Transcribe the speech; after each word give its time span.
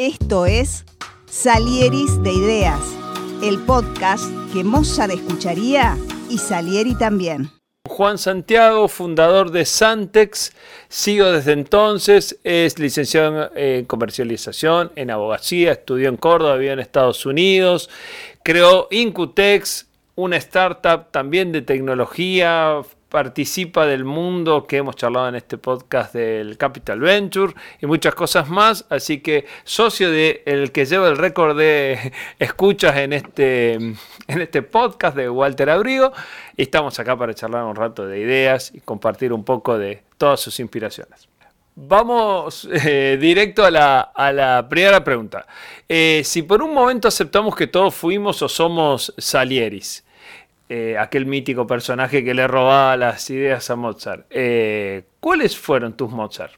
Esto 0.00 0.46
es 0.46 0.86
Salieris 1.26 2.22
de 2.22 2.32
Ideas, 2.32 2.80
el 3.42 3.58
podcast 3.58 4.24
que 4.50 4.64
Mozart 4.64 5.12
escucharía 5.12 5.98
y 6.30 6.38
Salieri 6.38 6.94
también. 6.94 7.50
Juan 7.86 8.16
Santiago, 8.16 8.88
fundador 8.88 9.50
de 9.50 9.66
Santex, 9.66 10.54
sigo 10.88 11.30
desde 11.30 11.52
entonces, 11.52 12.38
es 12.44 12.78
licenciado 12.78 13.54
en 13.54 13.84
comercialización, 13.84 14.90
en 14.96 15.10
abogacía, 15.10 15.72
estudió 15.72 16.08
en 16.08 16.16
Córdoba, 16.16 16.56
vivió 16.56 16.72
en 16.72 16.80
Estados 16.80 17.26
Unidos, 17.26 17.90
creó 18.42 18.88
Incutex, 18.90 19.86
una 20.14 20.38
startup 20.38 21.10
también 21.10 21.52
de 21.52 21.60
tecnología, 21.60 22.80
participa 23.10 23.86
del 23.86 24.04
mundo 24.04 24.66
que 24.66 24.78
hemos 24.78 24.96
charlado 24.96 25.28
en 25.28 25.34
este 25.34 25.58
podcast 25.58 26.14
del 26.14 26.56
Capital 26.56 27.00
Venture 27.00 27.52
y 27.80 27.86
muchas 27.86 28.14
cosas 28.14 28.48
más. 28.48 28.86
Así 28.88 29.20
que 29.20 29.46
socio 29.64 30.10
de 30.10 30.42
el 30.46 30.72
que 30.72 30.86
lleva 30.86 31.08
el 31.08 31.18
récord 31.18 31.58
de 31.58 32.12
escuchas 32.38 32.96
en 32.96 33.12
este, 33.12 33.74
en 33.74 33.96
este 34.28 34.62
podcast 34.62 35.16
de 35.16 35.28
Walter 35.28 35.68
Abrigo. 35.68 36.12
Y 36.56 36.62
estamos 36.62 36.98
acá 37.00 37.16
para 37.16 37.34
charlar 37.34 37.64
un 37.64 37.76
rato 37.76 38.06
de 38.06 38.20
ideas 38.20 38.72
y 38.72 38.80
compartir 38.80 39.32
un 39.32 39.44
poco 39.44 39.76
de 39.76 40.02
todas 40.16 40.40
sus 40.40 40.60
inspiraciones. 40.60 41.28
Vamos 41.74 42.68
eh, 42.70 43.16
directo 43.20 43.64
a 43.64 43.70
la, 43.70 44.66
primera 44.68 45.02
pregunta. 45.02 45.46
Eh, 45.88 46.22
si 46.24 46.42
por 46.42 46.62
un 46.62 46.74
momento 46.74 47.08
aceptamos 47.08 47.56
que 47.56 47.66
todos 47.66 47.94
fuimos 47.94 48.42
o 48.42 48.48
somos 48.48 49.12
Salieris, 49.18 50.04
eh, 50.72 50.96
aquel 50.96 51.26
mítico 51.26 51.66
personaje 51.66 52.22
que 52.22 52.32
le 52.32 52.46
robaba 52.46 52.96
las 52.96 53.28
ideas 53.28 53.68
a 53.70 53.74
Mozart. 53.74 54.26
Eh, 54.30 55.02
¿Cuáles 55.18 55.56
fueron 55.56 55.96
tus 55.96 56.12
Mozart? 56.12 56.52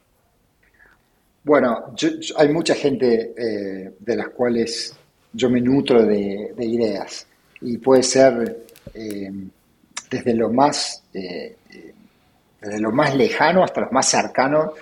Bueno, 1.43 1.95
hay 2.37 2.49
mucha 2.49 2.75
gente 2.75 3.33
eh, 3.35 3.91
de 3.97 4.15
las 4.15 4.29
cuales 4.29 4.95
yo 5.33 5.49
me 5.49 5.59
nutro 5.59 6.03
de, 6.05 6.53
ideas 6.59 7.25
y 7.59 7.79
puede 7.79 8.03
ser 8.03 8.67
desde 8.93 10.33
lo 10.35 10.51
más 10.51 11.01
desde 11.11 12.79
lo 12.79 12.91
más 12.91 13.15
lejano 13.15 13.63
hasta 13.63 13.81
lo 13.81 13.89
más 13.89 14.07
cercano 14.07 14.73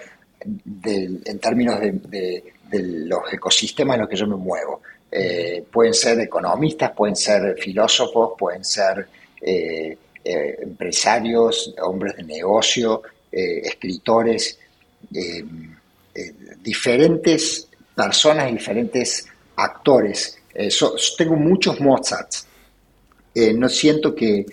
en 0.41 1.39
términos 1.39 1.79
de, 1.79 2.43
los 2.69 3.31
ecosistemas 3.31 3.95
en 3.95 4.01
los 4.01 4.09
que 4.09 4.17
yo 4.17 4.27
me 4.27 4.35
muevo. 4.35 4.81
pueden 5.71 5.93
ser 5.93 6.19
economistas, 6.19 6.91
pueden 6.91 7.15
ser 7.15 7.55
filósofos, 7.57 8.33
pueden 8.37 8.65
ser 8.65 9.07
eh, 9.41 9.97
eh, 10.23 10.59
empresarios, 10.61 11.73
hombres 11.81 12.15
de 12.17 12.23
negocio, 12.23 13.01
eh, 13.31 13.61
escritores, 13.63 14.59
diferentes 16.61 17.67
personas, 17.95 18.51
diferentes 18.51 19.25
actores. 19.55 20.37
tengo 21.17 21.35
muchos 21.35 21.79
Mozarts. 21.79 22.45
no 23.55 23.67
siento 23.67 24.13
que, 24.13 24.45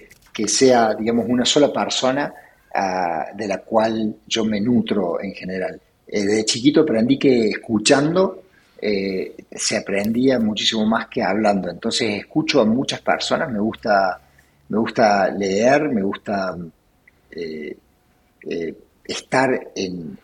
sea, 0.47 0.95
digamos, 0.95 1.27
una 1.29 1.45
sola 1.45 1.71
persona 1.71 2.33
ah, 2.75 3.27
de 3.35 3.47
la 3.47 3.59
cual 3.59 4.17
yo 4.27 4.45
me 4.47 4.61
nutro 4.61 5.21
en 5.21 5.35
general. 5.35 5.79
de 6.07 6.45
chiquito 6.47 6.81
aprendí 6.81 7.19
que 7.19 7.51
escuchando 7.51 8.45
se 8.81 9.77
aprendía 9.77 10.39
muchísimo 10.39 10.87
más 10.87 11.09
que 11.09 11.23
hablando. 11.23 11.69
Entonces 11.69 12.21
escucho 12.21 12.63
a 12.63 12.65
muchas 12.65 13.03
personas, 13.03 13.51
me 13.51 13.59
gusta 13.59 14.23
me 14.69 14.79
gusta 14.79 15.31
leer, 15.31 15.89
me 15.89 16.03
gusta 16.03 16.57
eh, 17.31 17.77
eh, 18.43 18.75
estar 19.05 19.71
en, 19.75 20.19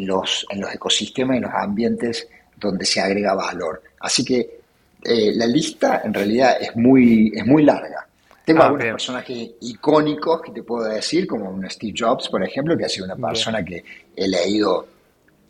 los, 0.00 0.46
en 0.50 0.60
los 0.60 0.74
ecosistemas 0.74 1.34
y 1.34 1.38
en 1.38 1.44
los 1.44 1.54
ambientes 1.54 2.28
donde 2.56 2.84
se 2.84 3.00
agrega 3.00 3.34
valor. 3.34 3.82
Así 4.00 4.24
que 4.24 4.60
eh, 5.02 5.32
la 5.34 5.46
lista 5.46 6.02
en 6.04 6.12
realidad 6.12 6.56
es 6.60 6.76
muy, 6.76 7.32
es 7.34 7.46
muy 7.46 7.64
larga. 7.64 8.06
Tengo 8.44 8.62
ah, 8.62 8.66
algunos 8.66 8.86
personajes 8.86 9.50
icónicos 9.60 10.42
que 10.42 10.52
te 10.52 10.62
puedo 10.62 10.88
decir, 10.88 11.26
como 11.26 11.50
un 11.50 11.68
Steve 11.70 11.94
Jobs, 11.96 12.28
por 12.28 12.42
ejemplo, 12.42 12.76
que 12.76 12.84
ha 12.84 12.88
sido 12.88 13.06
una 13.06 13.16
persona 13.16 13.64
que 13.64 13.84
he 14.14 14.28
leído 14.28 14.86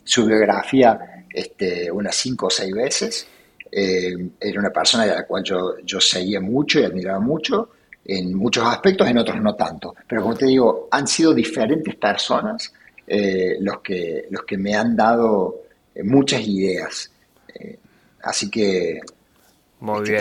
su 0.05 0.27
biografía 0.27 1.25
este, 1.31 1.91
unas 1.91 2.15
cinco 2.15 2.47
o 2.47 2.51
seis 2.51 2.73
veces. 2.73 3.27
era 3.71 4.61
una 4.61 4.71
persona 4.71 5.05
de 5.05 5.15
la 5.15 5.27
cual 5.27 5.43
yo, 5.45 5.79
yo 5.85 6.01
seguía 6.01 6.41
mucho 6.41 6.81
y 6.81 6.85
admiraba 6.85 7.21
mucho 7.21 7.71
en 8.09 8.35
muchos 8.35 8.67
aspectos, 8.67 9.07
en 9.07 9.19
otros 9.19 9.41
no 9.41 9.55
tanto. 9.55 9.95
Pero 10.09 10.23
como 10.23 10.35
te 10.35 10.47
digo, 10.47 10.89
han 10.91 11.07
sido 11.07 11.35
diferentes 11.35 11.95
personas 11.97 12.73
eh, 13.07 13.59
los, 13.61 13.81
que, 13.81 14.27
los 14.31 14.45
que 14.45 14.57
me 14.57 14.75
han 14.75 14.97
dado 14.97 15.61
eh, 15.95 16.03
muchas 16.03 16.41
ideas. 16.41 17.13
Eh, 17.55 17.79
así 18.23 18.51
que 18.51 18.93
este, 18.93 20.17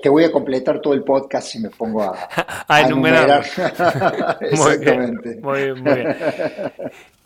Te, 0.00 0.08
voy 0.10 0.24
a, 0.24 0.30
completar 0.30 0.80
todo 0.80 0.92
el 0.92 1.02
podcast 1.02 1.48
si 1.48 1.60
me 1.60 1.70
pongo 1.70 2.02
a, 2.02 2.28
a, 2.68 2.80
enumerar. 2.82 3.42
Exactamente. 4.42 5.36
Muy 5.36 5.62
bien, 5.64 5.82
muy 5.82 5.94
bien. 5.94 6.16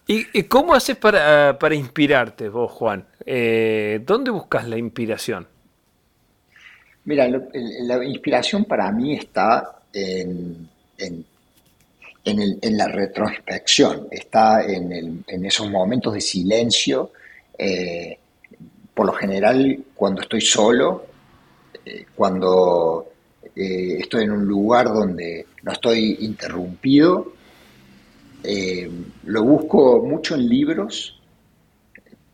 ¿Y, 0.07 0.43
cómo 0.45 0.75
haces 0.75 0.97
para, 0.97 1.59
para 1.59 1.75
inspirarte 1.75 2.49
vos, 2.49 2.71
Juan? 2.71 3.05
¿Dónde 3.27 4.31
buscas 4.31 4.69
la 4.69 4.79
inspiración? 4.79 5.49
Mira, 7.05 7.29
la 7.29 8.05
inspiración 8.05 8.65
para 8.65 8.93
mí 8.93 9.15
está 9.15 9.81
en, 9.93 10.69
en, 12.25 12.77
la 12.77 12.89
retrospección, 12.89 14.07
está 14.11 14.65
en, 14.65 15.25
esos 15.27 15.71
momentos 15.71 16.15
de 16.15 16.21
silencio. 16.21 17.13
Eh, 17.59 18.19
por 18.95 19.07
lo 19.07 19.13
general, 19.13 19.85
cuando 19.95 20.23
estoy 20.23 20.41
solo, 20.41 21.07
eh, 21.85 22.07
cuando 22.15 23.09
eh, 23.57 23.97
estoy 23.99 24.25
en 24.25 24.33
un 24.33 24.45
lugar 24.45 24.87
donde 24.87 25.47
no 25.63 25.73
estoy 25.73 26.19
interrumpido, 26.21 27.33
lo 29.25 29.45
busco 29.45 30.03
mucho 30.03 30.35
en 30.35 30.49
libros, 30.49 31.21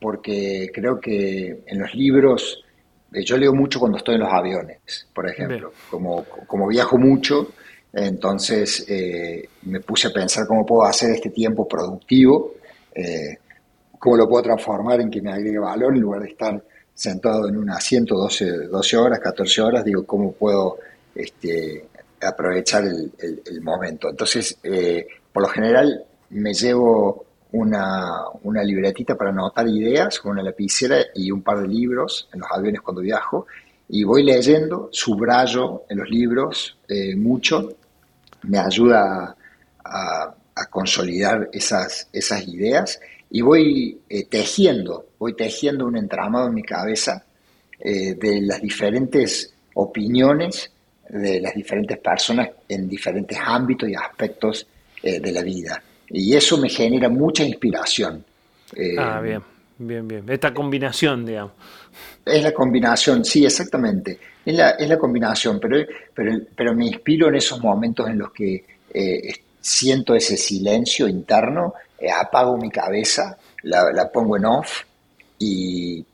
porque 0.00 0.70
creo 0.72 0.98
que 0.98 1.64
en 1.66 1.78
los 1.78 1.94
libros 1.94 2.64
yo 3.12 3.36
leo 3.36 3.54
mucho 3.54 3.80
cuando 3.80 3.98
estoy 3.98 4.16
en 4.16 4.22
los 4.22 4.32
aviones, 4.32 5.06
por 5.12 5.28
ejemplo. 5.28 5.72
Como, 5.91 6.24
como 6.24 6.66
viajo 6.69 6.98
mucho, 6.98 7.52
entonces 7.92 8.84
eh, 8.88 9.48
me 9.62 9.80
puse 9.80 10.08
a 10.08 10.12
pensar 10.12 10.46
cómo 10.46 10.66
puedo 10.66 10.84
hacer 10.84 11.10
este 11.10 11.30
tiempo 11.30 11.66
productivo, 11.66 12.54
eh, 12.94 13.38
cómo 13.98 14.16
lo 14.16 14.28
puedo 14.28 14.42
transformar 14.42 15.00
en 15.00 15.10
que 15.10 15.22
me 15.22 15.32
agregue 15.32 15.58
valor 15.58 15.94
en 15.94 16.00
lugar 16.00 16.22
de 16.22 16.28
estar 16.28 16.62
sentado 16.94 17.48
en 17.48 17.56
un 17.56 17.70
asiento 17.70 18.16
12, 18.16 18.66
12 18.66 18.96
horas, 18.96 19.20
14 19.20 19.62
horas, 19.62 19.84
digo, 19.84 20.04
cómo 20.04 20.32
puedo 20.32 20.78
este, 21.14 21.86
aprovechar 22.20 22.84
el, 22.84 23.12
el 23.19 23.60
momento. 23.62 24.10
Entonces, 24.10 24.58
por 25.32 25.44
lo 25.44 25.48
general, 25.48 26.04
me 26.30 26.52
llevo 26.52 27.27
una, 27.53 28.25
una, 28.42 28.62
libretita 28.62 29.16
para 29.16 29.31
anotar 29.31 29.66
ideas 29.69 30.19
con 30.19 30.32
una 30.32 30.42
lapicera 30.42 30.98
y 31.14 31.31
un 31.31 31.42
par 31.42 31.60
de 31.60 31.69
libros 31.69 32.28
en 32.32 32.41
los 32.41 32.48
aviones 32.50 32.81
cuando 32.81 33.00
viajo. 33.00 33.47
Y 33.88 34.04
voy 34.04 34.22
leyendo, 34.22 34.88
subrayo 34.92 35.84
en 35.88 35.98
los 35.98 36.10
libros 36.10 36.76
eh, 36.88 37.16
mucho, 37.16 37.75
me 38.42 38.58
ayuda 38.58 39.34
a, 39.84 40.34
consolidar 40.70 41.48
esas, 41.53 42.08
esas 42.12 42.47
ideas. 42.48 43.00
Y 43.31 43.42
voy 43.42 44.00
eh, 44.08 44.26
tejiendo, 44.26 45.06
voy 45.19 45.34
tejiendo 45.34 45.87
un 45.87 45.97
entramado 45.97 46.48
en 46.48 46.54
mi 46.54 46.64
cabeza 46.64 47.25
eh, 47.78 48.14
de 48.14 48.41
las 48.42 48.60
diferentes 48.60 49.54
opiniones 49.75 50.72
de 51.08 51.41
las 51.41 51.54
diferentes 51.54 51.97
personas 51.98 52.50
en 52.69 52.88
diferentes 52.88 53.38
ámbitos 53.41 53.88
y 53.88 53.94
aspectos 53.94 54.66
de 55.00 55.32
la 55.32 55.42
vida. 55.42 55.81
Y 56.10 56.34
eso 56.34 56.58
me 56.58 56.69
genera 56.69 57.08
mucha 57.08 57.44
inspiración. 57.44 58.24
Eh, 58.74 58.96
ah, 58.98 59.20
bien, 59.20 59.42
bien, 59.78 60.06
bien. 60.06 60.24
Esta 60.28 60.52
combinación, 60.52 61.24
digamos. 61.26 61.52
Es 62.24 62.42
la 62.42 62.52
combinación, 62.52 63.25
sí, 63.25 63.44
exactamente. 63.44 64.19
Es 64.44 64.55
la, 64.55 64.70
es 64.70 64.88
la 64.88 64.99
combinación, 64.99 65.58
pero, 65.60 65.84
pero, 66.14 66.38
pero 66.55 66.75
me 66.75 66.87
inspiro 66.87 67.28
en 67.28 67.37
esos 67.37 67.60
momentos 67.60 68.08
en 68.08 68.19
los 68.19 68.32
que 68.32 68.64
eh, 68.93 69.32
siento 69.60 70.14
ese 70.14 70.37
silencio 70.37 71.08
interno, 71.08 71.75
eh, 71.99 72.10
apago 72.10 72.56
mi 72.56 72.70
cabeza, 72.70 73.37
la, 73.62 74.10
pongo 74.12 74.37
en 74.37 74.44
off 74.46 74.84
y, 75.38 76.05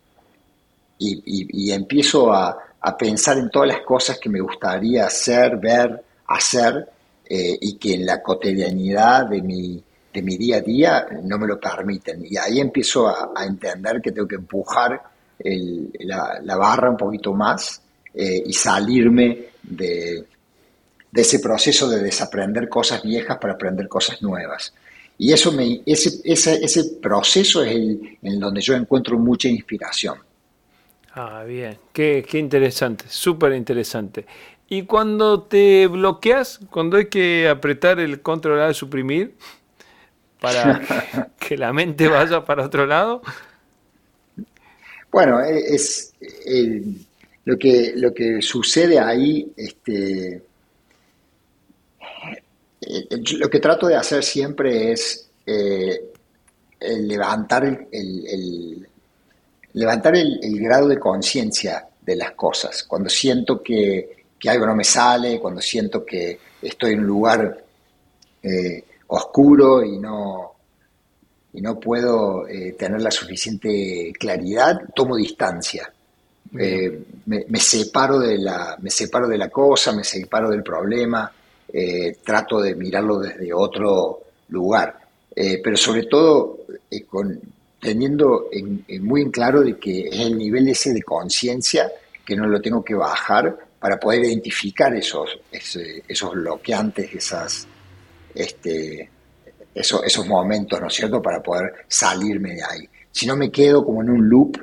y, 0.99 1.71
empiezo 1.73 2.33
a, 2.33 2.57
a, 2.81 2.97
pensar 2.97 3.39
en 3.39 3.51
todas 3.51 3.69
las 3.69 3.81
cosas 3.81 4.19
que 4.19 4.29
me 4.29 4.41
gustaría 4.41 5.07
hacer, 5.07 5.57
ver, 5.59 6.03
hacer 6.27 6.89
eh, 7.37 7.59
y 7.61 7.75
que 7.79 7.95
en 7.95 8.07
la 8.07 8.23
cotidianidad 8.23 9.27
de 9.27 9.43
mi, 9.43 9.83
de 10.13 10.23
mi 10.23 10.37
día 10.37 10.59
a 10.59 10.61
día 10.61 11.07
no 11.25 11.37
me 11.37 11.49
lo 11.49 11.59
permiten. 11.59 12.25
Y 12.25 12.37
ahí 12.37 12.61
empiezo 12.61 13.09
a, 13.09 13.45
entender 13.45 14.01
que 14.01 14.13
tengo 14.13 14.29
que 14.29 14.37
empujar 14.37 15.03
la, 15.41 16.57
barra 16.57 16.91
un 16.91 16.97
poquito 16.97 17.33
más 17.33 17.83
eh, 18.15 18.41
y 18.47 18.53
salirme 18.53 19.47
de, 19.65 20.25
ese 21.13 21.41
proceso 21.41 21.89
de 21.89 22.05
desaprender 22.05 22.69
cosas 22.69 23.03
viejas 23.03 23.37
para 23.39 23.55
aprender 23.55 23.89
cosas 23.89 24.23
nuevas. 24.23 24.73
Y 25.19 25.33
eso 25.33 25.51
me, 25.51 25.83
ese, 25.85 26.21
ese, 26.23 26.65
ese 26.65 26.85
proceso 27.03 27.65
es 27.65 27.73
el 27.73 28.19
en 28.23 28.39
donde 28.39 28.61
yo 28.61 28.75
encuentro 28.75 29.19
mucha 29.19 29.49
inspiración. 29.49 30.19
Ah, 31.17 31.43
bien, 31.45 31.79
qué, 31.93 32.25
qué 32.29 32.39
interesante, 32.39 33.07
súper 33.09 33.55
interesante. 33.55 34.25
Y 34.69 34.85
cuando 34.85 35.43
te 35.43 35.87
bloqueas, 35.87 36.61
cuando 36.71 36.97
hay 36.97 37.07
que 37.07 37.49
apretar 37.49 38.01
el 38.01 38.23
control 38.23 38.67
de 38.67 38.75
suprimir 38.75 39.35
para 40.41 40.81
que 41.39 41.57
la 41.57 41.73
mente 41.73 42.09
vaya 42.09 42.45
para 42.45 42.65
otro 42.65 42.87
lado. 42.87 43.23
Bueno, 45.11 45.41
e, 45.41 45.75
es, 45.75 46.15
lo, 47.45 47.57
que, 47.57 47.93
lo 47.97 48.13
que 48.13 48.43
sucede 48.43 48.99
ahí, 48.99 49.53
este, 49.57 50.43
eh, 52.81 53.23
lo 53.39 53.49
que 53.49 53.61
trato 53.61 53.87
de 53.87 53.97
hacer 53.97 54.25
siempre 54.25 54.93
es 54.93 55.29
eh, 55.47 56.11
levantar 56.81 57.65
el, 57.91 58.87
levantar 59.73 60.17
el, 60.17 60.61
grado 60.61 60.89
de 60.89 60.99
conciencia 60.99 61.87
de 62.03 62.17
las 62.17 62.33
cosas. 62.33 62.83
Cuando 62.83 63.09
siento 63.09 63.63
que, 63.63 64.14
algo 64.49 64.67
no 64.67 64.75
me 64.75 64.85
sale, 64.85 65.41
cuando 65.41 65.61
siento 65.61 66.05
que 66.05 66.39
estoy 66.63 66.93
en 66.93 67.01
un 67.01 67.07
lugar 67.07 67.65
eh, 68.43 68.85
oscuro 69.09 69.85
y 69.85 69.99
no, 69.99 70.53
y 71.53 71.61
no 71.61 71.79
puedo 71.79 72.45
tener 72.79 73.01
la 73.01 73.11
suficiente 73.11 74.13
claridad, 74.19 74.81
tomo 74.95 75.17
distancia. 75.17 75.91
me, 76.53 77.61
separo 77.61 78.19
de 78.19 78.39
la, 78.39 78.77
me 78.81 78.91
separo 78.91 79.29
de 79.29 79.39
la 79.39 79.49
cosa, 79.49 79.93
me 79.93 80.05
separo 80.05 80.51
del 80.51 80.63
problema, 80.63 81.33
eh, 81.77 82.19
trato 82.23 82.61
de 82.61 82.77
mirarlo 82.77 83.19
desde 83.19 83.53
otro 83.53 84.21
lugar, 84.51 84.97
eh, 85.35 85.61
pero 85.61 85.77
sobre 85.77 86.05
todo 86.05 86.59
eh, 86.89 87.03
con, 87.03 87.41
teniendo 87.81 88.49
muy 89.01 89.23
en 89.23 89.33
claro 89.33 89.61
de 89.61 89.77
que 89.77 90.03
es 90.07 90.21
el 90.21 90.39
nivel 90.39 90.69
ese 90.69 90.93
de 90.93 91.03
conciencia 91.03 91.91
que 92.25 92.37
no 92.37 92.47
lo 92.47 92.61
tengo 92.61 92.85
que 92.85 92.95
bajar 92.95 93.59
para 93.85 94.01
poder 94.01 94.25
identificar 94.25 94.97
esos, 94.97 95.39
esos 95.53 96.33
bloqueantes, 96.33 97.15
esas, 97.15 97.69
este, 98.35 99.11
esos, 99.75 100.03
esos 100.03 100.27
momentos, 100.27 100.81
¿no 100.81 100.87
es 100.87 100.95
cierto?, 100.95 101.21
para 101.21 101.43
poder 101.43 101.71
salirme 101.87 102.55
de 102.55 102.63
ahí. 102.63 102.89
Si 103.13 103.27
no 103.27 103.37
me 103.37 103.51
quedo 103.51 103.85
como 103.85 104.01
en 104.01 104.09
un 104.09 104.27
loop 104.27 104.57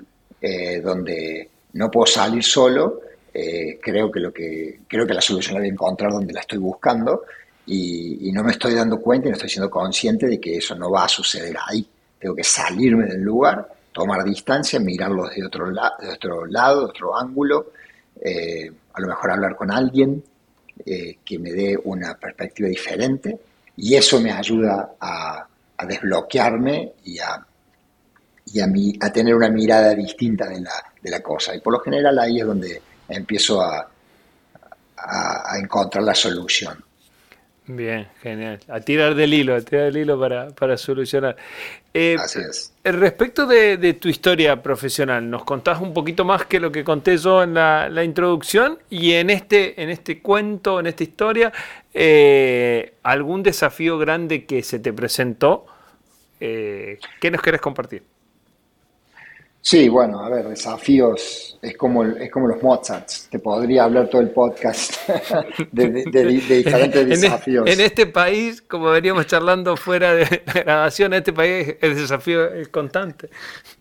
donde 0.83 1.47
no 1.73 1.91
puedo 1.91 2.07
salir 2.07 2.43
solo, 2.43 2.99
eh, 3.31 3.77
creo 3.79 4.11
que 4.11 4.19
lo 4.19 4.33
que 4.33 4.79
creo 4.87 5.05
que 5.05 5.13
la 5.13 5.21
solución 5.21 5.53
la 5.53 5.59
voy 5.59 5.69
a 5.69 5.71
encontrar 5.73 6.11
donde 6.11 6.33
la 6.33 6.39
estoy 6.39 6.57
buscando 6.57 7.21
y, 7.67 8.31
no 8.31 8.43
me 8.43 8.53
estoy 8.53 8.73
dando 8.73 8.99
cuenta 8.99 9.27
y 9.27 9.29
no 9.29 9.35
estoy 9.35 9.51
siendo 9.51 9.69
consciente 9.69 10.25
de 10.25 10.39
que 10.39 10.57
eso 10.57 10.73
no 10.73 10.89
va 10.89 11.03
a 11.03 11.07
suceder 11.07 11.55
ahí. 11.67 11.87
Tengo 12.17 12.35
que 12.35 12.43
salirme 12.43 13.05
del 13.05 13.21
lugar, 13.21 13.71
tomar 13.91 14.23
distancia, 14.23 14.79
mirarlo 14.79 15.27
de 15.29 15.45
otro, 15.45 15.67
otro 16.11 16.47
lado, 16.47 16.79
de 16.79 16.85
otro 16.85 17.15
ángulo, 17.15 17.67
eh, 18.19 18.71
a 18.93 19.01
lo 19.01 19.07
mejor 19.07 19.31
hablar 19.31 19.55
con 19.55 19.71
alguien 19.71 20.23
eh, 20.85 21.17
que 21.23 21.39
me 21.39 21.51
dé 21.51 21.77
una 21.83 22.15
perspectiva 22.15 22.69
diferente 22.69 23.39
y 23.77 23.95
eso 23.95 24.19
me 24.19 24.31
ayuda 24.31 24.93
a, 24.99 25.47
desbloquearme 25.87 26.93
y 27.05 27.17
a, 27.17 27.43
y 28.45 28.59
a, 28.59 28.67
a 28.99 29.11
tener 29.11 29.33
una 29.33 29.49
mirada 29.49 29.95
distinta 29.95 30.47
de 30.47 30.61
la, 30.61 30.73
de 31.01 31.09
la 31.09 31.21
cosa. 31.21 31.55
Y 31.55 31.59
por 31.59 31.73
lo 31.73 31.79
general 31.79 32.19
ahí 32.19 32.39
es 32.39 32.45
donde 32.45 32.81
empiezo 33.09 33.61
a, 33.61 33.89
a, 35.01 35.57
encontrar 35.57 36.03
la 36.03 36.13
solución. 36.13 36.83
Bien, 37.75 38.07
genial. 38.21 38.59
A 38.67 38.81
tirar 38.81 39.15
del 39.15 39.33
hilo, 39.33 39.55
a 39.55 39.61
tirar 39.61 39.85
del 39.85 39.97
hilo 39.97 40.19
para, 40.19 40.77
solucionar. 40.77 41.37
Eh, 41.93 42.17
Así 42.19 42.39
es. 42.39 42.73
Eh, 42.83 42.91
respecto 42.91 43.45
de, 43.45 43.93
tu 43.93 44.09
historia 44.09 44.61
profesional, 44.61 45.29
¿nos 45.29 45.43
contás 45.45 45.79
un 45.79 45.93
poquito 45.93 46.25
más 46.25 46.45
que 46.45 46.59
lo 46.59 46.71
que 46.71 46.83
conté 46.83 47.17
yo 47.17 47.43
en 47.43 47.53
la, 47.53 48.03
introducción? 48.03 48.79
Y 48.89 49.13
en 49.13 49.29
este, 49.29 49.81
en 49.81 49.89
este 49.89 50.21
cuento, 50.21 50.79
en 50.79 50.87
esta 50.87 51.03
historia, 51.03 51.53
eh, 51.93 52.95
¿algún 53.03 53.41
desafío 53.41 53.97
grande 53.97 54.45
que 54.45 54.63
se 54.63 54.79
te 54.79 54.91
presentó? 54.91 55.65
¿Qué 56.39 56.99
nos 57.31 57.41
querés 57.41 57.61
compartir? 57.61 58.03
Sí, 59.63 59.87
bueno, 59.89 60.19
a 60.19 60.29
ver, 60.29 60.47
desafíos 60.47 61.59
es 61.61 61.77
como, 61.77 62.03
es 62.03 62.31
como 62.31 62.47
los 62.47 62.63
Mozarts. 62.63 63.27
Te 63.29 63.37
podría 63.37 63.83
hablar 63.83 64.09
todo 64.09 64.21
el 64.21 64.31
podcast 64.31 65.07
de, 65.71 66.03
diferentes 66.25 67.07
desafíos. 67.07 67.67
En, 67.67 67.79
este 67.79 68.07
país, 68.07 68.63
como 68.63 68.89
veníamos 68.89 69.27
charlando 69.27 69.77
fuera 69.77 70.15
de 70.15 70.41
la 70.47 70.53
grabación, 70.53 71.13
en 71.13 71.19
este 71.19 71.33
país 71.33 71.75
el 71.79 71.95
desafío 71.95 72.51
es 72.51 72.69
constante. 72.69 73.29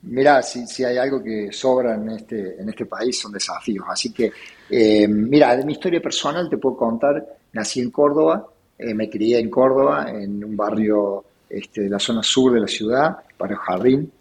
Mira, 0.03 0.43
si, 0.43 0.67
si 0.67 0.85
hay 0.85 0.99
algo 0.99 1.23
que 1.23 1.51
sobra 1.51 1.95
en 1.95 2.11
este, 2.11 2.61
en 2.61 2.69
este 2.69 2.85
país 2.85 3.19
son 3.19 3.33
desafíos. 3.33 3.87
Así 3.89 4.13
que, 4.13 4.31
eh, 4.69 5.09
mira, 5.09 5.57
de 5.57 5.65
mi 5.65 5.73
historia 5.73 6.03
personal 6.03 6.51
te 6.51 6.59
puedo 6.59 6.77
contar, 6.77 7.25
nací 7.55 7.81
en 7.81 7.91
Córdoba, 7.91 8.47
eh, 8.77 8.93
me 8.93 9.09
crié 9.09 9.39
en 9.39 9.49
Córdoba, 9.49 10.11
en 10.11 10.45
un 10.45 10.55
barrio 10.55 11.25
este, 11.49 11.83
de 11.83 11.89
la 11.89 11.99
zona 11.99 12.23
sur 12.23 12.53
de 12.53 12.61
la 12.61 12.69
ciudad, 12.69 13.17
barrio 13.39 13.57
Jardín. 13.57 14.13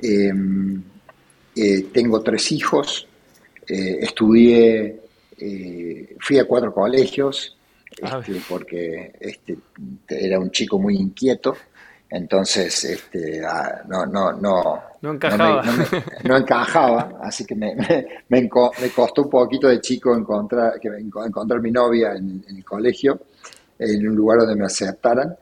Eh, 0.00 0.32
eh, 1.54 1.88
tengo 1.92 2.22
tres 2.22 2.50
hijos, 2.52 3.06
eh, 3.68 3.98
estudié, 4.00 5.00
eh, 5.38 6.16
fui 6.18 6.38
a 6.38 6.44
cuatro 6.44 6.72
colegios, 6.72 7.56
ah, 8.02 8.22
este, 8.26 8.40
porque 8.48 9.12
este, 9.20 9.58
era 10.08 10.38
un 10.38 10.50
chico 10.50 10.78
muy 10.78 10.96
inquieto, 10.96 11.56
entonces 12.08 12.84
este, 12.84 13.44
ah, 13.44 13.82
no, 13.86 14.06
no, 14.06 14.32
no, 14.32 14.82
no 15.02 15.12
encajaba. 15.12 15.64
No, 16.24 16.36
encajaba, 16.36 17.18
así 17.22 17.44
que 17.44 17.54
me, 17.54 17.76
me, 18.28 18.48
costó 18.48 19.22
un 19.22 19.30
poquito 19.30 19.68
de 19.68 19.80
chico 19.80 20.16
encontrar, 20.16 20.78
que, 20.80 20.88
encontrar 20.88 21.60
mi 21.60 21.70
novia 21.70 22.12
en, 22.14 22.44
el 22.48 22.64
colegio, 22.64 23.20
en 23.78 24.08
un 24.08 24.14
lugar 24.14 24.38
donde 24.40 24.56
me 24.56 24.66
aceptaran. 24.66 25.36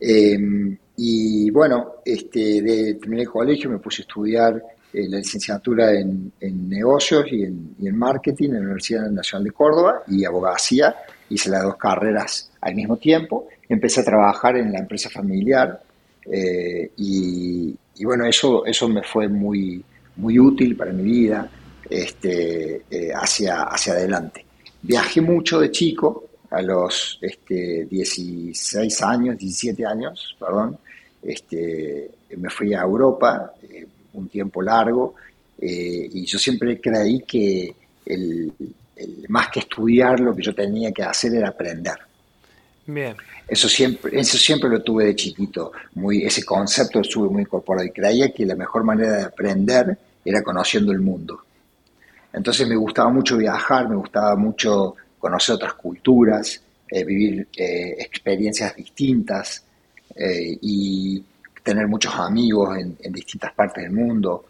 Em, 0.00 0.76
y 0.96 1.50
bueno, 1.50 1.96
este, 2.04 2.62
de, 2.62 2.94
terminé 2.94 3.22
el 3.22 3.28
colegio, 3.28 3.70
me 3.70 3.78
puse 3.78 4.02
a 4.02 4.04
estudiar 4.04 4.62
eh, 4.94 5.08
la 5.08 5.18
licenciatura 5.18 5.92
en, 5.92 6.32
negocios 6.68 7.26
y 7.30 7.42
en, 7.42 7.96
marketing 7.96 8.50
en 8.50 8.54
la 8.54 8.60
Universidad 8.60 9.10
Nacional 9.10 9.44
de 9.44 9.50
Córdoba 9.50 10.02
y 10.06 10.24
abogacía. 10.24 10.94
Hice 11.28 11.50
las 11.50 11.64
dos 11.64 11.76
carreras 11.76 12.52
al 12.60 12.74
mismo 12.74 12.96
tiempo. 12.96 13.48
Empecé 13.68 14.02
a 14.02 14.04
trabajar 14.04 14.56
en 14.56 14.72
la 14.72 14.78
empresa 14.78 15.10
familiar 15.10 15.82
eh, 16.30 16.90
y, 16.96 17.76
bueno, 18.04 18.24
eso, 18.26 18.64
eso 18.64 18.88
me 18.88 19.02
fue 19.02 19.28
muy, 19.28 19.82
muy 20.16 20.38
útil 20.38 20.76
para 20.76 20.92
mi 20.92 21.02
vida 21.02 21.50
este, 21.90 22.84
eh, 22.90 23.10
hacia, 23.14 23.64
hacia 23.64 23.94
adelante. 23.94 24.46
Viajé 24.82 25.20
mucho 25.20 25.60
de 25.60 25.70
chico, 25.70 26.28
a 26.54 26.62
los 26.62 27.18
este, 27.20 27.86
16 27.86 29.02
años, 29.02 29.36
17 29.38 29.84
años, 29.84 30.36
perdón, 30.38 30.78
este, 31.20 32.10
me 32.36 32.48
fui 32.48 32.74
a 32.74 32.82
Europa, 32.82 33.52
un 34.14 34.28
tiempo 34.28 34.62
largo 34.62 35.14
eh, 35.60 36.08
y 36.12 36.24
yo 36.24 36.38
siempre 36.38 36.80
creí 36.80 37.20
que 37.20 37.74
el, 38.04 38.52
más 39.28 39.48
que 39.48 39.60
estudiar 39.60 40.20
lo 40.20 40.34
que 40.34 40.42
yo 40.42 40.54
tenía 40.54 40.92
que 40.92 41.02
hacer 41.02 41.34
era 41.34 41.48
aprender. 41.48 41.96
Bien. 42.86 43.16
Eso 43.48 43.68
siempre, 43.68 44.18
eso 44.18 44.36
siempre 44.36 44.68
lo 44.68 44.82
tuve 44.82 45.06
de 45.06 45.16
chiquito, 45.16 45.72
muy, 45.94 46.24
ese 46.24 46.44
concepto 46.44 46.98
lo 46.98 47.08
tuve 47.08 47.28
muy 47.28 47.42
incorporado 47.42 47.86
y 47.86 47.90
creía 47.90 48.32
que 48.32 48.44
la 48.44 48.54
mejor 48.54 48.84
manera 48.84 49.18
de 49.18 49.22
aprender 49.24 49.98
era 50.24 50.42
conociendo 50.42 50.92
el 50.92 51.00
mundo. 51.00 51.40
Entonces 52.32 52.66
me 52.66 52.76
gustaba 52.76 53.10
mucho 53.10 53.36
viajar, 53.36 53.88
me 53.88 53.96
gustaba 53.96 54.36
mucho 54.36 54.96
conocer 55.18 55.54
otras 55.54 55.74
culturas, 55.74 56.60
eh, 56.88 57.04
vivir 57.04 57.48
eh, 57.56 57.94
experiencias 57.98 58.74
distintas 58.76 59.64
y 60.16 61.24
tener 61.64 61.88
muchos 61.88 62.14
amigos 62.14 62.76
en, 62.78 63.12
distintas 63.12 63.52
partes 63.52 63.82
del 63.82 63.92
mundo. 63.92 64.44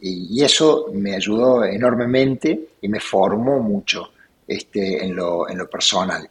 Y, 0.00 0.44
eso 0.44 0.90
me 0.92 1.16
ayudó 1.16 1.64
enormemente 1.64 2.68
y 2.80 2.88
me 2.88 3.00
formó 3.00 3.58
mucho 3.58 4.10
este, 4.46 5.04
en, 5.04 5.16
lo, 5.16 5.48
en 5.48 5.58
lo 5.58 5.68
personal. 5.68 6.28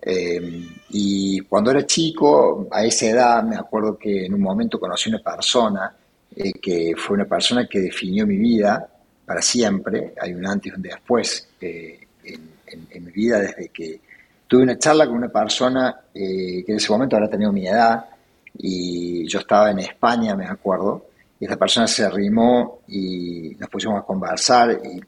Eh, 0.00 0.68
y 0.90 1.40
cuando 1.40 1.70
era 1.70 1.86
chico, 1.86 2.66
a 2.70 2.84
esa 2.84 3.06
edad, 3.06 3.42
me 3.44 3.56
acuerdo 3.56 3.96
que 3.96 4.26
en 4.26 4.34
un 4.34 4.40
momento 4.40 4.80
conocí 4.80 5.10
una 5.10 5.20
persona 5.20 5.94
eh, 6.34 6.52
que 6.60 6.94
fue 6.96 7.16
una 7.16 7.26
persona 7.26 7.66
que 7.66 7.80
definió 7.80 8.26
mi 8.26 8.36
vida 8.36 8.88
para 9.24 9.40
siempre. 9.40 10.14
Hay 10.20 10.32
un 10.32 10.46
antes 10.46 10.72
y 10.72 10.76
un 10.76 10.82
después 10.82 11.48
eh, 11.60 12.00
en, 12.24 13.04
mi 13.04 13.12
vida 13.12 13.38
desde 13.38 13.68
que 13.68 14.00
tuve 14.46 14.62
una 14.62 14.78
charla 14.78 15.06
con 15.06 15.16
una 15.16 15.28
persona 15.28 16.00
que 16.12 16.64
en 16.66 16.76
ese 16.76 16.90
momento 16.90 17.16
ahora 17.16 17.28
tenía 17.28 17.50
mi 17.50 17.66
edad 17.66 18.04
y 18.58 19.26
yo 19.26 19.40
estaba 19.40 19.70
en 19.70 19.80
España, 19.80 20.34
me 20.34 20.46
acuerdo, 20.46 21.06
y 21.38 21.44
esta 21.44 21.56
persona 21.56 21.86
se 21.86 22.04
arrimó 22.04 22.80
y 22.88 23.56
nos 23.58 23.68
pusimos 23.68 24.00
a 24.00 24.06
conversar 24.06 24.80
y, 24.82 25.00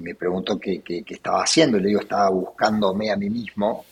me 0.00 0.16
preguntó 0.16 0.58
qué, 0.58 0.80
qué, 0.82 1.04
estaba 1.06 1.44
haciendo, 1.44 1.78
y 1.78 1.80
le 1.80 1.88
digo, 1.88 2.00
estaba 2.00 2.28
buscándome 2.30 3.12
a 3.12 3.16
mí 3.16 3.30
mismo 3.30 3.84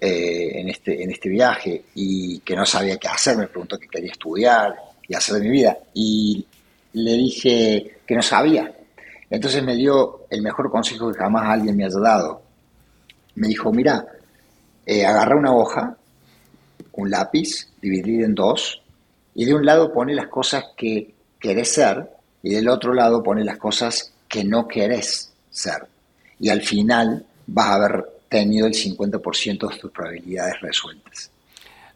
eh, 0.00 0.52
en, 0.60 0.70
este, 0.70 1.02
en 1.02 1.10
este 1.10 1.28
viaje 1.28 1.84
y 1.94 2.38
que 2.40 2.56
no 2.56 2.64
sabía 2.64 2.96
qué 2.96 3.08
hacer, 3.08 3.36
me 3.36 3.46
preguntó 3.46 3.78
qué 3.78 3.88
quería 3.88 4.10
estudiar 4.10 4.74
y 5.06 5.14
hacer 5.14 5.34
de 5.36 5.40
mi 5.42 5.50
vida, 5.50 5.76
y 5.92 6.46
le 6.94 7.12
dije 7.12 7.98
que 8.06 8.14
no 8.14 8.22
sabía. 8.22 8.72
Entonces 9.30 9.62
me 9.62 9.76
dio 9.76 10.24
el 10.30 10.40
mejor 10.40 10.70
consejo 10.70 11.12
que 11.12 11.18
jamás 11.18 11.46
alguien 11.48 11.76
me 11.76 11.84
haya 11.84 12.00
dado. 12.00 12.42
Me 13.34 13.48
dijo, 13.48 13.70
mira, 13.70 14.06
eh, 14.86 15.04
agarra 15.04 15.36
una 15.36 15.54
hoja, 15.54 15.97
un 16.98 17.10
lápiz, 17.10 17.68
dividir 17.80 18.24
en 18.24 18.34
dos, 18.34 18.82
y 19.34 19.44
de 19.44 19.54
un 19.54 19.64
lado 19.64 19.92
pone 19.92 20.14
las 20.14 20.26
cosas 20.26 20.64
que 20.76 21.14
querés 21.38 21.72
ser, 21.72 22.10
y 22.42 22.54
del 22.54 22.68
otro 22.68 22.92
lado 22.92 23.22
pone 23.22 23.44
las 23.44 23.56
cosas 23.56 24.12
que 24.28 24.42
no 24.44 24.66
querés 24.66 25.32
ser. 25.48 25.86
Y 26.40 26.48
al 26.48 26.60
final 26.60 27.24
vas 27.46 27.66
a 27.66 27.74
haber 27.74 28.04
tenido 28.28 28.66
el 28.66 28.74
50% 28.74 29.70
de 29.70 29.78
tus 29.78 29.90
probabilidades 29.92 30.60
resueltas. 30.60 31.30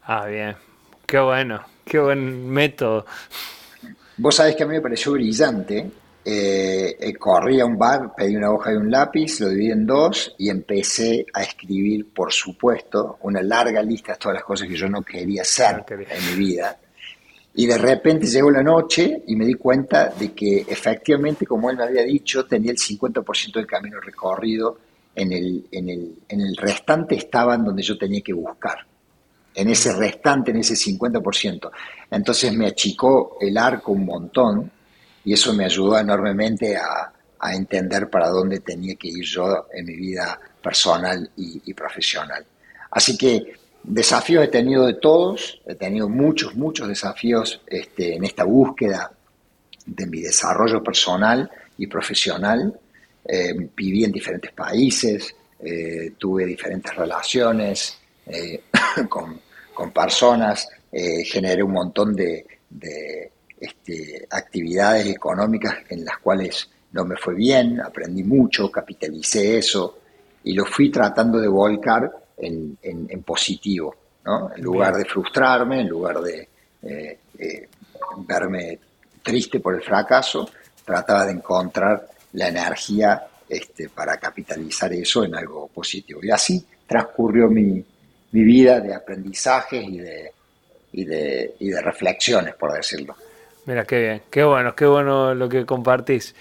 Ah, 0.04 0.26
bien. 0.26 0.56
Qué 1.04 1.18
bueno, 1.18 1.64
qué 1.84 1.98
buen 1.98 2.48
método. 2.48 3.04
Vos 4.16 4.36
sabés 4.36 4.54
que 4.54 4.62
a 4.62 4.66
mí 4.66 4.74
me 4.74 4.80
pareció 4.80 5.12
brillante. 5.12 5.90
Eh, 6.24 6.96
eh, 7.00 7.14
corrí 7.14 7.58
a 7.58 7.66
un 7.66 7.76
bar, 7.76 8.14
pedí 8.16 8.36
una 8.36 8.52
hoja 8.52 8.72
y 8.72 8.76
un 8.76 8.90
lápiz, 8.90 9.40
lo 9.40 9.48
dividí 9.48 9.72
en 9.72 9.84
dos 9.84 10.36
y 10.38 10.50
empecé 10.50 11.26
a 11.32 11.42
escribir, 11.42 12.12
por 12.12 12.32
supuesto, 12.32 13.18
una 13.22 13.42
larga 13.42 13.82
lista 13.82 14.12
de 14.12 14.18
todas 14.18 14.36
las 14.36 14.44
cosas 14.44 14.68
que 14.68 14.76
yo 14.76 14.88
no 14.88 15.02
quería 15.02 15.42
hacer 15.42 15.84
ah, 15.84 15.84
en 15.88 16.30
mi 16.30 16.36
vida. 16.36 16.78
Y 17.54 17.66
de 17.66 17.76
repente 17.76 18.26
llegó 18.26 18.52
la 18.52 18.62
noche 18.62 19.24
y 19.26 19.34
me 19.34 19.44
di 19.44 19.54
cuenta 19.54 20.10
de 20.10 20.32
que 20.32 20.64
efectivamente, 20.68 21.44
como 21.44 21.70
él 21.70 21.76
me 21.76 21.84
había 21.84 22.02
dicho, 22.02 22.46
tenía 22.46 22.70
el 22.70 22.78
50% 22.78 23.54
del 23.54 23.66
camino 23.66 24.00
recorrido, 24.00 24.78
en 25.14 25.32
el, 25.32 25.66
en, 25.72 25.88
el, 25.88 26.14
en 26.28 26.40
el 26.40 26.56
restante 26.56 27.16
estaban 27.16 27.64
donde 27.64 27.82
yo 27.82 27.98
tenía 27.98 28.22
que 28.22 28.32
buscar, 28.32 28.78
en 29.54 29.68
ese 29.68 29.92
restante, 29.92 30.52
en 30.52 30.58
ese 30.58 30.74
50%. 30.74 31.70
Entonces 32.10 32.54
me 32.54 32.66
achicó 32.66 33.36
el 33.40 33.58
arco 33.58 33.92
un 33.92 34.06
montón 34.06 34.70
y 35.24 35.32
eso 35.32 35.52
me 35.52 35.64
ayudó 35.64 35.98
enormemente 35.98 36.76
a, 36.76 37.12
a 37.42 37.54
entender 37.54 38.08
para 38.08 38.28
dónde 38.28 38.60
tenía 38.60 38.94
que 38.94 39.08
ir 39.08 39.24
yo 39.24 39.66
en 39.74 39.84
mi 39.84 39.96
vida 39.96 40.38
personal 40.62 41.28
y, 41.36 41.74
profesional. 41.74 42.46
Así 42.90 43.18
que 43.18 43.54
Desafíos 43.84 44.44
he 44.44 44.48
tenido 44.48 44.86
de 44.86 44.94
todos, 44.94 45.60
he 45.66 45.74
tenido 45.74 46.08
muchos, 46.08 46.54
muchos 46.54 46.86
desafíos 46.86 47.60
este, 47.66 48.14
en 48.14 48.22
esta 48.22 48.44
búsqueda 48.44 49.10
de 49.84 50.06
mi 50.06 50.20
desarrollo 50.20 50.80
personal 50.84 51.50
y 51.76 51.88
profesional. 51.88 52.78
Eh, 53.24 53.52
viví 53.74 54.04
en 54.04 54.12
diferentes 54.12 54.52
países, 54.52 55.34
eh, 55.58 56.12
tuve 56.16 56.46
diferentes 56.46 56.94
relaciones 56.94 57.98
eh, 58.26 58.62
con, 59.08 59.40
personas, 59.92 60.68
generé 61.24 61.60
un 61.64 61.72
montón 61.72 62.14
de, 62.14 62.46
este, 63.62 64.26
actividades 64.28 65.06
económicas 65.06 65.76
en 65.88 66.04
las 66.04 66.18
cuales 66.18 66.68
no 66.90 67.04
me 67.04 67.16
fue 67.16 67.34
bien, 67.34 67.80
aprendí 67.80 68.24
mucho, 68.24 68.68
capitalicé 68.72 69.58
eso 69.58 70.00
y 70.42 70.52
lo 70.52 70.64
fui 70.64 70.90
tratando 70.90 71.38
de 71.38 71.46
volcar 71.46 72.10
en, 72.36 72.76
positivo, 73.24 73.94
¿no? 74.24 74.52
En 74.52 74.60
lugar 74.60 74.96
de 74.96 75.04
frustrarme, 75.04 75.82
en 75.82 75.88
lugar 75.88 76.20
de 76.20 76.48
eh, 76.82 77.18
eh, 77.38 77.68
verme 78.26 78.80
triste 79.22 79.60
por 79.60 79.76
el 79.76 79.82
fracaso, 79.82 80.50
trataba 80.84 81.24
de 81.24 81.32
encontrar 81.34 82.08
la 82.32 82.48
energía 82.48 83.22
este, 83.48 83.90
para 83.90 84.16
capitalizar 84.16 84.92
eso 84.92 85.22
en 85.22 85.36
algo 85.36 85.68
positivo. 85.68 86.18
Y 86.20 86.32
así 86.32 86.66
transcurrió 86.84 87.48
mi, 87.48 87.84
vida 88.32 88.80
de 88.80 88.92
aprendizajes 88.92 89.84
y 89.84 89.98
de, 89.98 90.32
y 90.94 91.04
de, 91.04 91.54
y 91.60 91.68
de 91.68 91.80
reflexiones, 91.80 92.56
por 92.56 92.72
decirlo. 92.72 93.14
Mira, 93.66 93.84
qué 93.84 94.00
bien, 94.00 94.22
qué 94.30 94.44
bueno, 94.44 94.74
qué 94.74 94.86
bueno 94.86 95.34
lo 95.34 95.48
que 95.48 95.64
compartís. 95.64 96.34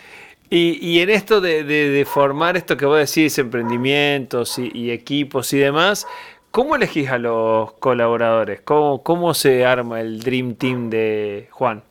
Y, 0.53 0.99
en 0.99 1.09
esto 1.09 1.39
de, 1.39 2.05
formar 2.05 2.57
esto 2.57 2.75
que 2.75 2.85
vos 2.85 2.97
decís, 2.97 3.37
emprendimientos 3.37 4.59
y, 4.59 4.91
equipos 4.91 5.53
y 5.53 5.59
demás, 5.59 6.05
¿cómo 6.51 6.75
elegís 6.75 7.09
a 7.09 7.17
los 7.17 7.71
colaboradores? 7.73 8.59
¿Cómo, 8.61 9.01
¿Cómo 9.01 9.33
se 9.33 9.65
arma 9.65 10.01
el 10.01 10.19
Dream 10.19 10.55
Team 10.55 10.89
de 10.89 11.47
Juan? 11.51 11.81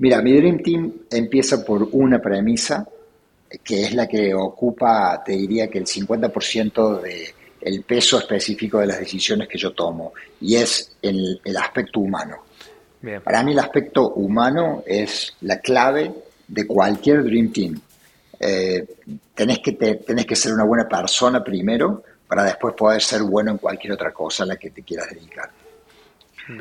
Mira, 0.00 0.22
mi 0.22 0.32
Dream 0.32 0.62
Team 0.62 0.92
empieza 1.10 1.62
por 1.62 1.88
una 1.92 2.22
premisa, 2.22 2.88
que 3.62 3.82
es 3.82 3.94
la 3.94 4.08
que 4.08 4.32
ocupa, 4.32 5.22
te 5.22 5.32
diría 5.32 5.68
que 5.68 5.76
el 5.76 5.84
50% 5.84 7.02
del 7.02 7.82
peso 7.82 8.18
específico 8.18 8.78
de 8.78 8.86
las 8.86 8.98
decisiones 8.98 9.46
que 9.46 9.58
yo 9.58 9.72
tomo, 9.72 10.14
y 10.40 10.56
es 10.56 10.96
el, 11.02 11.38
aspecto 11.54 12.00
humano. 12.00 12.36
Para 13.24 13.42
mí 13.42 13.52
el 13.52 13.58
aspecto 13.58 14.10
humano 14.10 14.82
es 14.86 15.34
la 15.40 15.58
clave 15.58 16.12
de 16.46 16.66
cualquier 16.66 17.24
Dream 17.24 17.50
Team. 17.50 17.80
Eh, 18.38 18.86
tenés, 19.34 19.60
que 19.60 19.72
tenés 19.72 20.26
que 20.26 20.36
ser 20.36 20.52
una 20.52 20.64
buena 20.64 20.86
persona 20.86 21.42
primero 21.42 22.02
para 22.26 22.44
después 22.44 22.74
poder 22.74 23.02
ser 23.02 23.22
bueno 23.22 23.52
en 23.52 23.58
cualquier 23.58 23.94
otra 23.94 24.12
cosa 24.12 24.44
a 24.44 24.46
la 24.46 24.56
que 24.56 24.70
te 24.70 24.82
quieras 24.82 25.08
dedicar. 25.10 25.50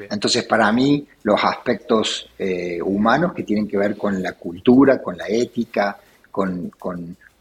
Entonces, 0.09 0.43
para 0.43 0.71
mí, 0.71 1.07
los 1.23 1.43
aspectos 1.43 2.29
eh, 2.37 2.79
humanos 2.81 3.33
que 3.33 3.43
tienen 3.43 3.67
que 3.67 3.77
ver 3.77 3.97
con 3.97 4.21
la 4.21 4.33
cultura, 4.33 5.01
con 5.01 5.17
la 5.17 5.27
ética, 5.27 5.97
con, 6.31 6.71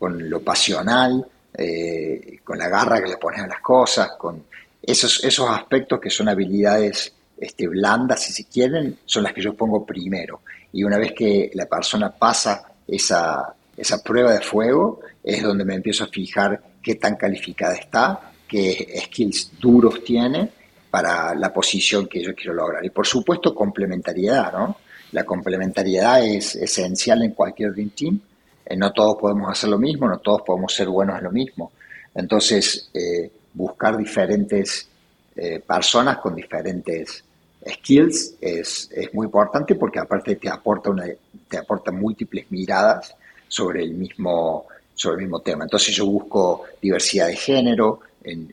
lo 0.01 0.41
pasional, 0.41 1.27
eh, 1.53 2.39
con 2.43 2.59
la 2.59 2.69
garra 2.69 3.03
que 3.03 3.11
le 3.11 3.17
pones 3.19 3.43
a 3.43 3.47
las 3.47 3.61
cosas, 3.61 4.13
con 4.19 4.45
esos, 4.83 5.23
esos 5.25 5.49
aspectos 5.51 6.01
que 6.01 6.09
son 6.09 6.29
habilidades 6.29 7.13
este, 7.41 7.69
blandas, 7.69 8.23
si 8.23 8.33
se 8.33 8.45
quieren, 8.45 8.99
son 9.05 9.23
las 9.23 9.33
que 9.33 9.43
yo 9.43 9.55
pongo 9.55 9.85
primero 9.85 10.43
y 10.73 10.85
una 10.85 10.99
vez 10.99 11.13
que 11.13 11.51
la 11.55 11.67
persona 11.67 12.11
pasa 12.11 12.73
esa, 12.87 13.55
esa 13.77 14.03
prueba 14.03 14.33
de 14.33 14.41
fuego, 14.41 15.01
es 15.23 15.43
donde 15.43 15.65
me 15.65 15.75
empiezo 15.75 16.05
a 16.05 16.09
fijar 16.09 16.61
qué 16.83 16.97
tan 16.97 17.17
calificada 17.17 17.75
está, 17.75 18.33
qué 18.47 19.01
skills 19.05 19.53
duros 19.59 20.03
tiene 20.05 20.51
para 20.91 21.35
la 21.35 21.53
posición 21.53 22.07
que 22.07 22.23
yo 22.23 22.35
quiero 22.35 22.55
lograr. 22.55 22.85
Y 22.85 22.91
por 22.91 23.07
supuesto, 23.07 23.55
complementariedad, 23.55 24.53
¿no? 24.53 24.77
La 25.13 25.25
complementariedad 25.25 26.25
es 26.25 26.55
esencial 26.55 27.23
en 27.23 27.33
cualquier 27.33 27.73
Dream 27.73 27.91
Team. 27.91 28.21
Eh, 28.65 28.77
no 28.77 28.93
todos 28.93 29.17
podemos 29.19 29.51
hacer 29.51 29.71
lo 29.71 29.79
mismo, 29.79 30.07
no 30.07 30.19
todos 30.19 30.43
podemos 30.43 30.75
ser 30.75 30.89
buenos 30.89 31.19
en 31.19 31.25
lo 31.25 31.31
mismo. 31.31 31.73
Entonces, 32.15 32.91
eh, 32.93 33.31
buscar 33.55 33.97
diferentes 33.97 34.89
eh, 35.35 35.61
personas 35.61 36.19
con 36.19 36.35
diferentes 36.35 37.25
skills 37.69 38.35
es, 38.41 38.91
muy 39.13 39.27
importante 39.27 39.75
porque 39.75 39.99
aparte 39.99 40.37
te 40.37 40.49
aporta, 40.49 40.91
una, 40.91 41.07
te 41.49 41.59
aporta 41.59 41.91
múltiples 41.91 42.51
miradas 42.51 43.15
sobre 43.47 43.83
el 43.83 43.95
mismo, 43.95 44.67
sobre 44.95 45.17
el 45.17 45.23
mismo 45.23 45.41
tema. 45.41 45.65
Entonces 45.65 45.95
yo 45.95 46.07
busco 46.07 46.65
diversidad 46.81 47.29
de 47.29 47.37
género 47.37 48.01
en, 48.25 48.53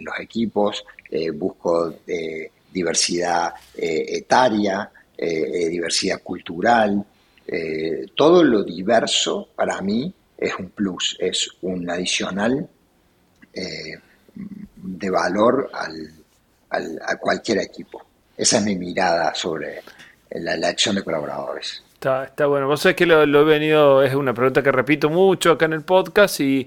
los 0.00 0.20
equipos, 0.20 0.84
eh, 1.10 1.30
busco 1.30 1.94
eh, 2.06 2.50
diversidad 2.72 3.54
eh, 3.74 4.04
etaria, 4.08 4.90
diversidad 5.16 6.20
cultural. 6.22 7.02
todo 8.14 8.42
lo 8.42 8.64
diverso 8.64 9.48
para 9.54 9.80
mí 9.80 10.12
es 10.36 10.52
un 10.58 10.70
plus, 10.70 11.16
es 11.20 11.48
un 11.62 11.88
adicional 11.88 12.68
de 14.34 15.10
valor 15.10 15.70
al, 15.72 17.00
a 17.06 17.16
cualquier 17.16 17.58
equipo. 17.58 18.02
Esa 18.36 18.58
es 18.58 18.64
mi 18.64 18.76
mirada 18.76 19.34
sobre 19.34 19.82
la, 20.30 20.68
acción 20.68 20.96
de 20.96 21.04
colaboradores. 21.04 21.84
Está, 21.94 22.24
está, 22.24 22.46
bueno. 22.46 22.66
Vos 22.66 22.80
sabés 22.80 22.96
que 22.96 23.06
lo, 23.06 23.22
he 23.22 23.44
venido, 23.44 24.02
es 24.02 24.14
una 24.14 24.34
pregunta 24.34 24.62
que 24.62 24.72
repito 24.72 25.08
mucho 25.08 25.52
acá 25.52 25.66
en 25.66 25.74
el 25.74 25.82
podcast 25.82 26.40
y 26.40 26.66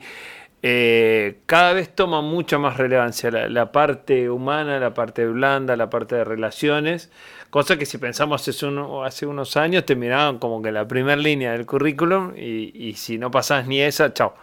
eh, 0.64 1.40
cada 1.46 1.74
vez 1.74 1.94
toma 1.94 2.22
mucha 2.22 2.58
más 2.58 2.78
relevancia 2.78 3.30
la, 3.30 3.72
parte 3.72 4.30
humana, 4.30 4.80
la 4.80 4.94
parte 4.94 5.26
blanda, 5.26 5.76
la 5.76 5.90
parte 5.90 6.16
de 6.16 6.24
relaciones, 6.24 7.12
cosa 7.50 7.78
que 7.78 7.86
si 7.86 7.98
pensamos 7.98 8.48
hace, 8.48 8.68
hace 9.06 9.26
unos 9.26 9.58
años 9.58 9.86
te 9.86 9.96
miraban 9.96 10.40
como 10.40 10.62
que 10.62 10.72
la 10.72 10.88
primera 10.88 11.18
línea 11.18 11.52
del 11.52 11.66
currículum 11.66 12.34
y, 12.36 12.72
y 12.74 12.94
si 12.94 13.18
no 13.18 13.30
pasás 13.30 13.68
ni 13.68 13.82
esa, 13.82 14.14
chao. 14.14 14.34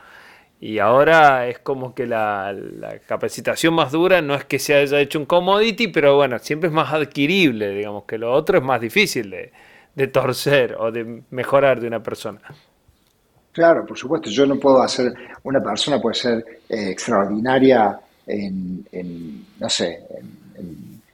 Y 0.64 0.78
ahora 0.78 1.46
es 1.46 1.58
como 1.58 1.94
que 1.94 2.06
la, 2.06 2.56
capacitación 3.06 3.74
más 3.74 3.92
dura 3.92 4.22
no 4.22 4.34
es 4.34 4.46
que 4.46 4.58
se 4.58 4.72
haya 4.74 4.98
hecho 4.98 5.18
un 5.18 5.26
commodity, 5.26 5.88
pero 5.88 6.16
bueno, 6.16 6.38
siempre 6.38 6.68
es 6.68 6.74
más 6.74 6.90
adquirible, 6.90 7.68
digamos, 7.74 8.04
que 8.04 8.16
lo 8.16 8.32
otro 8.32 8.56
es 8.56 8.64
más 8.64 8.80
difícil 8.80 9.30
de, 9.94 10.06
torcer 10.06 10.74
o 10.80 10.90
de 10.90 11.20
mejorar 11.28 11.82
de 11.82 11.86
una 11.88 12.02
persona. 12.02 12.40
Claro, 13.52 13.84
por 13.84 13.98
supuesto, 13.98 14.30
yo 14.30 14.46
no 14.46 14.58
puedo 14.58 14.80
hacer, 14.80 15.12
una 15.42 15.62
persona 15.62 16.00
puede 16.00 16.14
ser 16.14 16.38
eh, 16.66 16.92
extraordinaria 16.92 18.00
en, 18.26 19.46
no 19.60 19.68
sé, 19.68 20.00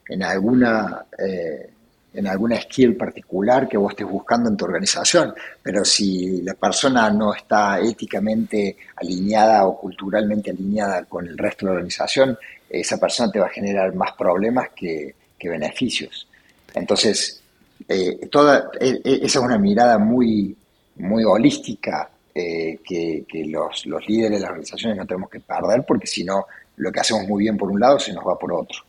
en, 0.08 0.22
alguna 0.22 1.06
eh, 1.18 1.70
en 2.12 2.26
alguna 2.26 2.60
skill 2.60 2.96
particular 2.96 3.68
que 3.68 3.76
vos 3.76 3.92
estés 3.92 4.06
buscando 4.06 4.48
en 4.48 4.56
tu 4.56 4.64
organización, 4.64 5.32
pero 5.62 5.84
si 5.84 6.42
la 6.42 6.54
persona 6.54 7.10
no 7.10 7.34
está 7.34 7.78
éticamente 7.80 8.76
alineada 8.96 9.64
o 9.66 9.78
culturalmente 9.78 10.50
alineada 10.50 11.04
con 11.04 11.26
el 11.26 11.38
resto 11.38 11.66
de 11.66 11.70
la 11.70 11.76
organización, 11.76 12.36
esa 12.68 12.98
persona 12.98 13.30
te 13.30 13.38
va 13.38 13.46
a 13.46 13.50
generar 13.50 13.94
más 13.94 14.12
problemas 14.12 14.68
que, 14.74 15.14
beneficios. 15.42 16.28
Entonces, 16.74 17.40
eh, 17.88 18.28
toda, 18.30 18.70
e, 18.78 19.00
e, 19.02 19.14
esa 19.24 19.38
es 19.38 19.44
una 19.44 19.56
mirada 19.56 19.96
muy, 19.96 20.54
muy 20.96 21.24
holística 21.24 22.10
eh, 22.34 22.78
que, 22.84 23.24
los, 23.46 23.86
los, 23.86 24.06
líderes 24.06 24.32
de 24.32 24.40
las 24.40 24.50
organizaciones 24.50 24.98
no 24.98 25.06
tenemos 25.06 25.30
que 25.30 25.40
perder, 25.40 25.84
porque 25.86 26.06
si 26.06 26.24
no, 26.24 26.44
lo 26.76 26.92
que 26.92 27.00
hacemos 27.00 27.26
muy 27.26 27.44
bien 27.44 27.56
por 27.56 27.70
un 27.70 27.80
lado 27.80 27.98
se 27.98 28.12
nos 28.12 28.24
va 28.24 28.38
por 28.38 28.52
otro. 28.52 28.80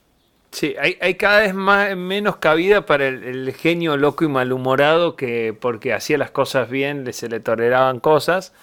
Sí, 0.52 0.76
hay, 0.78 1.16
cada 1.16 1.40
vez 1.40 1.54
más, 1.54 1.96
menos 1.96 2.36
cabida 2.36 2.86
para 2.86 3.08
el, 3.08 3.54
genio 3.54 3.96
loco 3.96 4.26
y 4.26 4.28
malhumorado 4.28 5.16
que 5.16 5.56
porque 5.60 5.94
hacía 5.94 6.18
las 6.18 6.32
cosas 6.32 6.70
bien 6.70 7.12
se 7.14 7.30
le 7.30 7.40
toleraban 7.40 8.02
cosas 8.02 8.54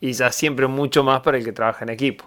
y 0.00 0.12
ya 0.12 0.30
siempre 0.30 0.68
mucho 0.68 1.02
más 1.02 1.22
para 1.22 1.36
el 1.36 1.44
que 1.44 1.52
trabaja 1.52 1.84
en 1.84 1.90
equipo. 1.90 2.24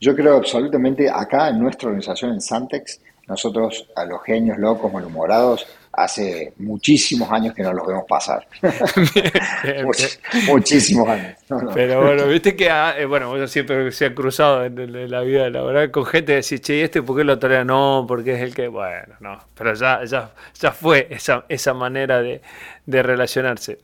Yo 0.00 0.14
creo 0.16 0.36
absolutamente 0.36 1.08
acá 1.08 1.48
en 1.48 1.60
nuestra 1.60 1.88
organización 1.88 2.32
en 2.32 2.40
Santex, 2.40 3.00
nosotros 3.28 3.88
a 3.94 4.04
los 4.04 4.22
genios 4.24 4.58
locos, 4.58 4.92
malhumorados, 4.92 5.66
hace 5.96 6.52
muchísimos 6.58 7.30
años 7.30 7.54
que 7.54 7.62
no 7.62 7.72
los 7.72 7.86
vemos 7.86 8.04
pasar. 8.08 8.46
muchísimos 10.46 11.08
años. 11.08 11.36
Pero 11.74 12.02
bueno, 12.02 12.26
viste 12.26 12.56
que, 12.56 12.70
ah, 12.70 12.94
eh, 12.96 13.04
bueno, 13.04 13.30
uno 13.30 13.46
siempre 13.46 13.92
se 13.92 14.06
ha 14.06 14.14
cruzado 14.14 14.64
en, 14.64 15.10
la 15.10 15.20
vida 15.20 15.48
laboral 15.50 15.90
con 15.90 16.06
gente 16.06 16.32
que 16.32 16.36
decir, 16.36 16.60
che, 16.60 16.76
¿y 16.76 16.80
este 16.80 17.02
por 17.02 17.16
qué 17.16 17.24
lo 17.24 17.38
tolera? 17.38 17.64
No, 17.64 18.04
porque 18.08 18.34
es 18.34 18.40
el 18.40 18.54
que, 18.54 18.68
bueno, 18.68 19.14
no, 19.20 19.38
pero 19.54 19.74
ya, 19.74 20.04
ya, 20.04 20.32
ya 20.58 20.72
fue 20.72 21.08
esa, 21.10 21.44
esa 21.48 21.74
manera 21.74 22.22
de, 22.22 22.40
relacionarse. 22.86 23.78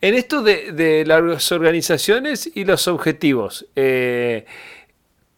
En 0.00 0.14
esto 0.14 0.42
de, 0.42 1.04
las 1.06 1.52
organizaciones 1.52 2.50
y 2.54 2.64
los 2.64 2.88
objetivos, 2.88 3.66
eh, 3.76 4.44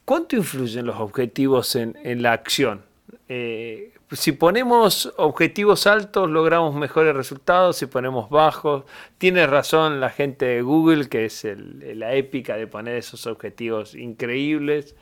¿cuánto 0.05 0.37
influyen 0.37 0.87
los 0.87 0.97
objetivos 0.97 1.77
en, 1.77 1.97
en 2.03 2.23
la 2.23 2.33
acción? 2.33 2.83
Eh, 3.29 3.93
si 4.12 4.33
ponemos 4.33 5.12
objetivos 5.19 5.87
altos, 5.87 6.29
logramos 6.29 6.75
mejores 6.75 7.14
resultados. 7.14 7.76
Si 7.76 7.87
ponemos 7.87 8.29
bajos, 8.29 8.85
tiene 9.19 9.47
razón 9.47 10.00
la 10.00 10.11
gente 10.11 10.47
de 10.47 10.62
Google, 10.62 11.09
que 11.09 11.26
es 11.26 11.47
la 11.47 12.14
épica 12.14 12.57
de 12.57 12.67
poner 12.67 12.97
esos 12.97 13.26
objetivos 13.26 13.95
increíbles. 13.95 14.97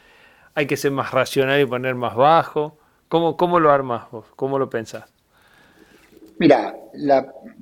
Hay 0.54 0.66
que 0.66 0.76
ser 0.76 0.90
más 0.90 1.12
racional 1.12 1.60
y 1.60 1.64
poner 1.64 1.94
más 1.94 2.14
bajo. 2.16 2.78
¿Cómo, 3.08 3.36
cómo 3.36 3.58
lo 3.60 3.70
armas 3.70 4.10
vos? 4.10 4.26
¿Cómo 4.36 4.58
lo 4.58 4.68
pensás? 4.68 5.04
Mira, 6.38 6.76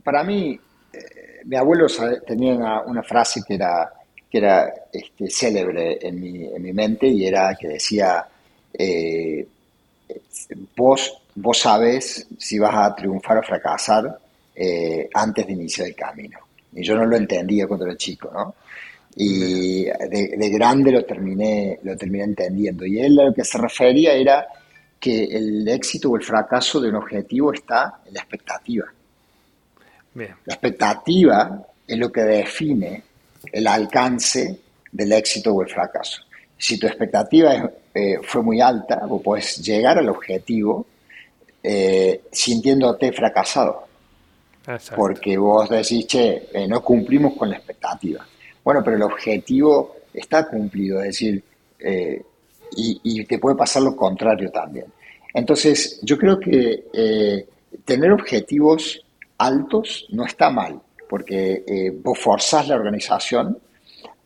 para 0.03 0.25
mí, 0.25 0.59
eh, 0.93 1.41
mi 1.45 1.57
abuelo 1.57 1.87
tenía 2.27 2.83
una, 2.85 3.03
frase 3.05 3.43
que 3.47 3.55
era, 3.55 3.93
que 4.29 4.39
era 4.39 4.75
este, 4.93 5.31
célebre 5.31 5.99
en 6.03 6.21
mi, 6.21 6.45
en 6.45 6.61
mi, 6.61 6.73
mente 6.73 7.07
y 7.07 7.25
era 7.25 7.55
que 7.55 7.69
decía, 7.69 8.27
eh, 8.75 9.47
vos 10.77 11.23
vos 11.37 11.59
sabés 11.59 12.27
si 12.39 12.59
vas 12.59 12.75
a 12.75 12.95
triunfar 12.95 13.39
o 13.39 13.43
fracasar 13.43 14.19
eh, 14.55 15.09
antes 15.13 15.47
de 15.47 15.53
iniciar 15.53 15.89
el 15.89 15.95
camino. 15.95 16.39
Y 16.73 16.83
yo 16.83 16.97
no 16.97 17.07
lo 17.07 17.17
entendía 17.17 17.67
cuando 17.67 17.87
era 17.87 17.97
chico, 17.97 18.31
¿no? 18.33 18.55
Y 19.19 19.85
de, 19.85 20.51
grande 20.51 20.93
lo 20.93 21.05
terminé, 21.05 21.79
lo 21.83 21.97
terminé 21.97 22.25
entendiendo. 22.25 22.85
Y 22.85 22.99
él 22.99 23.19
a 23.19 23.25
lo 23.25 23.35
que 23.35 23.45
se 23.45 23.57
refería 23.57 24.13
era 24.13 24.47
que 25.01 25.25
el 25.25 25.67
éxito 25.69 26.11
o 26.11 26.17
el 26.17 26.23
fracaso 26.23 26.81
de 26.81 26.91
un 26.91 26.97
objetivo 26.97 27.53
está 27.53 28.01
en 28.05 28.13
la 28.13 28.21
expectativa. 28.21 28.85
La 30.15 30.55
expectativa 30.55 31.67
es 31.87 31.99
lo 31.99 32.11
que 32.11 32.23
define 32.23 33.03
el 33.53 33.67
alcance 33.67 34.59
del 34.93 35.13
éxito 35.13 35.53
o 35.53 35.63
el 35.63 35.69
fracaso. 35.69 36.23
Si 36.59 36.79
tu 36.79 36.87
expectativa 36.87 37.71
eh, 37.95 38.19
fue 38.23 38.43
muy 38.43 38.61
alta, 38.61 39.07
vos 39.07 39.23
podés 39.23 39.59
llegar 39.59 39.99
al 39.99 40.09
objetivo 40.09 40.87
eh, 41.69 42.23
sintiéndote 42.31 43.11
fracasado. 43.13 43.89
Porque 44.95 45.37
vos 45.37 45.69
decís, 45.69 46.07
che, 46.07 46.49
eh, 46.53 46.69
no 46.69 46.81
cumplimos 46.81 47.35
con 47.35 47.51
la 47.51 47.57
expectativa. 47.57 48.25
Bueno, 48.63 48.83
pero 48.85 48.97
el 48.97 49.03
objetivo 49.03 49.97
está 50.15 50.47
cumplido, 50.47 51.01
es 51.01 51.07
decir, 51.07 51.43
eh, 51.81 52.23
y, 52.77 53.25
te 53.25 53.39
puede 53.39 53.57
pasar 53.57 53.83
lo 53.83 53.97
contrario 53.97 54.49
también. 54.53 54.87
Entonces, 55.35 55.99
yo 56.03 56.17
creo 56.17 56.39
que 56.39 57.47
tener 57.85 58.13
objetivos 58.13 59.05
altos 59.39 60.07
no 60.11 60.25
está 60.25 60.51
mal, 60.51 60.81
porque 61.09 61.93
vos 62.03 62.19
forzás 62.19 62.69
la 62.69 62.77
organización 62.77 63.59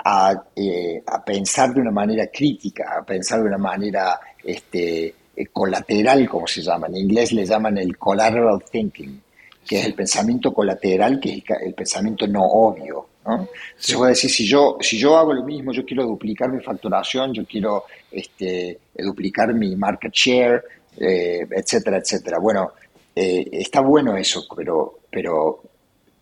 a, 0.05 0.31
a, 0.31 1.25
pensar 1.25 1.73
de 1.73 1.81
una 1.81 1.91
manera 1.91 2.27
crítica, 2.27 2.99
a 2.99 3.05
pensar 3.05 3.41
de 3.41 3.47
una 3.47 3.59
manera 3.59 4.21
este, 4.45 5.15
colateral, 5.47 6.29
como 6.29 6.47
se 6.47 6.63
llama. 6.63 6.87
En 6.89 6.97
inglés 6.97 7.33
le 7.33 7.45
llaman 7.45 7.79
el 7.79 7.97
collateral 7.97 8.63
thinking, 8.71 9.21
que 9.67 9.81
es 9.81 9.87
el 9.87 9.95
pensamiento 9.95 10.53
colateral, 10.53 11.19
que 11.21 11.35
es 11.35 11.45
el, 11.63 11.75
pensamiento 11.75 12.27
no 12.27 12.43
obvio. 12.45 13.07
¿no? 13.27 13.49
Se 13.77 13.97
puede 13.97 14.13
decir, 14.13 14.31
si 14.31 14.47
yo, 14.47 14.77
si 14.81 14.99
yo 14.99 15.17
hago 15.17 15.33
lo 15.33 15.45
mismo, 15.45 15.73
yo 15.73 15.85
quiero 15.85 16.05
duplicar 16.05 16.51
mi 16.51 16.63
facturación, 16.63 17.33
yo 17.33 17.45
quiero 17.45 17.85
este, 18.11 18.79
duplicar 18.99 19.55
mi 19.55 19.77
market 19.77 20.13
share, 20.13 20.63
eh, 20.99 21.47
etcétera, 21.51 21.99
etcétera. 21.99 22.39
Bueno, 22.39 22.73
eh, 23.15 23.49
está 23.53 23.81
bueno 23.81 24.17
eso, 24.17 24.47
pero, 24.57 25.01
pero 25.11 25.63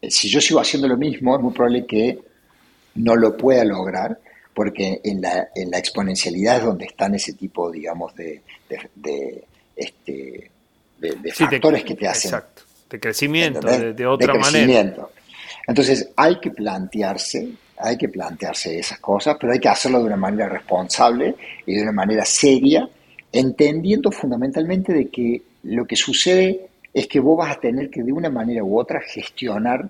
si 0.03 0.29
yo 0.29 0.41
sigo 0.41 0.61
haciendo 0.61 0.89
lo 0.89 0.97
mismo, 0.97 1.37
es 1.37 1.43
muy 1.43 1.53
probable 1.53 1.87
que 1.87 2.19
no 2.97 3.17
lo 3.17 3.37
pueda 3.37 3.65
lograr 3.65 4.19
porque 4.59 5.01
en 5.05 5.21
la, 5.21 5.51
en 5.55 5.71
la 5.71 5.79
exponencialidad 5.79 6.57
es 6.57 6.65
donde 6.65 6.87
están 6.87 7.15
ese 7.15 7.35
tipo, 7.35 7.71
digamos, 7.71 8.13
de, 8.17 8.43
de, 8.97 9.45
este, 9.77 10.51
de 10.99 11.33
factores 11.33 11.85
que 11.85 11.95
te 11.95 12.09
hacen. 12.09 12.31
Exacto, 12.31 12.63
de 12.91 12.99
crecimiento, 12.99 13.61
de, 13.61 14.05
otra 14.05 14.35
manera. 14.35 14.97
Entonces 15.65 16.11
hay 16.17 16.41
que 16.41 16.51
plantearse, 16.51 17.51
hay 17.79 17.97
que 17.97 18.09
plantearse 18.09 18.81
esas 18.81 18.99
cosas, 18.99 19.37
pero 19.41 19.53
hay 19.53 19.61
que 19.61 19.69
hacerlo 19.69 20.01
de 20.01 20.07
una 20.07 20.17
manera 20.17 20.49
responsable 20.49 21.37
y 21.65 21.77
de 21.77 21.83
una 21.83 21.93
manera 21.93 22.25
seria, 22.25 22.91
entendiendo 23.31 24.11
fundamentalmente 24.11 24.93
de 24.93 25.07
que 25.07 25.41
lo 25.63 25.87
que 25.87 25.95
sucede 25.95 26.67
es 26.93 27.07
que 27.07 27.21
vos 27.21 27.39
vas 27.39 27.57
a 27.57 27.61
tener 27.61 27.91
que 27.91 28.03
de 28.03 28.11
una 28.11 28.29
manera 28.29 28.65
u 28.65 28.77
otra 28.77 29.01
gestionar 29.01 29.89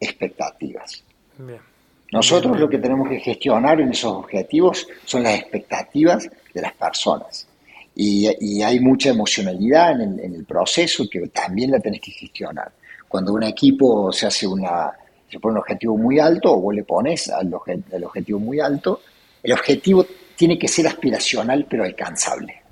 expectativas. 0.00 1.04
Bien. 1.36 1.71
Nosotros 2.12 2.60
lo 2.60 2.68
que 2.68 2.76
tenemos 2.76 3.08
que 3.08 3.20
gestionar 3.20 3.80
en 3.80 3.88
esos 3.88 4.12
objetivos 4.12 4.86
son 5.06 5.22
las 5.22 5.34
expectativas 5.34 6.28
de 6.52 6.60
las 6.60 6.74
personas. 6.74 7.48
Y, 7.94 8.62
hay 8.62 8.80
mucha 8.80 9.10
emocionalidad 9.10 9.98
en 10.00 10.34
el, 10.34 10.44
proceso 10.44 11.04
que 11.10 11.26
también 11.28 11.70
la 11.70 11.80
tenés 11.80 12.02
que 12.02 12.10
gestionar. 12.10 12.70
Cuando 13.08 13.32
un 13.32 13.42
equipo 13.42 14.12
se 14.12 14.26
hace 14.26 14.46
una, 14.46 14.92
se 15.30 15.40
pone 15.40 15.52
un 15.52 15.60
objetivo 15.60 15.96
muy 15.96 16.18
alto 16.18 16.52
o 16.52 16.60
vos 16.60 16.74
le 16.74 16.84
pones 16.84 17.30
al, 17.30 17.52
objetivo 17.54 18.38
muy 18.38 18.60
alto, 18.60 19.00
el 19.42 19.52
objetivo 19.52 20.06
tiene 20.36 20.58
que 20.58 20.68
ser 20.68 20.86
aspiracional 20.86 21.66
pero 21.68 21.84
alcanzable. 21.84 22.62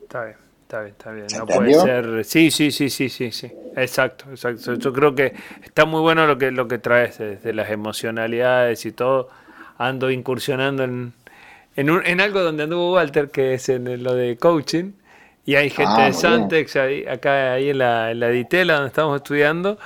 Está 0.00 0.24
bien. 0.26 0.36
Está 0.70 0.82
bien, 0.82 0.92
está 0.92 1.10
bien. 1.10 1.26
No 1.36 1.46
puede 1.46 1.74
ser. 1.74 2.24
Sí, 2.24 2.52
sí, 2.52 2.70
sí, 2.70 2.90
sí, 2.90 3.08
sí, 3.08 3.32
sí. 3.32 3.50
Exacto, 3.74 4.26
exacto. 4.30 4.74
Yo 4.74 4.92
creo 4.92 5.16
que 5.16 5.34
está 5.64 5.84
muy 5.84 6.00
bueno 6.00 6.28
lo 6.28 6.38
que 6.38 6.52
lo 6.52 6.68
que 6.68 6.78
traes 6.78 7.18
desde 7.18 7.52
las 7.52 7.70
emocionalidades 7.70 8.86
y 8.86 8.92
todo. 8.92 9.30
Ando 9.78 10.12
incursionando 10.12 10.84
en, 10.84 11.12
en, 11.74 11.90
un, 11.90 12.06
en 12.06 12.20
algo 12.20 12.40
donde 12.40 12.62
anduvo 12.62 12.92
Walter, 12.92 13.30
que 13.30 13.54
es 13.54 13.68
en 13.68 14.00
lo 14.04 14.14
de 14.14 14.36
coaching. 14.36 14.92
Y 15.44 15.56
hay 15.56 15.70
gente 15.70 15.92
ah, 15.96 16.06
de 16.06 16.12
Santex 16.12 16.76
ahí, 16.76 17.04
acá 17.04 17.54
ahí 17.54 17.70
en 17.70 17.78
la, 17.78 18.12
en 18.12 18.20
la 18.20 18.28
Ditela 18.28 18.74
donde 18.74 18.88
estamos 18.88 19.16
estudiando. 19.16 19.76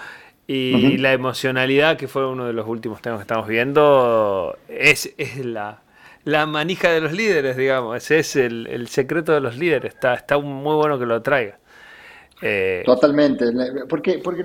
Y 0.47 0.99
la 0.99 1.15
emocionalidad, 1.15 1.97
que 1.97 2.09
fue 2.09 2.29
uno 2.29 2.45
de 2.45 2.53
los 2.53 2.69
últimos 2.69 3.01
temas 3.01 3.21
que 3.21 3.23
estamos 3.23 3.49
viendo, 3.49 4.59
es, 4.69 5.15
es 5.17 5.43
la, 5.47 5.81
la 6.25 6.47
manija 6.47 6.91
de 6.91 7.01
los 7.01 7.13
líderes, 7.13 7.57
digamos. 7.57 7.97
Ese 7.97 8.19
es 8.19 8.37
el, 8.37 8.89
secreto 8.89 9.33
de 9.33 9.41
los 9.41 9.57
líderes. 9.57 9.95
Está, 9.95 10.15
está 10.15 10.39
muy 10.39 10.75
bueno 10.75 10.99
que 10.99 11.07
lo 11.07 11.21
traiga. 11.23 11.59
Eh, 12.41 12.83
Totalmente. 12.85 13.47
Porque, 13.89 14.21
porque 14.23 14.43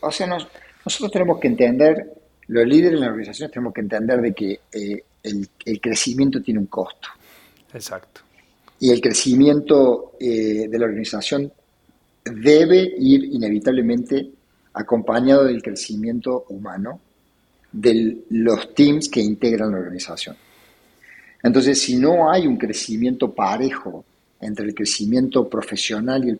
o 0.00 0.10
sea, 0.10 0.26
nosotros 0.26 1.10
tenemos 1.10 1.40
que 1.40 1.48
entender, 1.48 2.12
los 2.48 2.66
líderes 2.66 2.94
en 2.94 3.00
las 3.00 3.08
organizaciones 3.08 3.52
tenemos 3.52 3.72
que 3.72 3.80
entender 3.80 4.20
de 4.20 4.32
que 4.34 4.60
eh, 4.72 5.04
el, 5.22 5.80
crecimiento 5.80 6.42
tiene 6.42 6.60
un 6.60 6.66
costo. 6.66 7.08
Exacto. 7.72 8.20
Y 8.80 8.90
el 8.90 9.00
crecimiento 9.00 10.12
eh, 10.20 10.68
de 10.68 10.78
la 10.78 10.84
organización 10.84 11.50
debe 12.24 12.94
ir 12.98 13.24
inevitablemente 13.24 14.30
acompañado 14.74 15.44
del 15.44 15.62
crecimiento 15.62 16.44
humano 16.48 17.00
de 17.72 18.18
los 18.30 18.74
teams 18.74 19.08
que 19.08 19.20
integran 19.20 19.72
la 19.72 19.78
organización. 19.78 20.36
Entonces, 21.44 21.78
si 21.78 21.96
no 21.96 22.30
hay 22.30 22.46
un 22.46 22.56
crecimiento 22.56 23.30
parejo 23.30 24.02
entre 24.40 24.64
el 24.64 24.74
crecimiento 24.74 25.46
profesional 25.46 26.24
y 26.24 26.30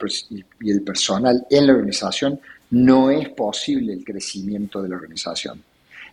el, 0.70 0.82
personal 0.82 1.46
en 1.50 1.66
la 1.66 1.74
organización, 1.74 2.40
no 2.70 3.10
es 3.10 3.28
posible 3.28 3.92
el 3.92 4.02
crecimiento 4.02 4.82
de 4.82 4.88
la 4.88 4.96
organización. 4.96 5.62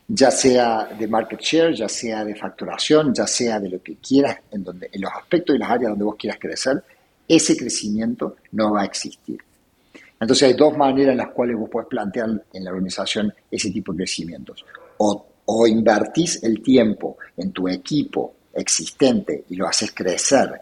Ya 0.09 0.29
sea 0.29 0.83
de 0.99 1.07
market 1.07 1.39
share, 1.39 1.73
ya 1.73 1.87
sea 1.87 2.25
de 2.25 2.35
facturación, 2.35 3.13
ya 3.13 3.25
sea 3.25 3.61
de 3.61 3.69
lo 3.69 3.81
que 3.81 3.95
quieras, 3.95 4.39
en, 4.51 4.65
los 4.65 5.11
aspectos 5.13 5.55
y 5.55 5.59
las 5.59 5.71
áreas 5.71 5.91
donde 5.91 6.03
vos 6.03 6.17
quieras 6.19 6.37
crecer, 6.37 6.83
ese 7.25 7.55
crecimiento 7.55 8.35
no 8.51 8.73
va 8.73 8.81
a 8.81 8.85
existir. 8.85 9.39
Entonces 10.19 10.49
hay 10.49 10.53
dos 10.53 10.75
maneras 10.75 11.13
en 11.13 11.17
las 11.17 11.29
cuales 11.29 11.55
vos 11.55 11.69
podés 11.69 11.87
plantear 11.87 12.29
en 12.51 12.63
la 12.65 12.71
organización 12.71 13.33
ese 13.49 13.71
tipo 13.71 13.93
de 13.93 13.99
crecimientos. 13.99 14.65
o 14.97 15.67
invertís 15.67 16.43
el 16.43 16.61
tiempo 16.61 17.17
en 17.37 17.51
tu 17.51 17.67
equipo 17.67 18.35
existente 18.53 19.45
y 19.49 19.55
lo 19.55 19.67
haces 19.67 19.91
crecer 19.91 20.61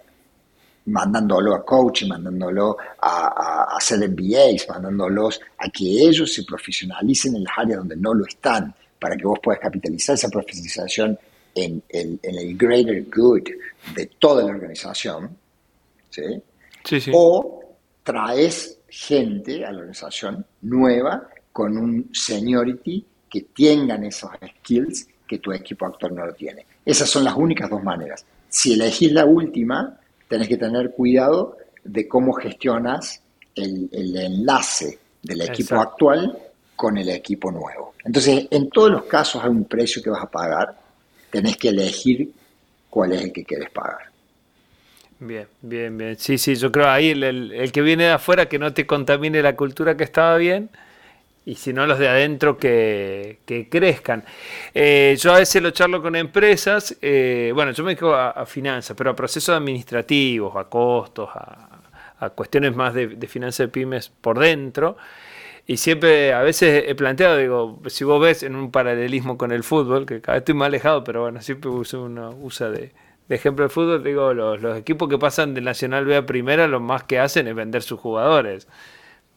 mandándolo 0.89 1.55
a 1.55 1.65
coaching, 1.65 2.07
mandándolo 2.07 2.77
a, 2.99 3.75
hacer 3.75 3.99
MBAs, 4.09 4.67
mandándolos 4.69 5.39
a 5.57 5.69
que 5.69 5.85
ellos 5.85 6.33
se 6.33 6.43
profesionalicen 6.43 7.35
en 7.35 7.43
las 7.43 7.53
áreas 7.57 7.79
donde 7.79 7.95
no 7.95 8.13
lo 8.13 8.25
están, 8.25 8.73
para 8.99 9.15
que 9.15 9.23
vos 9.23 9.39
puedas 9.41 9.61
capitalizar 9.61 10.15
esa 10.15 10.29
profesionalización 10.29 11.17
en, 11.55 11.83
el 11.89 12.57
greater 12.57 13.05
good 13.05 13.43
de 13.95 14.05
toda 14.19 14.43
la 14.43 14.51
organización, 14.51 15.37
¿sí? 16.09 16.41
o 17.13 17.63
traes 18.03 18.79
gente 18.87 19.65
a 19.65 19.71
la 19.71 19.79
organización 19.79 20.45
nueva 20.61 21.29
con 21.51 21.77
un 21.77 22.09
seniority 22.13 23.05
que 23.29 23.41
tengan 23.55 24.03
esos 24.05 24.31
skills 24.59 25.07
que 25.27 25.37
tu 25.37 25.51
equipo 25.51 25.85
actual 25.85 26.15
no 26.15 26.25
lo 26.25 26.33
tiene. 26.33 26.65
Esas 26.85 27.09
son 27.09 27.23
las 27.23 27.35
únicas 27.35 27.69
dos 27.69 27.83
maneras. 27.83 28.25
Si 28.47 28.73
elegís 28.73 29.11
la 29.11 29.25
última, 29.25 29.97
tenés 30.27 30.47
que 30.47 30.57
tener 30.57 30.91
cuidado 30.91 31.57
de 31.83 32.07
cómo 32.07 32.33
gestionas 32.33 33.21
el, 33.55 33.89
enlace 33.91 34.99
del 35.21 35.41
equipo 35.41 35.75
actual 35.75 36.37
con 36.75 36.97
el 36.97 37.09
equipo 37.09 37.51
nuevo. 37.51 37.93
Entonces, 38.05 38.47
en 38.49 38.69
todos 38.69 38.89
los 38.89 39.03
casos 39.03 39.43
hay 39.43 39.49
un 39.49 39.65
precio 39.65 40.01
que 40.01 40.09
vas 40.09 40.23
a 40.23 40.29
pagar, 40.29 40.75
tenés 41.29 41.57
que 41.57 41.69
elegir 41.69 42.31
cuál 42.89 43.13
es 43.13 43.23
el 43.23 43.33
que 43.33 43.43
quieres 43.43 43.69
pagar. 43.69 44.09
Bien, 45.19 45.47
bien, 45.61 45.97
bien. 45.97 46.15
Sí, 46.17 46.37
sí, 46.37 46.55
yo 46.55 46.71
creo 46.71 46.89
ahí 46.89 47.09
el, 47.09 47.71
que 47.73 47.81
viene 47.81 48.05
de 48.05 48.11
afuera 48.11 48.47
que 48.47 48.57
no 48.57 48.73
te 48.73 48.87
contamine 48.87 49.41
la 49.41 49.55
cultura 49.55 49.97
que 49.97 50.05
estaba 50.05 50.37
bien 50.37 50.69
y 51.49 51.55
si 51.55 51.73
no 51.73 51.87
los 51.87 51.97
de 51.97 52.07
adentro 52.07 52.57
que, 52.57 53.39
crezcan. 53.71 54.23
Eh, 54.71 55.17
yo 55.19 55.33
a 55.33 55.39
veces 55.39 55.63
lo 55.63 55.71
charlo 55.71 55.99
con 55.99 56.15
empresas, 56.15 56.95
eh, 57.01 57.51
bueno, 57.55 57.71
yo 57.71 57.83
me 57.83 57.91
dedico 57.91 58.13
a, 58.13 58.45
finanzas, 58.45 58.95
pero 58.95 59.09
a 59.09 59.15
procesos 59.15 59.55
administrativos, 59.55 60.55
a 60.55 60.65
costos, 60.65 61.27
a, 61.33 62.29
cuestiones 62.35 62.75
más 62.75 62.93
de, 62.93 63.27
finanzas 63.27 63.65
de 63.65 63.67
pymes 63.69 64.09
por 64.09 64.37
dentro. 64.37 64.97
Y 65.65 65.77
siempre, 65.77 66.33
a 66.33 66.41
veces 66.41 66.83
he 66.87 66.93
planteado, 66.93 67.37
digo, 67.37 67.81
si 67.87 68.03
vos 68.03 68.21
ves 68.21 68.43
en 68.43 68.55
un 68.55 68.69
paralelismo 68.69 69.35
con 69.37 69.51
el 69.51 69.63
fútbol, 69.63 70.05
que 70.05 70.21
cada 70.21 70.35
vez 70.35 70.41
estoy 70.41 70.53
más 70.55 70.67
alejado, 70.67 71.03
pero 71.03 71.21
bueno, 71.23 71.41
siempre 71.41 71.71
uso 71.71 72.03
una 72.03 72.29
usa 72.29 72.69
de, 72.69 72.91
ejemplo 73.27 73.65
el 73.65 73.71
fútbol, 73.71 74.03
digo, 74.03 74.35
los, 74.35 74.61
los 74.61 74.77
equipos 74.77 75.09
que 75.09 75.17
pasan 75.17 75.55
del 75.55 75.63
Nacional 75.63 76.05
B 76.05 76.15
a 76.15 76.25
Primera, 76.27 76.67
lo 76.67 76.79
más 76.79 77.03
que 77.05 77.17
hacen 77.17 77.47
es 77.47 77.55
vender 77.55 77.81
sus 77.81 77.99
jugadores 77.99 78.67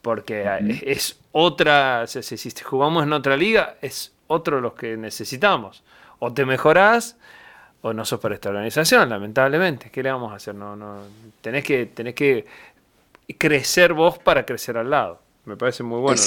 porque 0.03 0.45
es 0.85 1.17
otra, 1.33 2.05
si 2.07 2.51
jugamos 2.63 3.03
en 3.03 3.11
otra 3.11 3.35
liga, 3.35 3.77
es 3.81 4.13
otro 4.27 4.61
los 4.61 4.73
que 4.73 4.95
necesitamos. 4.95 5.83
O 6.19 6.31
te 6.31 6.45
mejorás 6.45 7.17
o 7.81 7.91
no 7.91 8.05
sos 8.05 8.19
para 8.19 8.35
esta 8.35 8.49
organización, 8.49 9.09
lamentablemente. 9.09 9.89
¿Qué 9.91 10.01
le 10.01 10.11
vamos 10.11 10.31
a 10.31 10.35
hacer? 10.35 10.55
No, 10.55 10.75
no, 10.75 10.99
tenés 11.41 11.65
que, 11.65 11.87
tenés 11.87 12.13
que 12.15 12.45
crecer 13.37 13.93
vos 13.93 14.19
para 14.19 14.45
crecer 14.45 14.77
al 14.77 14.89
lado. 14.89 15.19
Me 15.45 15.57
parece 15.57 15.83
muy 15.83 15.99
bueno. 15.99 16.21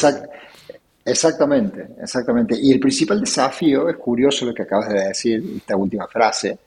exactamente, 1.04 1.86
exactamente. 2.02 2.56
Y 2.60 2.72
el 2.72 2.80
principal 2.80 3.20
desafío, 3.20 3.88
es 3.88 3.96
curioso 3.96 4.44
lo 4.44 4.52
que 4.52 4.62
acabas 4.62 4.88
de 4.88 5.08
decir, 5.08 5.42
esta 5.56 5.76
última 5.76 6.06
frase, 6.08 6.58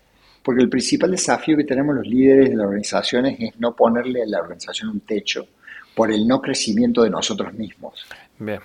porque 0.41 0.63
el 0.63 0.69
principal 0.69 1.11
desafío 1.11 1.57
que 1.57 1.65
tenemos 1.65 1.93
los 1.93 2.07
líderes 2.07 2.49
de 2.49 2.55
las 2.55 2.65
organizaciones 2.65 3.37
es 3.37 3.59
no 3.59 3.75
ponerle 3.75 4.23
a 4.23 4.25
la 4.25 4.39
organización 4.39 4.89
un 4.89 5.01
techo 5.01 5.45
por 5.93 6.11
el 6.11 6.25
no 6.27 6.41
crecimiento 6.41 7.03
de 7.03 7.09
nosotros 7.09 7.53
mismos. 7.53 8.05
Bien. 8.39 8.59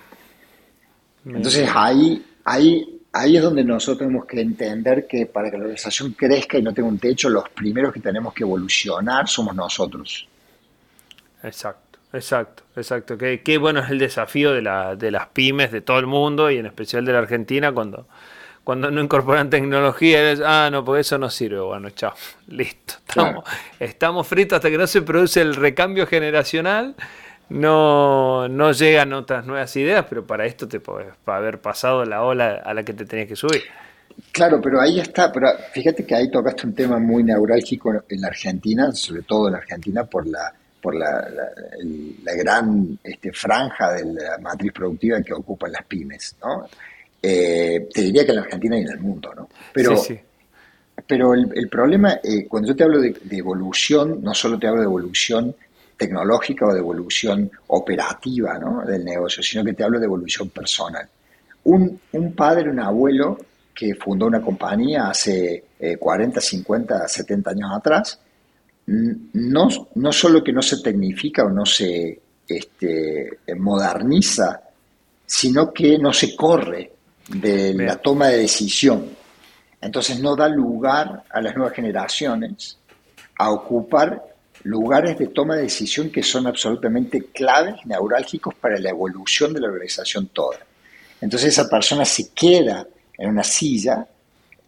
Entonces 1.27 1.69
ahí, 1.75 2.25
ahí, 2.45 3.01
ahí 3.13 3.37
es 3.37 3.43
donde 3.43 3.65
nosotros 3.65 3.99
tenemos 3.99 4.27
que 4.27 4.41
entender 4.41 5.07
que 5.07 5.27
para 5.27 5.51
que 5.51 5.57
la 5.57 5.65
organización 5.65 6.13
crezca 6.13 6.59
y 6.59 6.63
no 6.63 6.73
tenga 6.73 6.89
un 6.89 6.99
techo, 6.99 7.29
los 7.29 7.49
primeros 7.51 7.93
que 7.93 8.01
tenemos 8.01 8.33
que 8.33 8.45
evolucionar 8.45 9.29
somos 9.29 9.55
nosotros. 9.55 10.29
Exacto, 11.43 11.99
exacto, 12.13 12.63
exacto. 12.77 13.19
Qué, 13.19 13.43
qué 13.43 13.59
bueno 13.59 13.81
es 13.81 13.91
el 13.91 13.99
desafío 13.99 14.53
de, 14.53 14.63
la, 14.63 14.97
de 14.97 15.11
las 15.11 15.29
pymes 15.29 15.73
de 15.73 15.81
todo 15.81 15.99
el 15.99 16.07
mundo 16.07 16.51
y 16.51 16.59
en 16.59 16.67
especial 16.67 17.05
de 17.05 17.13
la 17.13 17.19
Argentina 17.19 17.73
cuando 17.73 18.07
cuando 18.65 18.91
no 18.91 19.03
incorporan 19.03 19.51
tecnología, 19.51 20.35
ah, 20.43 20.71
no, 20.73 20.83
porque 20.83 21.03
eso 21.03 21.19
no 21.19 21.29
sirve. 21.29 21.61
Bueno, 21.61 21.91
chao, 21.91 22.15
listo. 22.49 22.95
Estamos, 23.07 23.45
estamos 23.79 24.27
fritos 24.27 24.57
hasta 24.57 24.71
que 24.71 24.79
no 24.79 24.87
se 24.87 25.03
produce 25.03 25.43
el 25.43 25.55
recambio 25.55 26.07
generacional 26.07 26.97
no, 27.49 28.49
no 28.49 28.73
llegan 28.73 29.13
otras 29.13 29.47
nuevas 29.47 29.75
ideas, 29.77 30.07
pero 30.09 30.27
para 30.27 30.47
esto 30.47 30.67
te 30.67 30.81
puedes 30.81 31.09
haber 31.27 31.61
pasado 31.61 32.05
la 32.05 32.23
ola 32.23 32.63
a 32.65 32.75
la 32.75 32.83
que 32.83 32.93
te 32.93 33.05
tenías 33.05 33.29
que 33.29 33.37
subir. 33.37 33.63
Claro, 34.31 34.61
pero 34.61 34.81
ahí 34.81 35.01
está, 35.01 35.33
pero 35.33 35.49
fíjate 35.73 36.05
que 36.07 36.15
ahí 36.15 36.31
tocaste 36.31 36.67
un 36.67 36.75
tema 36.75 36.99
muy 36.99 37.25
neurálgico 37.25 37.93
en 38.09 38.21
la 38.21 38.29
Argentina, 38.29 38.93
sobre 38.93 39.23
todo 39.23 39.49
en 39.49 39.53
la 39.53 39.59
Argentina 39.59 40.05
por 40.05 40.27
la 40.27 40.53
por 40.81 40.95
la, 40.95 41.27
la, 41.31 42.35
gran 42.35 42.99
este, 43.03 43.33
franja 43.33 43.93
de 43.93 44.05
la 44.05 44.37
matriz 44.37 44.71
productiva 44.71 45.23
que 45.23 45.33
ocupan 45.33 45.73
las 45.73 45.83
pymes, 45.87 46.37
¿no? 46.45 46.69
Eh, 47.23 47.89
te 47.91 48.03
diría 48.03 48.23
que 48.27 48.33
en 48.33 48.37
la 48.37 48.43
Argentina 48.43 48.77
y 48.77 48.83
en 48.83 48.91
el 48.91 49.01
mundo, 49.01 49.33
¿no? 49.35 49.49
Pero, 49.73 49.95
pero 51.07 51.33
el, 51.33 51.69
problema, 51.71 52.21
eh, 52.23 52.45
cuando 52.47 52.69
yo 52.69 52.77
te 52.77 52.85
hablo 52.85 53.01
de, 53.01 53.17
de, 53.19 53.37
evolución, 53.39 54.23
no 54.23 54.35
solo 54.35 54.59
te 54.59 54.67
hablo 54.67 54.83
de 54.83 54.87
evolución 54.87 55.57
tecnológica 55.97 56.67
o 56.67 56.73
de 56.73 56.81
evolución 56.81 57.51
operativa 57.69 58.59
del 58.87 59.05
negocio, 59.05 59.43
sino 59.43 59.65
que 59.65 59.73
te 59.73 59.85
hablo 59.85 59.99
de 59.99 60.07
evolución 60.07 60.51
personal. 60.51 61.09
Un, 61.65 62.01
padre, 62.37 62.71
un 62.71 62.81
abuelo 62.81 63.39
que 63.75 63.95
fundó 63.95 64.27
una 64.27 64.43
compañía 64.43 65.09
hace 65.09 65.65
40, 65.99 66.41
50, 66.41 67.09
70 67.09 67.51
años 67.51 67.71
atrás, 67.75 68.21
no, 68.87 69.69
no 69.95 70.13
solo 70.13 70.45
que 70.45 70.53
no 70.53 70.61
se 70.61 70.83
tecnifica 70.83 71.45
o 71.45 71.51
no 71.51 71.65
se 71.65 72.21
este, 72.47 73.39
moderniza, 73.57 74.61
sino 75.25 75.73
que 75.73 75.99
no 75.99 76.13
se 76.13 76.37
corre 76.37 76.93
de 77.29 77.75
la 77.75 77.97
toma 77.97 78.29
de 78.29 78.39
decisión. 78.39 79.09
Entonces 79.81 80.21
no 80.21 80.37
da 80.37 80.49
lugar 80.49 81.25
a 81.31 81.41
las 81.41 81.57
nuevas 81.57 81.75
generaciones 81.75 82.79
a 83.37 83.51
ocupar 83.51 84.34
lugares 84.65 85.19
de 85.19 85.29
toma 85.29 85.57
de 85.57 85.63
decisión 85.63 86.11
que 86.11 86.23
son 86.23 86.47
absolutamente 86.47 87.27
claves, 87.27 87.77
neurálgicos 87.85 88.55
para 88.55 88.79
la 88.79 88.91
evolución 88.91 89.53
de 89.53 89.61
la 89.61 89.69
organización 89.69 90.29
toda. 90.29 90.59
Entonces 91.21 91.51
esa 91.51 91.69
persona 91.69 92.05
se 92.05 92.31
queda 92.31 92.87
en 93.17 93.31
una 93.31 93.45
silla 93.45 94.07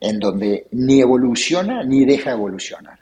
en 0.00 0.20
donde 0.20 0.66
ni 0.72 1.00
evoluciona 1.00 1.82
ni 1.82 2.04
deja 2.04 2.32
evolucionar. 2.32 2.98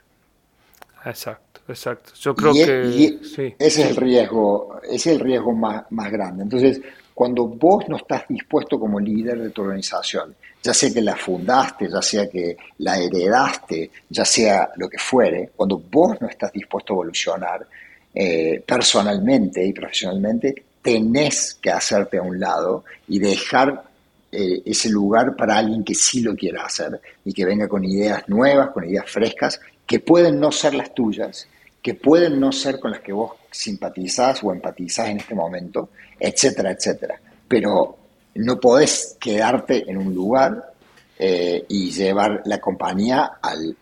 Exacto, 1.05 1.61
exacto. 1.67 2.13
Yo 2.19 2.35
creo 2.35 2.53
que 2.53 3.19
ese 3.23 3.55
es 3.59 3.77
el 3.77 3.95
riesgo, 3.95 4.79
ese 4.83 4.95
es 4.95 5.07
el 5.07 5.19
riesgo 5.19 5.53
más, 5.53 5.83
más 5.91 6.11
grande. 6.11 6.43
Entonces, 6.43 6.81
cuando 7.15 7.47
vos 7.47 7.87
no 7.87 7.95
estás 7.95 8.27
dispuesto 8.27 8.77
como 8.77 8.99
líder 8.99 9.41
de 9.41 9.49
tu 9.49 9.61
organización, 9.61 10.35
ya 10.61 10.73
sea 10.73 10.93
que 10.93 11.01
la 11.01 11.15
fundaste, 11.15 11.89
ya 11.89 12.01
sea 12.01 12.29
que 12.29 12.57
la 12.79 12.99
heredaste, 12.99 13.89
ya 14.09 14.25
sea 14.25 14.69
lo 14.75 14.89
que 14.89 14.97
fuere, 14.97 15.51
cuando 15.55 15.77
vos 15.77 16.19
no 16.19 16.27
estás 16.27 16.51
dispuesto 16.51 16.91
a 16.91 16.95
evolucionar 16.95 17.65
eh, 18.13 18.61
personalmente 18.67 19.65
y 19.65 19.71
profesionalmente, 19.71 20.53
tenés 20.81 21.57
que 21.61 21.71
hacerte 21.71 22.17
a 22.17 22.21
un 22.21 22.37
lado 22.37 22.83
y 23.07 23.17
dejar 23.17 23.83
eh, 24.29 24.61
ese 24.65 24.89
lugar 24.89 25.37
para 25.37 25.57
alguien 25.57 25.85
que 25.85 25.95
sí 25.95 26.21
lo 26.21 26.35
quiera 26.35 26.65
hacer 26.65 26.99
y 27.23 27.31
que 27.31 27.45
venga 27.45 27.69
con 27.69 27.85
ideas 27.85 28.27
nuevas, 28.27 28.71
con 28.71 28.83
ideas 28.83 29.09
frescas, 29.09 29.61
que 29.87 30.01
pueden 30.01 30.37
no 30.37 30.51
ser 30.51 30.75
las 30.75 30.93
tuyas, 30.93 31.47
que 31.81 31.93
pueden 31.93 32.41
no 32.41 32.51
ser 32.51 32.79
con 32.81 32.91
las 32.91 32.99
que 32.99 33.13
vos 33.13 33.31
simpatizás 33.49 34.43
o 34.43 34.51
empatizás 34.51 35.07
en 35.07 35.17
este 35.19 35.33
momento, 35.33 35.89
etcétera, 36.19 36.71
etcétera. 36.71 37.19
Pero 37.47 37.97
no 38.35 38.59
podés 38.59 39.17
quedarte 39.19 39.89
en 39.89 39.97
un 39.97 40.13
lugar 40.13 40.73
eh, 41.17 41.65
y 41.69 41.91
llevar 41.91 42.41
la 42.45 42.59
compañía 42.59 43.37
al, 43.41 43.77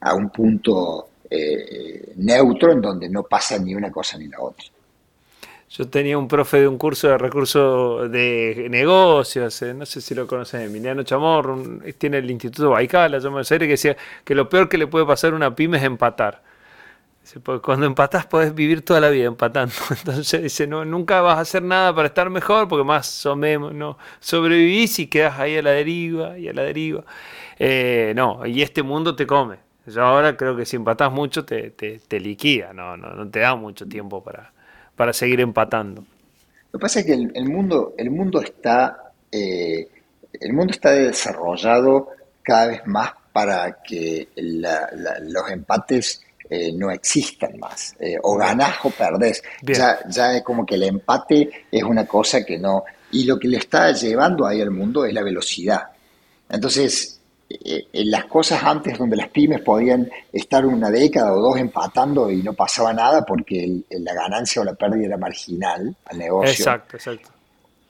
a 0.00 0.14
un 0.14 0.30
punto 0.30 1.08
eh, 1.28 2.12
neutro 2.16 2.72
en 2.72 2.80
donde 2.80 3.08
no 3.08 3.24
pasa 3.24 3.58
ni 3.58 3.74
una 3.74 3.90
cosa 3.90 4.16
ni 4.16 4.28
la 4.28 4.40
otra. 4.40 4.66
Yo 5.68 5.88
tenía 5.88 6.16
un 6.16 6.28
profe 6.28 6.60
de 6.60 6.68
un 6.68 6.78
curso 6.78 7.08
de 7.08 7.18
recursos 7.18 8.10
de 8.10 8.68
negocios, 8.70 9.60
eh, 9.62 9.74
no 9.74 9.84
sé 9.84 10.00
si 10.00 10.14
lo 10.14 10.26
conocen, 10.26 10.60
Emiliano 10.60 11.02
Chamorro, 11.02 11.80
tiene 11.98 12.18
el 12.18 12.30
Instituto 12.30 12.70
Baikal, 12.70 13.10
la 13.10 13.18
llama 13.18 13.42
que 13.42 13.58
decía 13.58 13.96
que 14.24 14.34
lo 14.34 14.48
peor 14.48 14.68
que 14.68 14.78
le 14.78 14.86
puede 14.86 15.04
pasar 15.04 15.32
a 15.32 15.36
una 15.36 15.54
pyme 15.54 15.78
es 15.78 15.84
empatar 15.84 16.40
cuando 17.62 17.86
empatás 17.86 18.26
podés 18.26 18.54
vivir 18.54 18.84
toda 18.84 19.00
la 19.00 19.10
vida 19.10 19.26
empatando. 19.26 19.74
Entonces 19.90 20.42
dice, 20.42 20.66
no, 20.66 20.84
nunca 20.84 21.20
vas 21.20 21.38
a 21.38 21.40
hacer 21.40 21.62
nada 21.62 21.94
para 21.94 22.08
estar 22.08 22.30
mejor 22.30 22.68
porque 22.68 22.84
más 22.84 23.26
o 23.26 23.36
menos 23.36 23.74
no, 23.74 23.98
sobrevivís 24.20 24.98
y 24.98 25.06
quedas 25.08 25.38
ahí 25.38 25.56
a 25.56 25.62
la 25.62 25.70
deriva 25.70 26.38
y 26.38 26.48
a 26.48 26.52
la 26.52 26.62
deriva. 26.62 27.04
Eh, 27.58 28.12
no, 28.14 28.46
y 28.46 28.62
este 28.62 28.82
mundo 28.82 29.16
te 29.16 29.26
come. 29.26 29.58
Yo 29.86 30.02
ahora 30.02 30.36
creo 30.36 30.56
que 30.56 30.64
si 30.64 30.76
empatás 30.76 31.12
mucho 31.12 31.44
te, 31.44 31.70
te, 31.70 32.20
liquida, 32.20 32.72
no, 32.72 32.96
no, 32.96 33.14
no, 33.14 33.28
te 33.28 33.40
da 33.40 33.54
mucho 33.54 33.86
tiempo 33.86 34.22
para, 34.22 34.52
para 34.96 35.12
seguir 35.12 35.40
empatando. 35.40 36.04
Lo 36.72 36.78
que 36.78 36.82
pasa 36.82 37.00
es 37.00 37.06
que 37.06 37.12
el, 37.12 37.48
mundo, 37.48 37.94
el 37.96 38.10
mundo 38.10 38.40
está... 38.40 39.12
Eh, 39.30 39.88
el 40.40 40.52
mundo 40.52 40.72
está 40.72 40.90
desarrollado 40.90 42.08
cada 42.42 42.66
vez 42.66 42.86
más 42.86 43.12
para 43.32 43.82
que 43.82 44.28
los 44.36 45.50
empates 45.50 46.25
eh, 46.48 46.72
no 46.72 46.90
existan 46.90 47.58
más. 47.58 47.94
Eh, 47.98 48.16
o 48.22 48.36
ganás 48.36 48.76
o 48.84 48.90
perdés. 48.90 49.42
Ya, 49.62 49.98
ya 50.08 50.36
es 50.36 50.42
como 50.42 50.64
que 50.64 50.76
el 50.76 50.84
empate 50.84 51.50
es 51.70 51.82
una 51.82 52.06
cosa 52.06 52.44
que 52.44 52.58
no... 52.58 52.84
Y 53.12 53.24
lo 53.24 53.38
que 53.38 53.48
le 53.48 53.58
está 53.58 53.92
llevando 53.92 54.46
ahí 54.46 54.60
al 54.60 54.70
mundo 54.70 55.04
es 55.04 55.12
la 55.12 55.22
velocidad. 55.22 55.82
Entonces, 56.48 57.20
eh, 57.48 57.86
en 57.92 58.10
las 58.10 58.26
cosas 58.26 58.62
antes 58.62 58.98
donde 58.98 59.16
las 59.16 59.28
pymes 59.28 59.60
podían 59.60 60.08
estar 60.32 60.66
una 60.66 60.90
década 60.90 61.32
o 61.32 61.40
dos 61.40 61.58
empatando 61.58 62.30
y 62.30 62.42
no 62.42 62.52
pasaba 62.52 62.92
nada 62.92 63.24
porque 63.24 63.82
la 63.90 64.14
ganancia 64.14 64.62
o 64.62 64.64
la 64.64 64.74
pérdida 64.74 65.06
era 65.06 65.16
marginal 65.16 65.96
al 66.04 66.18
negocio. 66.18 66.50
Exacto, 66.50 66.96
exacto. 66.96 67.30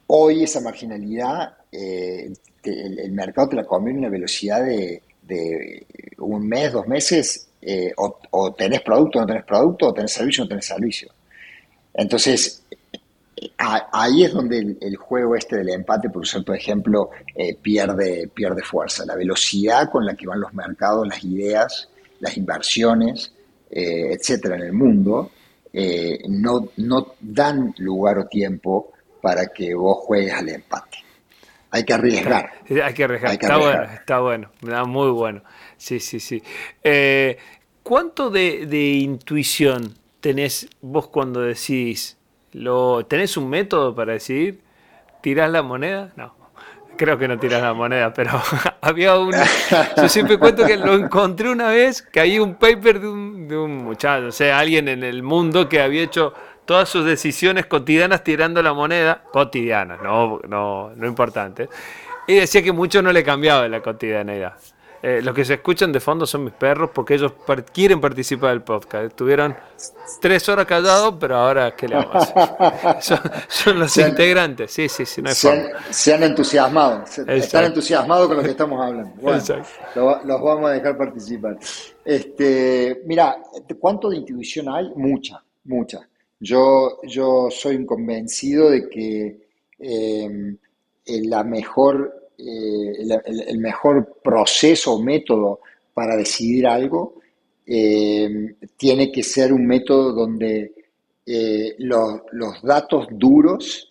Hoy 0.09 0.45
esa 0.45 0.61
marginalidad, 0.61 1.57
el, 1.73 3.13
mercado 3.13 3.49
te 3.49 3.57
la 3.57 3.65
come 3.65 3.91
en 3.91 3.99
una 3.99 4.09
velocidad 4.09 4.65
de, 4.65 5.03
de 5.23 5.87
un 6.19 6.47
mes, 6.47 6.73
dos 6.73 6.87
meses, 6.87 7.49
eh, 7.69 7.93
o, 7.97 8.55
tenés 8.55 8.81
producto 8.81 9.19
o 9.19 9.23
no 9.23 9.27
tenés 9.27 9.45
producto, 9.45 9.89
o 9.89 9.93
tenés 9.93 10.13
servicio 10.13 10.43
o 10.43 10.45
no 10.45 10.49
tenés 10.51 10.67
servicio. 10.67 11.11
Entonces, 11.93 12.65
ahí 13.59 14.23
es 14.23 14.33
donde 14.33 14.77
el, 14.81 14.97
juego 14.97 15.35
este 15.35 15.57
del 15.57 15.71
empate, 15.71 16.09
por 16.09 16.25
ejemplo, 16.55 17.11
eh, 17.35 17.57
pierde, 17.61 18.31
pierde 18.33 18.63
fuerza. 18.63 19.05
La 19.05 19.17
velocidad 19.17 19.91
con 19.91 20.07
la 20.07 20.15
que 20.15 20.29
van 20.29 20.41
los 20.41 20.55
mercados, 20.55 21.09
las 21.09 21.25
ideas, 21.25 21.89
las 22.21 22.37
inversiones, 22.37 23.33
eh, 23.69 24.13
etcétera, 24.13 24.55
en 24.55 24.63
el 24.63 24.73
mundo, 24.73 25.33
no, 26.29 26.69
no 26.77 27.15
dan 27.21 27.75
lugar 27.79 28.19
o 28.19 28.27
tiempo 28.27 28.93
para 29.21 29.49
que 29.49 29.75
vos 29.75 29.99
juegues 30.07 30.33
al 30.33 30.49
empate. 30.49 30.99
Hay 31.73 31.85
que 31.85 31.95
arriesgar. 31.95 32.53
Hay 32.83 32.95
que 32.95 33.05
arriesgar. 33.05 33.33
está 33.33 33.59
bueno, 33.59 33.83
está 33.93 34.21
bueno. 34.21 34.51
Muy 34.87 35.11
bueno. 35.11 35.43
Sí, 35.77 36.01
sí, 36.01 36.21
sí. 36.21 36.43
Eh, 36.83 37.39
¿Cuánto 37.83 38.31
de, 38.31 38.99
intuición 39.01 39.95
tenés 40.21 40.69
vos 40.81 41.09
cuando 41.09 41.41
decís? 41.41 42.17
Lo, 42.53 43.07
¿Tenés 43.07 43.37
un 43.37 43.49
método 43.49 43.95
para 43.95 44.15
decidir? 44.15 44.61
¿Tirás 45.21 45.51
la 45.51 45.63
moneda? 45.63 46.13
No. 46.17 46.35
Creo 46.97 47.19
que 47.19 47.29
no 47.29 47.39
tiras 47.39 47.63
la 47.63 47.75
moneda, 47.75 48.13
pero 48.13 48.33
había 48.81 49.17
un... 49.19 49.33
Yo 49.97 50.09
siempre 50.09 50.39
cuento 50.39 50.67
que 50.67 50.77
lo 50.79 50.95
encontré 50.95 51.51
una 51.51 51.69
vez, 51.69 52.03
que 52.03 52.21
hay 52.21 52.39
un 52.39 52.55
paper 52.55 53.01
de 53.01 53.09
un, 53.09 53.47
de 53.47 53.57
un 53.57 53.85
muchacho, 53.85 54.29
o 54.29 54.33
sea, 54.33 54.59
alguien 54.59 54.89
en 54.89 55.05
el 55.05 55.23
mundo 55.23 55.69
que 55.69 55.81
había 55.81 56.03
hecho 56.03 56.33
todas 56.65 56.89
sus 56.89 57.05
decisiones 57.05 57.67
cotidianas 57.67 58.25
tirando 58.25 58.63
la 58.63 58.73
moneda, 58.73 59.23
cotidianas, 59.33 60.03
no, 60.03 60.41
no, 60.49 60.91
no 60.97 61.07
importante. 61.07 61.69
Y 62.27 62.35
decía 62.35 62.63
que 62.63 62.73
mucho 62.73 63.01
no 63.01 63.13
le 63.13 63.23
cambiaba 63.23 63.69
la 63.69 63.81
cotidianidad. 63.81 64.55
Eh, 65.03 65.21
los 65.23 65.35
que 65.35 65.45
se 65.45 65.55
escuchan 65.55 65.93
de 65.93 66.01
fondo 66.01 66.27
son 66.27 66.45
mis 66.45 66.53
perros 66.53 66.91
porque 66.93 67.15
ellos 67.15 67.33
quieren 67.73 68.01
participar 68.01 68.51
del 68.51 68.63
podcast. 68.63 69.05
Estuvieron 69.07 69.57
tres 70.21 70.49
horas 70.49 70.67
callados, 70.67 71.15
pero 71.21 71.37
ahora, 71.37 71.75
¿qué 71.77 71.89
le 71.89 71.97
vamos 71.97 72.15
a 72.35 72.91
hacer? 72.91 73.21
Son, 73.49 73.79
los 73.79 73.97
integrantes, 73.97 74.71
sí, 74.71 74.89
sí, 74.89 75.05
sí, 75.05 75.21
no 75.21 75.29
hay 75.29 75.35
se, 75.35 76.15
han, 76.15 76.23
entusiasmado, 76.23 77.05
están 77.27 77.65
entusiasmados 77.65 78.29
con 78.29 78.37
lo 78.39 78.43
que 78.43 78.51
estamos 78.51 78.81
hablando. 78.81 79.15
Bueno, 79.21 80.21
los 80.25 80.43
vamos 80.43 80.71
a 80.71 80.73
dejar 80.75 80.97
participar. 80.97 81.59
Este, 82.05 83.03
mira, 83.07 83.37
¿cuánto 83.79 84.11
de 84.11 84.17
intuición 84.17 84.69
hay? 84.69 84.91
Mucha, 84.95 85.43
mucha. 85.65 86.09
Yo, 86.39 87.01
yo 87.03 87.49
soy 87.51 87.85
convencido 87.87 88.71
de 88.71 88.89
que 88.89 89.47
eh, 89.79 90.57
la 91.07 91.45
mejor, 91.45 92.16
eh, 92.39 93.07
el, 93.49 93.59
mejor 93.59 94.21
proceso 94.23 94.95
o 94.95 95.03
método 95.03 95.61
para 95.95 96.17
decidir 96.17 96.67
algo 96.67 97.21
eh, 97.67 98.57
tiene 98.77 99.11
que 99.11 99.23
ser 99.23 99.53
un 99.53 99.67
método 99.67 100.13
donde 100.13 100.73
los, 101.79 102.21
los, 102.33 102.63
datos 102.63 103.09
duros 103.11 103.91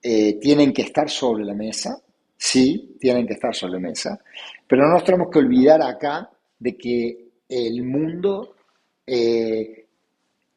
tienen 0.00 0.72
que 0.72 0.82
estar 0.82 1.10
sobre 1.10 1.44
la 1.44 1.54
mesa, 1.54 2.00
sí, 2.36 2.96
tienen 3.00 3.26
que 3.26 3.32
estar 3.32 3.52
sobre 3.52 3.72
la 3.72 3.80
mesa, 3.80 4.20
pero 4.66 4.86
no 4.86 4.92
nos 4.92 5.02
tenemos 5.02 5.28
que 5.28 5.40
olvidar 5.40 5.82
acá 5.82 6.30
de 6.56 6.76
que 6.76 7.30
el 7.48 7.82
mundo 7.82 8.54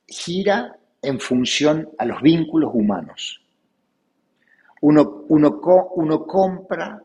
gira 0.07 0.77
en 1.01 1.19
función 1.19 1.89
a 1.97 2.05
los 2.05 2.21
vínculos 2.21 2.71
humanos. 2.73 3.41
Uno, 4.81 5.25
uno, 5.29 5.59
uno 5.95 6.25
compra 6.25 7.01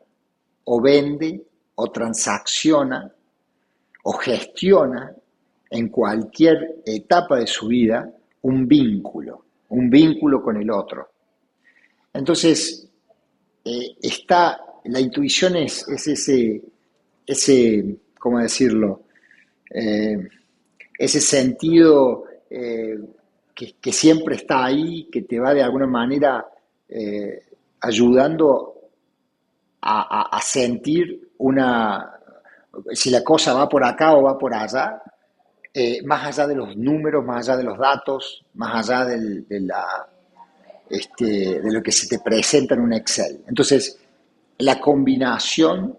o 0.69 0.81
vende 0.81 1.45
o 1.77 1.91
transacciona 1.91 3.13
o 4.05 4.13
gestiona 4.13 5.15
en 5.71 5.89
cualquier 5.89 6.83
etapa 6.85 7.39
de 7.39 7.47
su 7.47 7.69
vida 7.69 8.09
un 8.43 8.67
vínculo, 8.67 9.45
un 9.71 9.91
vínculo 9.91 10.43
con 10.43 10.57
el 10.57 10.71
otro. 10.71 11.11
Entonces, 12.13 12.89
eh, 13.65 13.97
está, 14.01 14.61
la 14.85 15.01
intuición 15.01 15.57
es, 15.57 15.87
ese, 15.89 16.63
ese, 17.27 17.97
¿cómo 18.19 18.39
decirlo? 18.39 19.03
Eh, 19.71 20.17
ese 20.99 21.21
sentido 21.21 22.25
eh, 22.49 22.99
que, 23.55 23.93
siempre 23.93 24.37
está 24.37 24.65
ahí, 24.65 25.09
que 25.11 25.23
te 25.23 25.39
va 25.41 25.53
de 25.53 25.63
alguna 25.63 25.87
manera 25.87 26.47
ayudando 27.81 28.76
a, 29.87 30.41
sentir 30.43 31.33
una, 31.39 32.19
si 32.93 33.11
la 33.11 33.23
cosa 33.23 33.55
va 33.55 33.69
por 33.69 33.85
acá 33.85 34.15
o 34.15 34.23
va 34.23 34.37
por 34.37 34.53
allá, 34.53 35.03
eh, 35.73 36.03
más 36.03 36.27
allá 36.27 36.47
de 36.47 36.57
los 36.57 36.77
números, 36.77 37.25
más 37.25 37.49
allá 37.49 37.59
de 37.59 37.65
los 37.65 37.79
datos, 37.79 38.45
más 38.55 38.89
allá 38.89 39.05
de, 39.05 39.61
la, 39.61 40.09
este, 40.89 41.61
de 41.61 41.73
lo 41.73 41.83
que 41.83 41.93
se 41.93 42.09
te 42.09 42.19
presenta 42.19 42.75
en 42.75 42.81
un 42.81 42.93
Excel. 42.95 43.45
Entonces, 43.47 43.99
la 44.59 44.81
combinación 44.81 45.97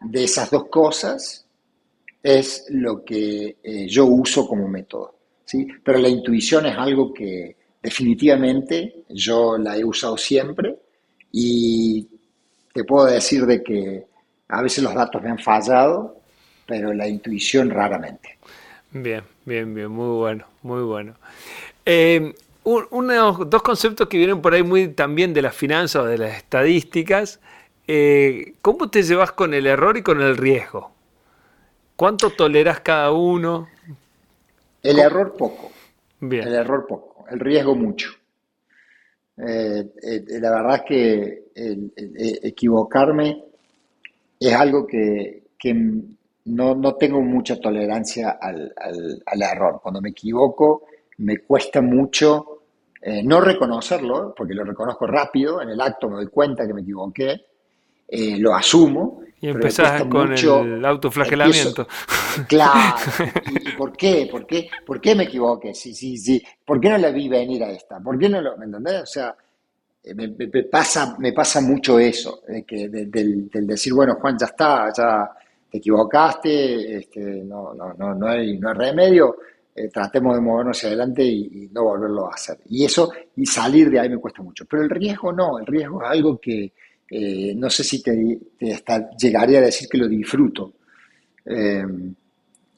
de 0.00 0.24
esas 0.24 0.50
dos 0.50 0.68
cosas 0.68 1.46
es 2.22 2.66
lo 2.70 3.04
que 3.04 3.58
eh, 3.62 3.86
yo 3.88 4.06
uso 4.06 4.46
como 4.46 4.66
método. 4.66 5.14
Pero 5.82 5.98
la 5.98 6.08
intuición 6.08 6.66
es 6.66 6.76
algo 6.76 7.12
que 7.12 7.56
definitivamente 7.82 9.04
yo 9.08 9.56
la 9.56 9.76
he 9.76 9.84
usado 9.84 10.16
siempre 10.18 10.78
y 11.32 12.06
te 12.78 12.84
puedo 12.84 13.06
decir 13.06 13.44
de 13.44 13.60
que 13.60 14.06
a 14.46 14.62
veces 14.62 14.84
los 14.84 14.94
datos 14.94 15.20
me 15.20 15.30
han 15.30 15.38
fallado, 15.40 16.14
pero 16.64 16.92
la 16.92 17.08
intuición 17.08 17.70
raramente. 17.70 18.38
Bien, 18.92 19.24
bien, 19.44 19.74
bien, 19.74 19.90
muy 19.90 20.16
bueno, 20.16 20.44
muy 20.62 20.82
bueno. 20.82 21.16
Eh, 21.84 22.32
unos 22.62 23.50
dos 23.50 23.62
conceptos 23.64 24.06
que 24.06 24.16
vienen 24.16 24.40
por 24.40 24.54
ahí 24.54 24.62
muy 24.62 24.86
también 24.86 25.34
de 25.34 25.42
las 25.42 25.56
finanzas 25.56 26.02
o 26.02 26.04
de 26.04 26.18
las 26.18 26.36
estadísticas. 26.36 27.40
Eh, 27.88 28.52
¿Cómo 28.62 28.88
te 28.88 29.02
llevas 29.02 29.32
con 29.32 29.54
el 29.54 29.66
error 29.66 29.96
y 29.96 30.02
con 30.02 30.22
el 30.22 30.36
riesgo? 30.36 30.92
¿Cuánto 31.96 32.30
toleras 32.30 32.78
cada 32.78 33.10
uno? 33.10 33.68
El 34.84 35.00
error 35.00 35.34
poco. 35.36 35.72
El 36.20 36.54
error 36.54 36.86
poco. 36.86 37.24
El 37.28 37.40
riesgo 37.40 37.74
mucho. 37.74 38.17
Eh, 39.46 39.92
eh, 40.02 40.24
la 40.40 40.50
verdad 40.50 40.74
es 40.76 40.82
que 40.82 41.44
equivocarme 42.42 43.44
es 44.40 44.54
algo 44.54 44.86
que, 44.86 45.44
no, 46.44 46.94
tengo 46.96 47.20
mucha 47.20 47.60
tolerancia 47.60 48.38
al, 48.40 48.72
error. 49.42 49.80
Cuando 49.82 50.00
me 50.00 50.10
equivoco, 50.10 50.84
me 51.18 51.38
cuesta 51.38 51.80
mucho 51.80 52.62
eh, 53.00 53.22
no 53.22 53.40
reconocerlo, 53.40 54.34
porque 54.36 54.54
lo 54.54 54.64
reconozco 54.64 55.06
rápido, 55.06 55.62
en 55.62 55.70
el 55.70 55.80
acto 55.80 56.08
me 56.08 56.16
doy 56.16 56.26
cuenta 56.26 56.66
que 56.66 56.74
me 56.74 56.82
equivoqué, 56.82 57.44
lo 58.38 58.54
asumo 58.54 59.22
y 59.40 59.48
empezás 59.48 60.04
con 60.04 60.32
el 60.32 60.84
autoflagelamiento. 60.84 61.86
claro. 62.48 62.96
¿Y, 63.50 63.72
por 63.72 63.96
qué? 63.96 64.28
¿Por 64.30 64.46
qué? 64.46 64.68
¿Por 64.84 65.00
qué 65.00 65.14
me 65.14 65.24
equivoqué? 65.24 65.74
Sí, 65.74 65.94
sí, 65.94 66.16
sí. 66.16 66.42
¿Por 66.64 66.80
qué 66.80 66.88
no 66.90 66.98
la 66.98 67.10
vi 67.10 67.28
venir 67.28 67.62
a 67.62 67.70
esta? 67.70 68.00
¿Por 68.00 68.18
qué 68.18 68.28
no 68.28 68.40
lo.? 68.40 68.56
¿Me 68.56 68.64
entendés? 68.64 69.02
O 69.02 69.06
sea, 69.06 69.36
eh, 70.02 70.14
me, 70.14 70.28
pasa, 70.64 71.16
me 71.18 71.32
pasa 71.32 71.60
mucho 71.60 71.98
eso, 71.98 72.42
de 72.46 72.64
que, 72.64 72.88
del, 72.88 73.48
decir, 73.52 73.92
bueno, 73.92 74.16
Juan, 74.20 74.36
ya 74.38 74.46
está, 74.46 74.92
ya 74.96 75.30
te 75.70 75.78
equivocaste, 75.78 76.96
este, 76.96 77.20
no, 77.44 77.74
no, 77.74 77.92
no, 77.94 78.14
no, 78.14 78.26
hay, 78.26 78.58
no 78.58 78.70
hay 78.70 78.74
remedio, 78.74 79.36
eh, 79.74 79.88
tratemos 79.88 80.34
de 80.34 80.40
movernos 80.40 80.76
hacia 80.76 80.88
adelante 80.88 81.22
y, 81.22 81.68
no 81.72 81.84
volverlo 81.84 82.26
a 82.26 82.34
hacer. 82.34 82.58
Y 82.68 82.84
eso, 82.84 83.10
y 83.36 83.44
salir 83.44 83.90
de 83.90 84.00
ahí 84.00 84.08
me 84.08 84.18
cuesta 84.18 84.42
mucho. 84.42 84.64
Pero 84.64 84.82
el 84.82 84.90
riesgo 84.90 85.32
no, 85.32 85.58
el 85.58 85.66
riesgo 85.66 86.02
es 86.02 86.08
algo 86.08 86.38
que 86.40 86.72
eh, 87.10 87.54
no 87.54 87.70
sé 87.70 87.84
si 87.84 88.02
te, 88.02 88.38
llegaría 89.18 89.58
a 89.58 89.62
decir 89.62 89.88
que 89.88 89.98
lo 89.98 90.08
disfruto. 90.08 90.72
Eh, 91.44 91.84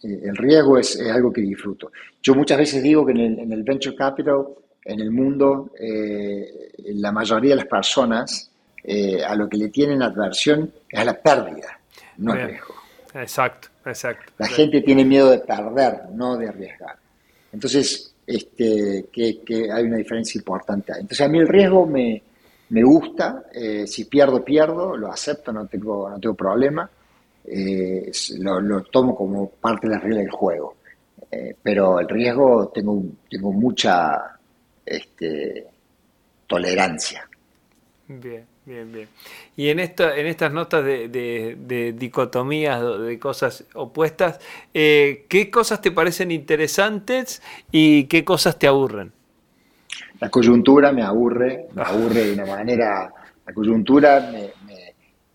eh, 0.03 0.21
el 0.25 0.37
riesgo 0.37 0.79
es, 0.79 1.01
algo 1.01 1.33
que 1.33 1.41
disfruto. 1.41 1.91
Yo 2.23 2.35
muchas 2.35 2.59
veces 2.59 2.83
digo 2.83 3.05
que 3.05 3.13
en 3.13 3.53
el, 3.53 3.63
venture 3.63 3.97
capital, 3.97 4.47
en 4.85 5.01
el 5.01 5.11
mundo, 5.11 5.73
la 6.85 7.13
mayoría 7.13 7.51
de 7.51 7.57
las 7.57 7.67
personas 7.67 8.51
a 9.27 9.35
lo 9.35 9.49
que 9.49 9.57
le 9.57 9.69
tienen 9.69 10.03
adversión 10.03 10.73
es 10.89 10.99
a 10.99 11.05
la 11.05 11.21
pérdida, 11.21 11.79
no 12.19 12.33
al 12.33 12.49
riesgo. 12.49 12.75
Exacto, 13.15 13.69
exacto. 13.85 14.33
La 14.39 14.47
gente 14.47 14.81
tiene 14.83 15.05
miedo 15.05 15.31
de 15.31 15.39
perder, 15.39 16.11
no 16.13 16.37
de 16.37 16.49
arriesgar. 16.49 16.97
Entonces, 17.53 18.15
este, 18.27 19.07
que, 19.13 19.69
hay 19.73 19.85
una 19.85 19.97
diferencia 19.97 20.39
importante. 20.39 20.93
Entonces, 20.93 21.21
a 21.21 21.29
mí 21.29 21.39
el 21.39 21.49
riesgo 21.49 21.85
me, 21.85 22.23
gusta, 22.85 23.47
eh, 23.53 23.87
si 23.87 24.05
pierdo, 24.05 24.45
pierdo, 24.45 24.97
lo 24.97 25.11
acepto, 25.11 25.53
no 25.53 25.67
tengo, 25.67 26.09
no 26.09 26.21
tengo 26.21 26.37
problema, 26.37 26.89
eh, 27.45 28.13
lo, 28.39 28.83
tomo 28.85 29.17
como 29.17 29.51
parte 29.51 29.89
de 29.89 29.95
la 29.95 30.01
regla 30.01 30.21
del 30.21 30.31
juego. 30.31 30.77
Eh, 31.31 31.57
pero 31.61 31.99
el 31.99 32.09
riesgo 32.09 32.69
tengo, 32.73 33.03
tengo 33.29 33.53
mucha 33.53 34.39
este, 34.87 35.67
tolerancia. 36.47 37.29
Bien. 38.07 38.49
Bien, 38.63 38.93
bien. 38.93 39.09
Y 39.57 39.69
en, 39.71 39.81
esta, 39.81 40.17
en 40.17 40.27
estas 40.27 40.53
notas 40.53 40.85
de, 40.85 41.09
de, 41.09 41.93
dicotomías, 41.93 42.81
de 43.01 43.19
cosas 43.19 43.65
opuestas, 43.75 44.39
¿qué 44.73 45.49
cosas 45.51 45.81
te 45.81 45.91
parecen 45.91 46.31
interesantes 46.31 47.43
y 47.73 48.05
qué 48.05 48.25
cosas 48.25 48.61
te 48.61 48.69
aburren? 48.69 49.13
La 50.21 50.29
coyuntura 50.29 50.93
me 50.93 51.03
aburre, 51.03 51.67
me 51.75 51.83
aburre 51.83 52.25
de 52.27 52.33
una 52.35 52.47
manera, 52.47 53.13
la 53.47 53.53
coyuntura 53.53 54.31
me, 54.33 54.51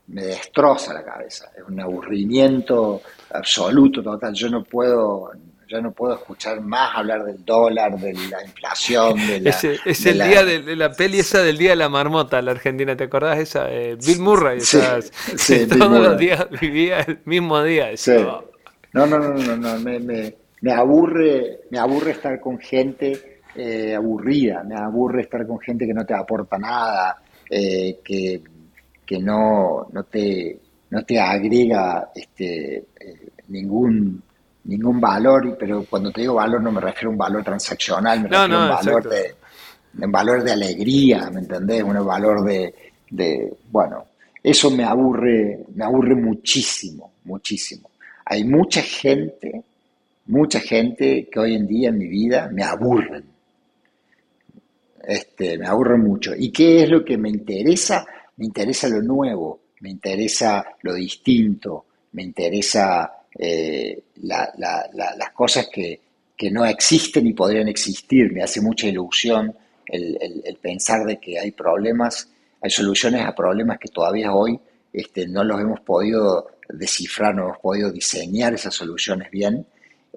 me 0.07 0.23
destroza 0.23 0.93
la 0.93 1.03
cabeza, 1.03 1.51
es 1.57 1.63
un 1.67 1.79
aburrimiento 1.79 3.01
absoluto, 3.31 4.03
total, 4.03 4.33
yo 4.33 4.49
no 4.49 4.63
puedo, 4.63 5.31
ya 5.67 5.81
no 5.81 5.91
puedo 5.91 6.13
escuchar 6.13 6.61
más 6.61 6.95
hablar 6.95 7.25
del 7.25 7.43
dólar, 7.43 7.97
de 7.99 8.13
la 8.13 8.43
inflación, 8.43 9.15
de 9.27 9.41
la... 9.41 9.49
Es, 9.49 10.05
el 10.05 10.19
día 10.19 10.45
de, 10.45 10.75
la 10.75 10.91
peli 10.91 11.19
esa 11.19 11.41
del 11.41 11.57
día 11.57 11.71
de 11.71 11.77
la 11.77 11.89
marmota, 11.89 12.41
la 12.41 12.51
Argentina, 12.51 12.95
¿te 12.95 13.05
acordás 13.05 13.39
esa? 13.39 13.71
Eh, 13.71 13.97
Bill 14.05 14.19
Murray, 14.19 14.61
sí, 14.61 14.77
todos 15.67 16.01
los 16.01 16.17
días 16.17 16.47
vivía 16.61 16.99
el 16.99 17.19
mismo 17.25 17.63
día. 17.63 17.89
No, 18.93 19.05
no, 19.05 19.17
no, 19.17 19.33
no, 19.33 19.57
no, 19.57 19.79
me, 19.79 19.99
me, 19.99 20.35
me, 20.61 20.71
aburre, 20.71 21.61
me 21.71 21.79
aburre 21.79 22.11
estar 22.11 22.39
con 22.39 22.59
gente 22.59 23.34
eh, 23.55 23.95
aburrida, 23.95 24.63
me 24.63 24.75
aburre 24.75 25.21
estar 25.21 25.45
con 25.47 25.59
gente 25.59 25.85
que 25.85 25.93
no 25.93 26.05
te 26.05 26.13
aporta 26.13 26.57
nada, 26.57 27.17
eh, 27.49 27.99
que, 28.03 28.41
que 29.05 29.19
no, 29.19 29.87
no, 29.91 30.03
te, 30.03 30.59
no 30.89 31.03
te 31.03 31.19
agrega 31.19 32.11
este, 32.13 32.85
ningún 33.47 34.21
ningún 34.65 34.99
valor, 34.99 35.55
pero 35.59 35.85
cuando 35.85 36.11
te 36.11 36.21
digo 36.21 36.35
valor 36.35 36.61
no 36.61 36.71
me 36.71 36.81
refiero 36.81 37.09
a 37.09 37.11
un 37.11 37.17
valor 37.17 37.43
transaccional, 37.43 38.21
me 38.21 38.29
refiero 38.29 38.57
a 38.57 38.63
un 38.63 38.69
valor 38.69 39.09
de, 39.09 39.35
un 40.03 40.11
valor 40.11 40.43
de 40.43 40.51
alegría, 40.51 41.29
¿me 41.29 41.41
entendés? 41.41 41.83
Un 41.83 42.03
valor 42.05 42.43
de, 42.43 42.73
de, 43.09 43.57
bueno, 43.71 44.05
eso 44.43 44.71
me 44.71 44.83
aburre, 44.83 45.65
me 45.73 45.85
aburre 45.85 46.15
muchísimo, 46.15 47.13
muchísimo. 47.23 47.89
Hay 48.25 48.43
mucha 48.43 48.81
gente, 48.81 49.63
mucha 50.27 50.59
gente 50.59 51.27
que 51.31 51.39
hoy 51.39 51.55
en 51.55 51.67
día 51.67 51.89
en 51.89 51.97
mi 51.97 52.07
vida 52.07 52.49
me 52.51 52.63
aburren. 52.63 53.23
Este, 55.07 55.57
me 55.57 55.67
aburre 55.67 55.97
mucho. 55.97 56.33
¿Y 56.35 56.51
qué 56.51 56.83
es 56.83 56.89
lo 56.89 57.03
que 57.03 57.17
me 57.17 57.29
interesa? 57.29 58.05
Me 58.37 58.45
interesa 58.45 58.87
lo 58.89 59.01
nuevo, 59.01 59.61
me 59.81 59.89
interesa 59.89 60.65
lo 60.81 60.93
distinto, 60.93 61.85
me 62.13 62.23
interesa 62.23 63.25
eh, 63.37 64.03
las 64.21 65.31
cosas 65.33 65.67
que, 65.71 66.01
no 66.51 66.65
existen 66.65 67.27
y 67.27 67.33
podrían 67.33 67.67
existir. 67.67 68.31
Me 68.31 68.43
hace 68.43 68.61
mucha 68.61 68.87
ilusión 68.87 69.53
el, 69.85 70.57
pensar 70.61 71.05
de 71.05 71.19
que 71.19 71.39
hay 71.39 71.51
problemas, 71.51 72.29
hay 72.61 72.69
soluciones 72.69 73.25
a 73.25 73.35
problemas 73.35 73.79
que 73.79 73.89
todavía 73.89 74.33
hoy 74.33 74.59
este, 74.91 75.27
no 75.27 75.43
los 75.43 75.61
hemos 75.61 75.79
podido 75.81 76.47
descifrar, 76.69 77.35
no 77.35 77.43
hemos 77.43 77.59
podido 77.59 77.91
diseñar 77.91 78.53
esas 78.53 78.73
soluciones 78.73 79.29
bien, 79.31 79.65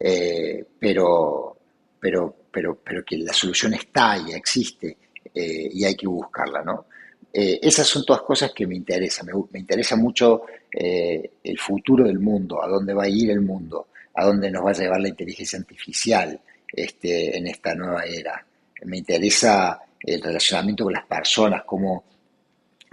eh, 0.00 0.64
pero, 0.78 1.56
pero, 2.00 2.34
pero, 2.50 2.78
pero 2.82 3.04
que 3.04 3.18
la 3.18 3.32
solución 3.32 3.74
está 3.74 4.18
y 4.18 4.32
existe 4.32 4.96
eh, 5.34 5.68
y 5.72 5.84
hay 5.84 5.94
que 5.94 6.06
buscarla, 6.06 6.62
¿no? 6.62 6.86
Eh, 7.32 7.60
esas 7.62 7.86
son 7.86 8.04
todas 8.04 8.22
cosas 8.22 8.52
que 8.52 8.66
me 8.66 8.74
interesan. 8.74 9.28
Me, 9.50 9.58
interesa 9.58 9.96
mucho 9.96 10.42
eh, 10.72 11.32
el 11.44 11.58
futuro 11.58 12.04
del 12.04 12.18
mundo, 12.18 12.62
a 12.62 12.68
dónde 12.68 12.94
va 12.94 13.04
a 13.04 13.08
ir 13.08 13.30
el 13.30 13.42
mundo, 13.42 13.88
a 14.14 14.24
dónde 14.24 14.50
nos 14.50 14.64
va 14.64 14.70
a 14.70 14.74
llevar 14.74 15.00
la 15.00 15.08
inteligencia 15.08 15.58
artificial 15.58 16.40
este, 16.72 17.36
en 17.36 17.46
esta 17.46 17.74
nueva 17.74 18.04
era. 18.04 18.44
Me 18.84 18.98
interesa 18.98 19.80
el 20.00 20.22
relacionamiento 20.22 20.84
con 20.84 20.92
las 20.92 21.06
personas, 21.06 21.62
cómo, 21.64 22.04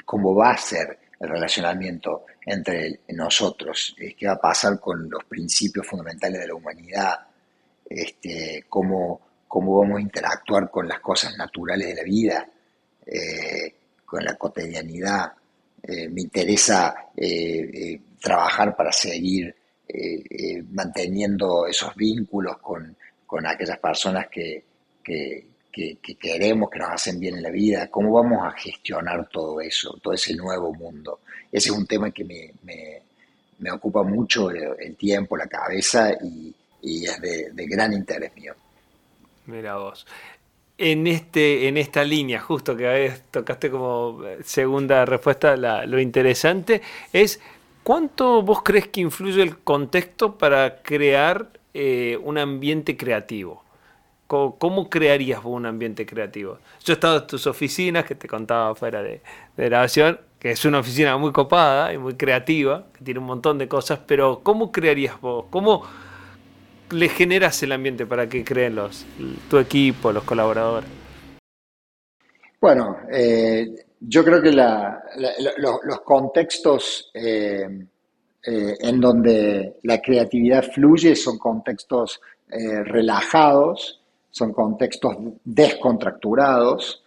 cómo 0.04 0.36
va 0.36 0.52
a 0.52 0.58
ser 0.58 1.00
el 1.20 1.30
relacionamiento 1.30 2.26
entre 2.46 3.00
nosotros, 3.10 3.96
qué 3.98 4.28
va 4.28 4.34
a 4.34 4.40
pasar 4.40 4.80
con 4.80 5.10
los 5.10 5.24
principios 5.26 5.88
fundamentales 5.88 6.42
de 6.42 6.48
la 6.48 6.56
humanidad, 6.56 7.16
este, 7.90 8.66
cómo, 8.68 9.22
cómo 9.56 9.80
vamos 9.80 10.00
a 10.00 10.02
interactuar 10.02 10.70
con 10.70 10.86
las 10.86 11.00
cosas 11.00 11.38
naturales 11.38 11.88
de 11.88 11.96
la 11.96 12.04
vida 12.04 12.50
con 14.06 14.22
la 14.22 14.36
cotidianidad. 14.36 15.32
Eh, 15.82 16.10
me 16.10 16.24
interesa 16.24 17.10
eh, 17.16 17.70
eh, 17.74 18.02
trabajar 18.22 18.76
para 18.76 18.92
seguir 18.92 19.56
manteniendo 20.72 21.68
esos 21.68 21.96
vínculos 21.96 22.58
con, 22.58 22.98
aquellas 23.46 23.80
personas 23.80 24.28
que, 24.30 24.66
queremos, 26.20 26.70
que 26.70 26.80
nos 26.80 26.90
hacen 26.90 27.18
bien 27.18 27.36
en 27.38 27.44
la 27.44 27.50
vida. 27.50 27.90
¿Cómo 27.90 28.12
vamos 28.12 28.44
a 28.44 28.52
gestionar 28.52 29.30
todo 29.30 29.62
eso, 29.62 29.98
todo 30.04 30.14
ese 30.14 30.36
nuevo 30.36 30.74
mundo? 30.74 31.22
Ese 31.50 31.70
es 31.70 31.76
un 31.76 31.88
tema 31.88 32.12
que 32.12 32.26
me, 32.26 33.72
ocupa 33.72 34.04
mucho 34.04 34.50
el, 34.50 34.98
tiempo, 34.98 35.38
la 35.38 35.48
cabeza 35.48 36.12
y, 36.22 36.54
es 36.82 37.22
de 37.22 37.66
gran 37.68 37.94
interés 37.94 38.36
mío. 38.36 38.54
Mira 39.48 39.78
vos 39.78 40.06
en, 40.78 41.08
este, 41.08 41.68
en 41.68 41.78
esta 41.78 42.04
línea, 42.04 42.40
justo 42.42 42.76
que 42.76 43.14
tocaste 43.32 43.72
como 43.72 44.22
segunda 44.44 45.06
respuesta, 45.06 45.56
lo 45.86 46.00
interesante 46.00 46.82
es 47.14 47.40
cuánto 47.84 48.42
vos 48.42 48.62
crees 48.64 48.88
que 48.90 49.02
influye 49.02 49.42
el 49.42 49.58
contexto 49.58 50.38
para 50.38 50.82
crear 50.82 51.50
eh, 51.74 52.20
un 52.24 52.38
ambiente 52.38 52.98
creativo. 52.98 53.64
¿Cómo, 54.28 54.90
crearías 54.90 55.44
vos 55.44 55.54
un 55.54 55.68
ambiente 55.68 56.06
creativo? 56.06 56.58
Yo 56.84 56.94
he 56.94 56.96
estado 56.96 57.20
en 57.20 57.28
tus 57.28 57.46
oficinas, 57.46 58.06
que 58.06 58.16
te 58.16 58.28
contaba 58.28 58.74
fuera 58.74 59.04
de, 59.04 59.22
de 59.56 59.66
grabación, 59.66 60.20
que 60.40 60.52
es 60.52 60.66
una 60.66 60.80
oficina 60.80 61.16
muy 61.16 61.32
copada 61.32 61.94
y 61.94 62.00
muy 62.00 62.16
creativa, 62.16 62.86
que 62.98 63.04
tiene 63.04 63.20
un 63.20 63.28
montón 63.28 63.60
de 63.60 63.68
cosas, 63.68 64.00
pero 64.06 64.42
¿cómo 64.42 64.72
crearías 64.72 65.22
vos? 65.22 65.46
¿Cómo, 65.52 65.84
le 66.92 67.10
generas 67.10 67.62
el 67.64 67.72
ambiente 67.72 68.06
para 68.06 68.28
que 68.28 68.44
creen 68.44 68.76
los, 68.76 69.06
tu 69.50 69.58
equipo, 69.58 70.12
los 70.12 70.24
colaboradores? 70.24 70.90
Bueno, 72.66 72.98
eh, 73.12 73.86
yo 74.00 74.24
creo 74.24 74.42
que 74.42 74.52
los 74.52 76.02
contextos 76.02 77.12
eh, 77.14 77.68
eh, 78.44 78.78
en 78.80 79.00
donde 79.00 79.76
la 79.84 80.02
creatividad 80.02 80.64
fluye 80.64 81.16
son 81.16 81.38
contextos 81.38 82.20
relajados, 82.48 84.02
son 84.30 84.54
contextos 84.54 85.16
descontracturados, 85.44 87.04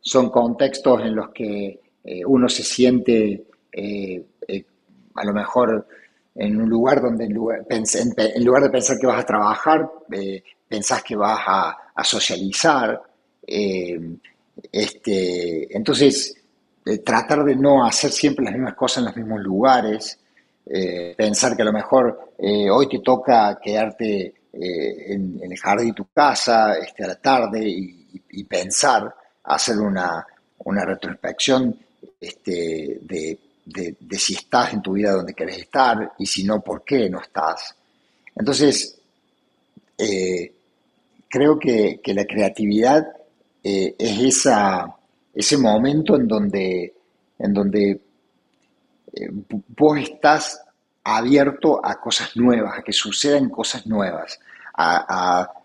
son 0.00 0.30
contextos 0.30 1.02
en 1.02 1.14
los 1.14 1.30
que 1.30 1.80
uno 2.26 2.48
se 2.48 2.62
siente 2.62 3.44
a 5.14 5.24
lo 5.24 5.32
mejor 5.32 5.86
en 6.34 6.60
un 6.60 6.68
lugar 6.68 7.00
donde 7.00 7.24
en 7.24 7.34
lugar, 7.34 7.60
de 8.62 8.70
pensar 8.70 8.98
que 8.98 9.06
vas 9.06 9.20
a 9.20 9.26
trabajar, 9.26 9.90
eh, 10.10 10.42
pensás 10.68 11.02
que 11.02 11.16
vas 11.16 11.40
a, 11.46 11.78
socializar. 12.04 13.00
Eh, 13.46 14.00
este, 14.70 15.76
entonces, 15.76 16.34
eh, 16.84 16.98
tratar 16.98 17.44
de 17.44 17.54
no 17.54 17.84
hacer 17.84 18.10
siempre 18.10 18.44
las 18.44 18.54
mismas 18.54 18.74
cosas 18.74 18.98
en 18.98 19.04
los 19.04 19.16
mismos 19.16 19.40
lugares, 19.40 20.18
pensar 21.16 21.56
que 21.56 21.62
a 21.62 21.66
lo 21.66 21.72
mejor 21.72 22.34
hoy 22.38 22.88
te 22.88 23.00
toca 23.00 23.58
quedarte 23.60 24.32
en, 24.52 25.40
el 25.42 25.58
jardín 25.58 25.88
de 25.88 25.94
tu 25.94 26.06
casa 26.14 26.74
este, 26.78 27.04
a 27.04 27.08
la 27.08 27.16
tarde 27.16 27.60
y, 27.68 28.44
pensar, 28.44 29.12
hacer 29.44 29.78
una, 29.78 30.24
una 30.58 30.84
retrospección 30.84 31.76
este, 32.20 33.00
de 33.02 33.38
de, 33.64 33.96
si 34.18 34.34
estás 34.34 34.72
en 34.72 34.82
tu 34.82 34.92
vida 34.92 35.12
donde 35.12 35.34
querés 35.34 35.58
estar 35.58 36.12
y 36.18 36.26
si 36.26 36.44
no, 36.44 36.60
por 36.60 36.84
qué 36.84 37.08
no 37.08 37.20
estás. 37.20 37.74
Entonces, 38.34 38.98
eh, 39.96 40.52
creo 41.28 41.58
que, 41.58 42.00
la 42.06 42.24
creatividad 42.24 43.06
eh, 43.62 43.94
es 43.98 44.20
esa, 44.20 44.96
ese 45.34 45.56
momento 45.56 46.16
en 46.16 46.26
donde, 46.26 46.94
en 47.38 47.52
donde 47.52 47.90
eh, 49.12 49.28
vos 49.76 49.98
estás 49.98 50.62
abierto 51.04 51.84
a 51.84 52.00
cosas 52.00 52.36
nuevas, 52.36 52.78
a 52.78 52.82
que 52.82 52.92
sucedan 52.92 53.48
cosas 53.50 53.86
nuevas, 53.86 54.38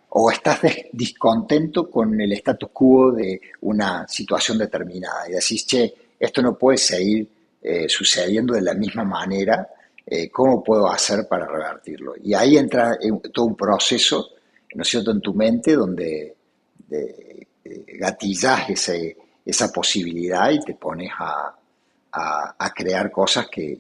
o 0.10 0.32
estás 0.32 0.62
discontento 0.92 1.90
con 1.90 2.20
el 2.20 2.32
status 2.34 2.70
quo 2.74 3.12
de 3.12 3.40
una 3.62 4.08
situación 4.08 4.58
determinada 4.58 5.30
y 5.30 5.34
decís, 5.34 5.66
che, 5.66 5.94
esto 6.20 6.42
no 6.42 6.58
puede 6.58 6.78
seguir 6.78 7.37
eh, 7.62 7.90
sucediendo 7.90 8.54
de 8.54 8.62
la 8.62 8.74
misma 8.74 9.04
manera, 9.04 9.68
eh, 10.06 10.30
¿cómo 10.30 10.64
puedo 10.64 10.90
hacer 10.90 11.28
para 11.28 11.46
revertirlo? 11.46 12.14
Y 12.24 12.34
ahí 12.34 12.58
entra 12.58 12.98
todo 13.34 13.46
un 13.46 13.56
proceso, 13.56 14.30
¿no 14.76 14.84
es 14.84 14.88
cierto?, 14.88 15.12
en 15.12 15.22
tu 15.22 15.34
mente 15.34 15.74
donde 15.74 16.36
de, 16.88 17.48
gatillas 18.00 18.70
esa 19.46 19.72
posibilidad 19.72 20.50
y 20.52 20.60
te 20.60 20.76
pones 20.76 21.12
a, 21.20 21.54
crear 22.76 23.12
cosas 23.12 23.48
que 23.50 23.80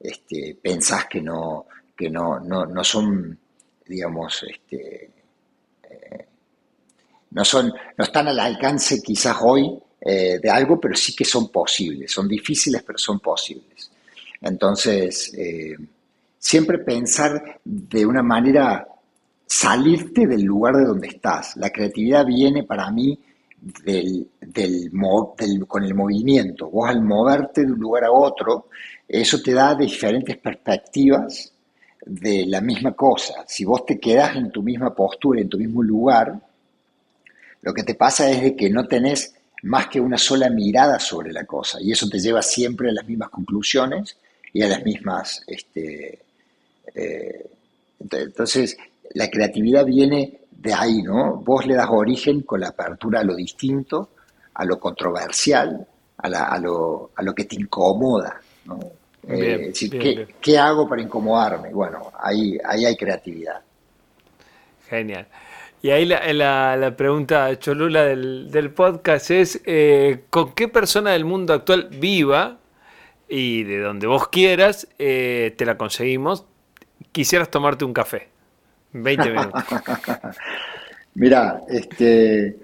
este, 0.00 0.56
pensás 0.62 1.06
que 1.06 1.20
no, 1.20 1.66
que 1.96 2.08
no, 2.08 2.40
no, 2.40 2.84
son, 2.84 3.38
digamos, 3.86 4.44
este, 4.48 5.10
eh, 5.82 6.26
no, 7.30 7.44
son, 7.44 7.72
no 7.96 8.04
están 8.04 8.28
al 8.28 8.38
alcance 8.38 9.02
quizás 9.02 9.36
hoy 9.40 9.78
eh, 10.04 10.40
de 10.42 10.50
algo, 10.50 10.80
pero 10.80 10.96
sí 10.96 11.14
que 11.14 11.24
son 11.24 11.48
posibles, 11.48 12.10
son 12.10 12.26
difíciles, 12.26 12.82
pero 12.82 12.98
son 12.98 13.20
posibles. 13.20 13.90
Entonces, 14.40 15.32
eh, 15.34 15.76
siempre 16.36 16.78
pensar 16.78 17.60
de 17.64 18.04
una 18.04 18.22
manera, 18.22 18.88
salirte 19.46 20.26
del 20.26 20.42
lugar 20.42 20.74
de 20.76 20.84
donde 20.86 21.06
estás. 21.06 21.56
La 21.56 21.70
creatividad 21.70 22.26
viene 22.26 22.64
para 22.64 22.90
mí 22.90 23.16
del, 23.84 24.28
del, 24.40 24.90
con 25.68 25.84
el 25.84 25.94
movimiento. 25.94 26.68
Vos 26.68 26.90
al 26.90 27.02
moverte 27.02 27.64
de 27.64 27.72
un 27.72 27.78
lugar 27.78 28.04
a 28.04 28.10
otro, 28.10 28.66
eso 29.06 29.40
te 29.40 29.52
da 29.52 29.76
diferentes 29.76 30.36
perspectivas 30.36 31.52
de 32.04 32.44
la 32.46 32.60
misma 32.60 32.92
cosa. 32.94 33.44
Si 33.46 33.64
vos 33.64 33.86
te 33.86 34.00
quedás 34.00 34.34
en 34.34 34.50
tu 34.50 34.62
misma 34.64 34.92
postura, 34.92 35.40
en 35.40 35.48
tu 35.48 35.58
mismo 35.58 35.80
lugar, 35.80 36.40
lo 37.60 37.72
que 37.72 37.84
te 37.84 37.94
pasa 37.94 38.28
es 38.28 38.42
de 38.42 38.56
que 38.56 38.68
no 38.68 38.88
tenés 38.88 39.36
más 39.62 39.86
que 39.88 40.00
una 40.00 40.18
sola 40.18 40.50
mirada 40.50 40.98
sobre 40.98 41.32
la 41.32 41.44
cosa 41.44 41.78
y 41.80 41.92
eso 41.92 42.08
te 42.08 42.18
lleva 42.18 42.42
siempre 42.42 42.90
a 42.90 42.92
las 42.92 43.06
mismas 43.06 43.30
conclusiones 43.30 44.16
y 44.52 44.62
a 44.62 44.68
las 44.68 44.84
mismas... 44.84 45.42
Este, 45.46 46.18
eh, 46.94 47.50
entonces, 48.10 48.76
la 49.14 49.30
creatividad 49.30 49.84
viene 49.84 50.40
de 50.50 50.74
ahí, 50.74 51.02
¿no? 51.02 51.36
Vos 51.36 51.66
le 51.66 51.74
das 51.74 51.88
origen 51.90 52.42
con 52.42 52.60
la 52.60 52.68
apertura 52.68 53.20
a 53.20 53.24
lo 53.24 53.34
distinto, 53.34 54.10
a 54.54 54.64
lo 54.64 54.78
controversial, 54.78 55.86
a, 56.18 56.58
lo, 56.58 57.10
que 57.34 57.44
te 57.44 57.56
incomoda, 57.56 58.40
¿no? 58.64 58.78
Eh, 59.28 59.72
¿qué, 60.40 60.58
hago 60.58 60.88
para 60.88 61.02
incomodarme? 61.02 61.70
Bueno, 61.70 62.12
ahí, 62.18 62.58
ahí 62.64 62.84
hay 62.84 62.96
creatividad. 62.96 63.60
Genial. 64.88 65.26
Y 65.82 65.90
ahí 65.90 66.04
la, 66.06 66.76
la, 66.76 66.96
pregunta 66.96 67.58
cholula 67.58 68.04
del, 68.04 68.52
del 68.52 68.70
podcast 68.70 69.32
es, 69.32 69.60
eh, 69.66 70.22
¿con 70.30 70.54
qué 70.54 70.68
persona 70.68 71.10
del 71.10 71.24
mundo 71.24 71.52
actual 71.52 71.88
viva 71.90 72.60
y 73.28 73.64
de 73.64 73.80
donde 73.80 74.06
vos 74.06 74.28
quieras, 74.28 74.86
eh, 75.00 75.52
te 75.58 75.64
la 75.64 75.76
conseguimos, 75.76 76.44
quisieras 77.10 77.50
tomarte 77.50 77.84
un 77.84 77.92
café? 77.92 78.28
20 78.92 79.30
minutos. 79.30 79.64
Mira, 81.14 81.62
este, 81.68 82.56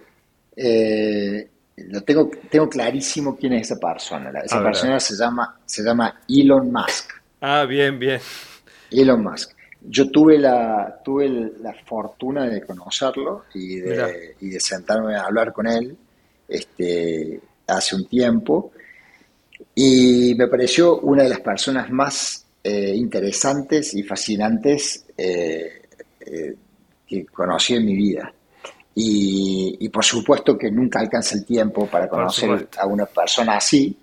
eh, 0.55 1.49
lo 1.77 2.03
tengo, 2.03 2.31
tengo 2.49 2.69
clarísimo 2.69 3.37
quién 3.37 3.55
es 3.55 3.71
esa 3.73 3.81
persona. 3.81 4.31
Esa 4.45 4.63
persona 4.63 5.01
se 5.01 5.17
llama, 5.17 5.57
se 5.67 5.83
llama 5.83 6.21
Elon 6.29 6.71
Musk. 6.71 7.15
Ah, 7.41 7.65
bien, 7.65 7.99
bien. 7.99 8.21
Elon 8.93 9.25
Musk. 9.25 9.58
Yo 9.81 10.11
tuve 10.11 10.39
la, 10.39 11.01
tuve 11.05 11.29
la 11.61 11.73
fortuna 11.73 12.47
de 12.49 12.63
conocerlo 12.63 13.45
y 13.55 13.77
de, 13.77 14.35
y 14.41 14.51
de 14.51 14.61
sentarme 14.61 15.15
a 15.15 15.23
hablar 15.23 15.53
con 15.53 15.67
él 15.67 15.97
este, 16.49 17.41
hace 17.67 17.95
un 17.95 18.07
tiempo 18.07 18.73
y 19.75 20.35
me 20.37 20.49
pareció 20.49 21.01
una 21.01 21.23
de 21.23 21.29
las 21.29 21.41
personas 21.41 21.91
más 21.91 22.45
eh, 22.63 22.95
interesantes 22.95 23.95
y 23.95 24.03
fascinantes 24.03 25.05
eh, 25.17 25.83
eh, 26.21 26.55
que 27.07 27.27
conocí 27.27 27.75
en 27.75 27.87
mi 27.87 27.95
vida. 27.95 28.33
Y, 29.01 29.89
por 29.91 30.05
supuesto 30.05 30.59
que 30.59 30.73
nunca 30.73 30.99
alcanza 30.99 31.37
el 31.37 31.45
tiempo 31.45 31.87
para 31.87 32.09
conocer 32.09 32.69
a 32.77 32.87
una 32.87 33.07
persona 33.07 33.57
así. 33.57 33.97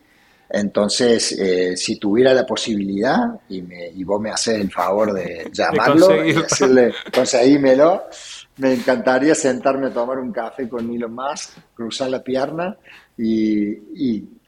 Entonces, 0.49 1.31
eh, 1.33 1.75
si 1.75 1.97
tuviera 1.97 2.33
la 2.33 2.45
posibilidad 2.45 3.17
y, 3.49 3.61
me, 3.61 3.87
y, 3.87 4.03
vos 4.03 4.21
me 4.21 4.29
haces 4.29 4.59
el 4.61 4.71
favor 4.71 5.13
de 5.13 5.49
llamarlo 5.51 6.23
y 6.23 6.33
decirle, 6.33 6.93
conseguímelo, 7.13 8.03
me 8.57 8.73
encantaría 8.73 9.33
sentarme 9.33 9.87
a 9.87 9.93
tomar 9.93 10.19
un 10.19 10.31
café 10.31 10.69
con 10.69 10.89
Elon 10.93 11.13
Musk, 11.13 11.57
cruzar 11.73 12.09
la 12.09 12.23
pierna 12.23 12.77
y, 13.17 13.73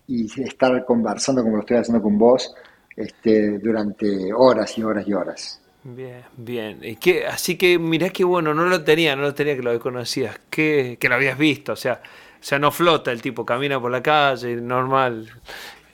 y 0.07 0.41
estar 0.41 0.85
conversando 0.85 1.41
como 1.43 1.57
lo 1.57 1.61
estoy 1.61 1.77
haciendo 1.77 2.01
con 2.01 2.17
vos 2.17 2.53
este, 2.95 3.59
durante 3.59 4.33
horas 4.33 4.77
y 4.77 4.83
horas 4.83 5.07
y 5.07 5.13
horas. 5.13 5.61
Bien, 5.83 6.23
bien. 6.35 6.79
¿Y 6.81 6.95
qué, 6.97 7.25
así 7.25 7.57
que 7.57 7.79
mirá 7.79 8.09
que 8.09 8.23
bueno, 8.23 8.53
no 8.53 8.65
lo 8.65 8.83
tenía, 8.83 9.15
no 9.15 9.21
lo 9.21 9.33
tenía 9.33 9.55
que 9.55 9.61
lo 9.61 9.79
conocías, 9.79 10.37
que, 10.49 10.97
que 10.99 11.07
lo 11.07 11.15
habías 11.15 11.37
visto, 11.37 11.73
o 11.73 11.75
sea, 11.75 12.01
o 12.39 12.43
sea, 12.43 12.59
no 12.59 12.71
flota 12.71 13.11
el 13.11 13.21
tipo, 13.21 13.45
camina 13.45 13.79
por 13.79 13.91
la 13.91 14.01
calle, 14.01 14.55
normal. 14.57 15.29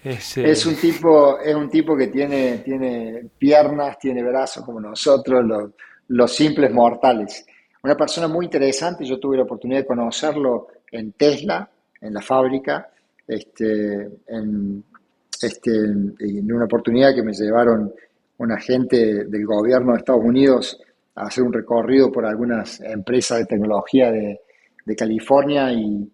Es, 0.04 0.66
un 0.66 0.76
tipo, 0.76 1.39
es 1.39 1.56
un 1.56 1.70
tipo 1.70 1.95
que 1.95 2.08
tiene, 2.08 2.58
tiene 2.60 3.26
piernas, 3.38 3.97
tiene 3.97 4.22
brazos 4.22 4.66
como 4.66 4.80
nosotros, 4.80 5.45
los, 5.45 5.72
los 6.10 6.36
simples 6.36 6.72
mortales. 6.72 7.45
Una 7.84 7.95
persona 7.95 8.28
muy 8.28 8.45
interesante, 8.45 9.06
yo 9.06 9.20
tuve 9.20 9.38
la 9.38 9.43
oportunidad 9.43 9.82
de 9.82 9.88
conocerlo 9.88 10.68
en 10.91 11.14
Tesla, 11.14 11.70
en 12.01 12.14
la 12.14 12.22
fábrica, 12.22 12.89
este, 13.28 14.10
en, 14.28 14.84
este, 15.41 15.72
en 15.72 16.51
una 16.51 16.66
oportunidad 16.66 17.16
que 17.16 17.24
me 17.24 17.34
llevaron 17.34 17.93
un 18.38 18.51
agente 18.51 19.26
del 19.26 19.45
gobierno 19.45 19.93
de 19.93 19.99
Estados 19.99 20.24
Unidos 20.24 20.82
a 21.16 21.28
hacer 21.28 21.43
un 21.43 21.54
recorrido 21.54 22.12
por 22.12 22.26
algunas 22.26 22.80
empresas 22.82 23.39
de 23.39 23.45
tecnología 23.45 24.12
de, 24.12 24.39
California 24.97 25.72
y 25.72 26.12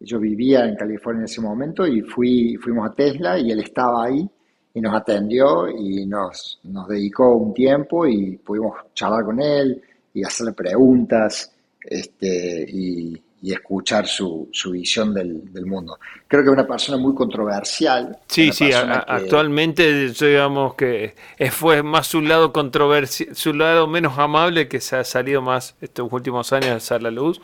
yo 0.00 0.18
vivía 0.18 0.64
en 0.64 0.76
California 0.76 1.20
en 1.20 1.24
ese 1.26 1.40
momento 1.40 1.86
y 1.86 2.00
fui, 2.00 2.56
fuimos 2.56 2.90
a 2.90 2.94
Tesla 2.94 3.38
y 3.38 3.52
él 3.52 3.60
estaba 3.60 4.06
ahí 4.06 4.28
y 4.72 4.80
nos 4.80 4.94
atendió 4.94 5.68
y 5.68 6.06
nos, 6.06 6.60
nos 6.64 6.88
dedicó 6.88 7.36
un 7.36 7.52
tiempo 7.52 8.06
y 8.06 8.38
pudimos 8.38 8.76
charlar 8.94 9.24
con 9.24 9.40
él 9.40 9.82
y 10.14 10.24
hacerle 10.24 10.52
preguntas 10.52 11.52
este, 11.82 12.66
y, 12.68 13.20
y 13.42 13.52
escuchar 13.52 14.06
su, 14.06 14.48
su 14.52 14.72
visión 14.72 15.14
del, 15.14 15.52
del, 15.52 15.66
mundo. 15.66 15.98
Creo 16.28 16.42
que 16.42 16.48
es 16.48 16.52
una 16.52 16.66
persona 16.66 16.98
muy 16.98 17.14
controversial. 17.14 18.18
Sí, 18.26 18.52
sí, 18.52 18.70
actualmente 18.72 20.08
digamos 20.08 20.74
que 20.74 21.14
fue 21.50 21.82
más 21.82 22.06
su 22.06 22.20
lado 22.20 22.52
controversial, 22.52 23.34
su 23.34 23.54
lado 23.54 23.86
menos 23.86 24.18
amable 24.18 24.68
que 24.68 24.80
se 24.80 24.96
ha 24.96 25.04
salido 25.04 25.40
más 25.40 25.74
estos 25.80 26.12
últimos 26.12 26.52
años 26.52 26.92
a 26.92 26.98
la 26.98 27.10
luz, 27.10 27.40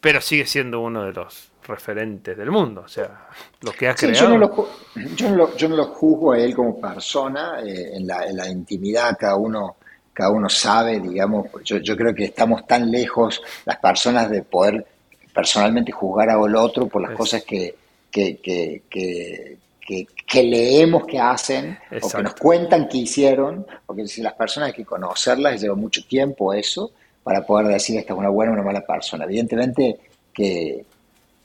pero 0.00 0.20
sigue 0.20 0.46
siendo 0.46 0.80
uno 0.80 1.04
de 1.04 1.12
los 1.12 1.50
referentes 1.66 2.36
del 2.36 2.50
mundo, 2.50 2.82
o 2.84 2.88
sea, 2.88 3.28
lo 3.60 3.72
que 3.72 3.88
ha 3.88 3.94
creado. 3.94 4.18
Yo 4.18 4.28
no, 4.28 4.38
lo, 4.38 4.68
yo, 5.14 5.28
no 5.30 5.36
lo, 5.36 5.56
yo 5.56 5.68
no 5.68 5.76
lo 5.76 5.86
juzgo 5.86 6.32
a 6.32 6.38
él 6.38 6.54
como 6.54 6.80
persona, 6.80 7.60
eh, 7.62 7.96
en, 7.96 8.06
la, 8.06 8.26
en 8.26 8.36
la 8.36 8.48
intimidad 8.48 9.16
cada 9.18 9.36
uno 9.36 9.76
cada 10.18 10.32
uno 10.32 10.48
sabe, 10.48 10.98
digamos, 10.98 11.46
yo, 11.62 11.76
yo 11.76 11.96
creo 11.96 12.12
que 12.12 12.24
estamos 12.24 12.66
tan 12.66 12.90
lejos 12.90 13.40
las 13.64 13.76
personas 13.76 14.28
de 14.28 14.42
poder 14.42 14.84
personalmente 15.32 15.92
juzgar 15.92 16.30
a 16.30 16.34
lo 16.34 16.60
otro 16.60 16.88
por 16.88 17.00
las 17.00 17.16
cosas 17.16 17.44
que, 17.44 17.76
que, 18.10 18.38
que, 18.38 18.82
que, 20.26 20.42
leemos 20.42 21.06
que 21.06 21.20
hacen 21.20 21.78
o 22.02 22.08
que 22.08 22.22
nos 22.24 22.34
cuentan 22.34 22.88
que 22.88 22.98
hicieron, 22.98 23.64
porque 23.86 24.08
si 24.08 24.20
las 24.20 24.32
personas 24.32 24.70
hay 24.70 24.74
que 24.74 24.84
conocerlas, 24.84 25.60
lleva 25.60 25.76
mucho 25.76 26.04
tiempo 26.04 26.52
eso 26.52 26.90
para 27.28 27.44
poder 27.44 27.66
decir 27.66 27.98
esta 27.98 28.14
es 28.14 28.18
una 28.18 28.30
buena 28.30 28.52
o 28.52 28.54
una 28.54 28.62
mala 28.62 28.80
persona. 28.80 29.26
Evidentemente 29.26 29.98
que, 30.32 30.82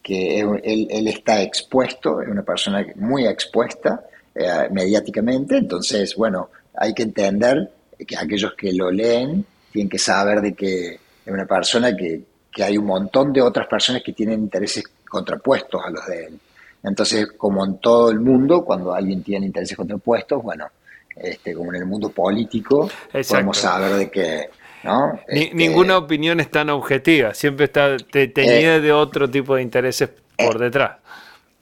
que 0.02 0.40
él, 0.40 0.88
él, 0.90 1.08
está 1.10 1.42
expuesto, 1.42 2.22
es 2.22 2.30
una 2.30 2.42
persona 2.42 2.86
muy 2.96 3.28
expuesta 3.28 4.02
eh, 4.34 4.70
mediáticamente, 4.72 5.58
entonces, 5.58 6.16
bueno, 6.16 6.52
hay 6.74 6.94
que 6.94 7.04
entender 7.04 7.70
que 8.08 8.16
aquellos 8.16 8.54
que 8.54 8.72
lo 8.72 8.90
leen 8.92 9.46
tienen 9.74 9.90
que 9.90 10.00
saber 10.00 10.40
de 10.40 10.54
que 10.54 10.94
es 10.94 11.00
una 11.34 11.46
persona 11.46 11.94
que, 11.98 12.22
que 12.50 12.64
hay 12.64 12.78
un 12.78 12.86
montón 12.86 13.34
de 13.34 13.42
otras 13.42 13.68
personas 13.68 14.02
que 14.02 14.14
tienen 14.14 14.40
intereses 14.40 14.86
contrapuestos 15.10 15.82
a 15.86 15.90
los 15.90 16.06
de 16.08 16.28
él. 16.28 16.40
Entonces, 16.82 17.28
como 17.36 17.66
en 17.66 17.80
todo 17.80 18.10
el 18.10 18.22
mundo, 18.22 18.64
cuando 18.64 18.94
alguien 18.94 19.22
tiene 19.22 19.48
intereses 19.48 19.76
contrapuestos, 19.76 20.42
bueno, 20.42 20.66
este, 21.14 21.54
como 21.54 21.74
en 21.74 21.82
el 21.82 21.86
mundo 21.86 22.08
político, 22.08 22.90
podemos 23.12 23.58
saber 23.58 23.96
de 23.96 24.10
que... 24.10 24.50
¿no? 24.84 25.20
Este, 25.28 25.56
ninguna 25.56 25.98
opinión 25.98 26.40
es 26.40 26.50
tan 26.50 26.70
objetiva, 26.70 27.34
siempre 27.34 27.66
está 27.66 27.98
teñida 27.98 28.76
eh, 28.76 28.82
de 28.82 28.92
otro 28.92 29.30
tipo 29.30 29.56
de 29.56 29.62
intereses 29.62 30.10
por 30.38 30.58
eh, 30.58 30.66
detrás. 30.66 30.98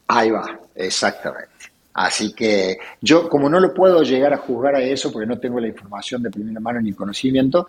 Ahí 0.07 0.31
va, 0.31 0.59
exactamente. 0.75 1.49
Así 1.93 2.33
que 2.33 2.77
yo, 3.01 3.27
como 3.27 3.49
no 3.49 3.59
lo 3.59 3.73
puedo 3.73 4.01
llegar 4.03 4.33
a 4.33 4.37
juzgar 4.37 4.75
a 4.75 4.81
eso, 4.81 5.11
porque 5.11 5.27
no 5.27 5.39
tengo 5.39 5.59
la 5.59 5.67
información 5.67 6.23
de 6.23 6.31
primera 6.31 6.59
mano 6.59 6.81
ni 6.81 6.93
conocimiento, 6.93 7.67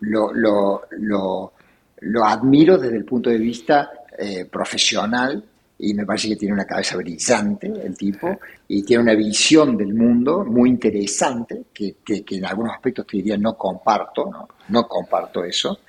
lo, 0.00 0.32
lo, 0.32 0.82
lo, 0.98 1.52
lo 2.00 2.24
admiro 2.24 2.78
desde 2.78 2.96
el 2.96 3.04
punto 3.04 3.30
de 3.30 3.38
vista 3.38 3.92
eh, 4.18 4.44
profesional 4.46 5.42
y 5.78 5.92
me 5.94 6.06
parece 6.06 6.28
que 6.28 6.36
tiene 6.36 6.54
una 6.54 6.66
cabeza 6.66 6.96
brillante 6.96 7.66
el 7.66 7.96
tipo 7.96 8.38
y 8.68 8.82
tiene 8.84 9.02
una 9.02 9.14
visión 9.14 9.76
del 9.76 9.92
mundo 9.92 10.44
muy 10.44 10.68
interesante 10.68 11.64
que, 11.72 11.96
que, 12.04 12.24
en 12.28 12.44
algunos 12.44 12.74
aspectos 12.74 13.06
te 13.06 13.16
diría 13.16 13.36
no 13.36 13.56
comparto, 13.56 14.26
no, 14.26 14.48
no 14.68 14.86
comparto 14.86 15.44
eso, 15.44 15.80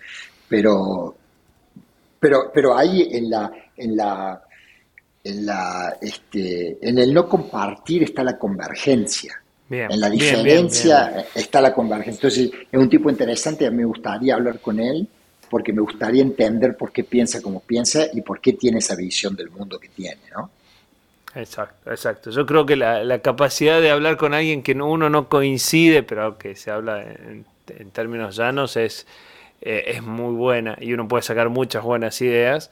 pero, 0.48 1.16
pero, 2.20 2.52
pero 2.54 2.76
ahí 2.76 3.08
en 3.12 3.30
la, 3.30 3.52
en 3.78 3.96
la, 3.96 4.42
en 5.24 5.46
la, 5.46 5.98
este, 6.02 6.78
en 6.82 6.98
el 6.98 7.14
no 7.14 7.30
compartir 7.30 8.04
está 8.04 8.24
la 8.24 8.38
convergencia. 8.38 9.40
en 9.70 10.00
la 10.00 10.10
diferencia 10.10 11.28
está 11.34 11.62
la 11.62 11.74
convergencia. 11.74 12.28
Entonces, 12.28 12.52
es 12.72 12.80
un 12.80 12.90
tipo 12.90 13.10
interesante, 13.10 13.70
me 13.70 13.86
gustaría 13.86 14.36
hablar 14.36 14.60
con 14.60 14.80
él 14.80 15.08
porque 15.50 15.74
me 15.74 15.82
gustaría 15.82 16.22
entender 16.22 16.76
por 16.76 16.92
qué 16.92 17.04
piensa 17.04 17.42
como 17.42 17.60
piensa 17.60 18.06
y 18.14 18.22
por 18.22 18.40
qué 18.42 18.54
tiene 18.54 18.80
esa 18.80 18.96
visión 18.96 19.36
del 19.36 19.50
mundo 19.50 19.80
que 19.80 19.90
tiene, 19.90 20.22
¿no? 20.36 20.50
Exacto, 21.36 21.92
exacto. 21.92 22.32
Yo 22.32 22.46
creo 22.46 22.66
que 22.66 22.76
la, 22.78 23.20
capacidad 23.20 23.82
de 23.82 23.92
hablar 23.92 24.16
con 24.16 24.34
alguien 24.34 24.64
que 24.64 24.72
uno 24.72 25.10
no 25.10 25.28
coincide, 25.28 26.02
pero 26.02 26.38
que 26.38 26.56
se 26.56 26.72
habla 26.72 27.04
en, 27.04 27.46
términos 27.92 28.38
llanos, 28.38 28.78
es, 28.78 29.06
eh, 29.62 29.84
es 29.88 30.02
muy 30.02 30.34
buena 30.34 30.78
y 30.80 30.94
uno 30.94 31.08
puede 31.08 31.24
sacar 31.24 31.50
muchas 31.50 31.84
buenas 31.84 32.22
ideas 32.22 32.72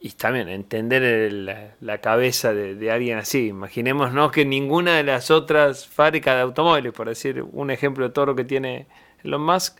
y 0.00 0.12
también 0.12 0.48
entender 0.48 1.32
la, 1.80 1.98
cabeza 1.98 2.54
de, 2.54 2.90
alguien 2.90 3.18
así. 3.18 3.48
Imaginémonos 3.48 4.32
que 4.32 4.46
ninguna 4.46 4.96
de 4.96 5.04
las 5.04 5.30
otras 5.30 5.86
fábricas 5.86 6.36
de 6.36 6.40
automóviles, 6.40 6.94
por 6.94 7.08
decir 7.08 7.44
un 7.52 7.70
ejemplo 7.70 8.08
de 8.08 8.14
todo 8.14 8.26
lo 8.26 8.34
que 8.34 8.44
tiene 8.44 8.86
Elon 9.22 9.42
Musk, 9.42 9.76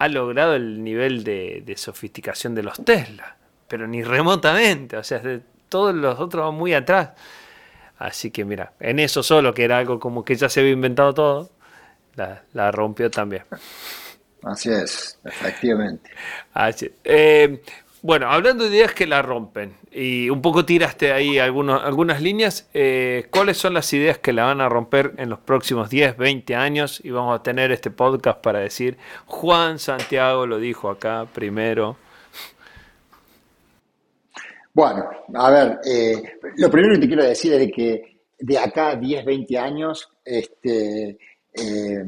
ha 0.00 0.08
logrado 0.08 0.54
el 0.54 0.82
nivel 0.82 1.24
de, 1.24 1.74
sofisticación 1.76 2.54
de 2.54 2.62
los 2.62 2.82
Tesla, 2.82 3.36
pero 3.68 3.86
ni 3.86 4.02
remotamente, 4.02 4.96
o 4.96 5.04
sea, 5.04 5.18
de 5.18 5.42
todos 5.68 5.94
los 5.94 6.18
otros 6.18 6.46
van 6.46 6.54
muy 6.54 6.72
atrás. 6.72 7.10
Así 7.98 8.30
que 8.30 8.46
mira, 8.46 8.72
en 8.80 8.98
eso 8.98 9.22
solo, 9.22 9.52
que 9.52 9.62
era 9.62 9.76
algo 9.76 10.00
como 10.00 10.24
que 10.24 10.36
ya 10.36 10.48
se 10.48 10.60
había 10.60 10.72
inventado 10.72 11.12
todo, 11.12 11.50
la, 12.54 12.72
rompió 12.72 13.10
también. 13.10 13.44
Así 14.42 14.72
es, 14.72 15.18
efectivamente. 15.22 16.10
Así, 16.54 16.90
eh, 17.04 17.62
bueno, 18.02 18.30
hablando 18.30 18.64
de 18.64 18.76
ideas 18.76 18.94
que 18.94 19.06
la 19.06 19.22
rompen, 19.22 19.74
y 19.92 20.30
un 20.30 20.40
poco 20.40 20.64
tiraste 20.64 21.12
ahí 21.12 21.38
algunos, 21.38 21.82
algunas 21.84 22.22
líneas, 22.22 22.68
eh, 22.72 23.26
¿cuáles 23.30 23.58
son 23.58 23.74
las 23.74 23.92
ideas 23.92 24.18
que 24.18 24.32
la 24.32 24.44
van 24.44 24.60
a 24.60 24.68
romper 24.68 25.14
en 25.18 25.28
los 25.28 25.38
próximos 25.40 25.90
10, 25.90 26.16
20 26.16 26.54
años? 26.54 27.00
Y 27.04 27.10
vamos 27.10 27.38
a 27.38 27.42
tener 27.42 27.72
este 27.72 27.90
podcast 27.90 28.40
para 28.40 28.60
decir, 28.60 28.96
Juan 29.26 29.78
Santiago 29.78 30.46
lo 30.46 30.58
dijo 30.58 30.88
acá 30.88 31.26
primero. 31.32 31.96
Bueno, 34.72 35.10
a 35.34 35.50
ver, 35.50 35.80
eh, 35.84 36.38
lo 36.56 36.70
primero 36.70 36.94
que 36.94 37.00
te 37.00 37.08
quiero 37.08 37.24
decir 37.24 37.52
es 37.54 37.72
que 37.72 38.20
de 38.38 38.58
acá 38.58 38.90
a 38.90 38.96
10, 38.96 39.24
20 39.24 39.58
años, 39.58 40.08
este, 40.24 41.18
eh, 41.52 42.04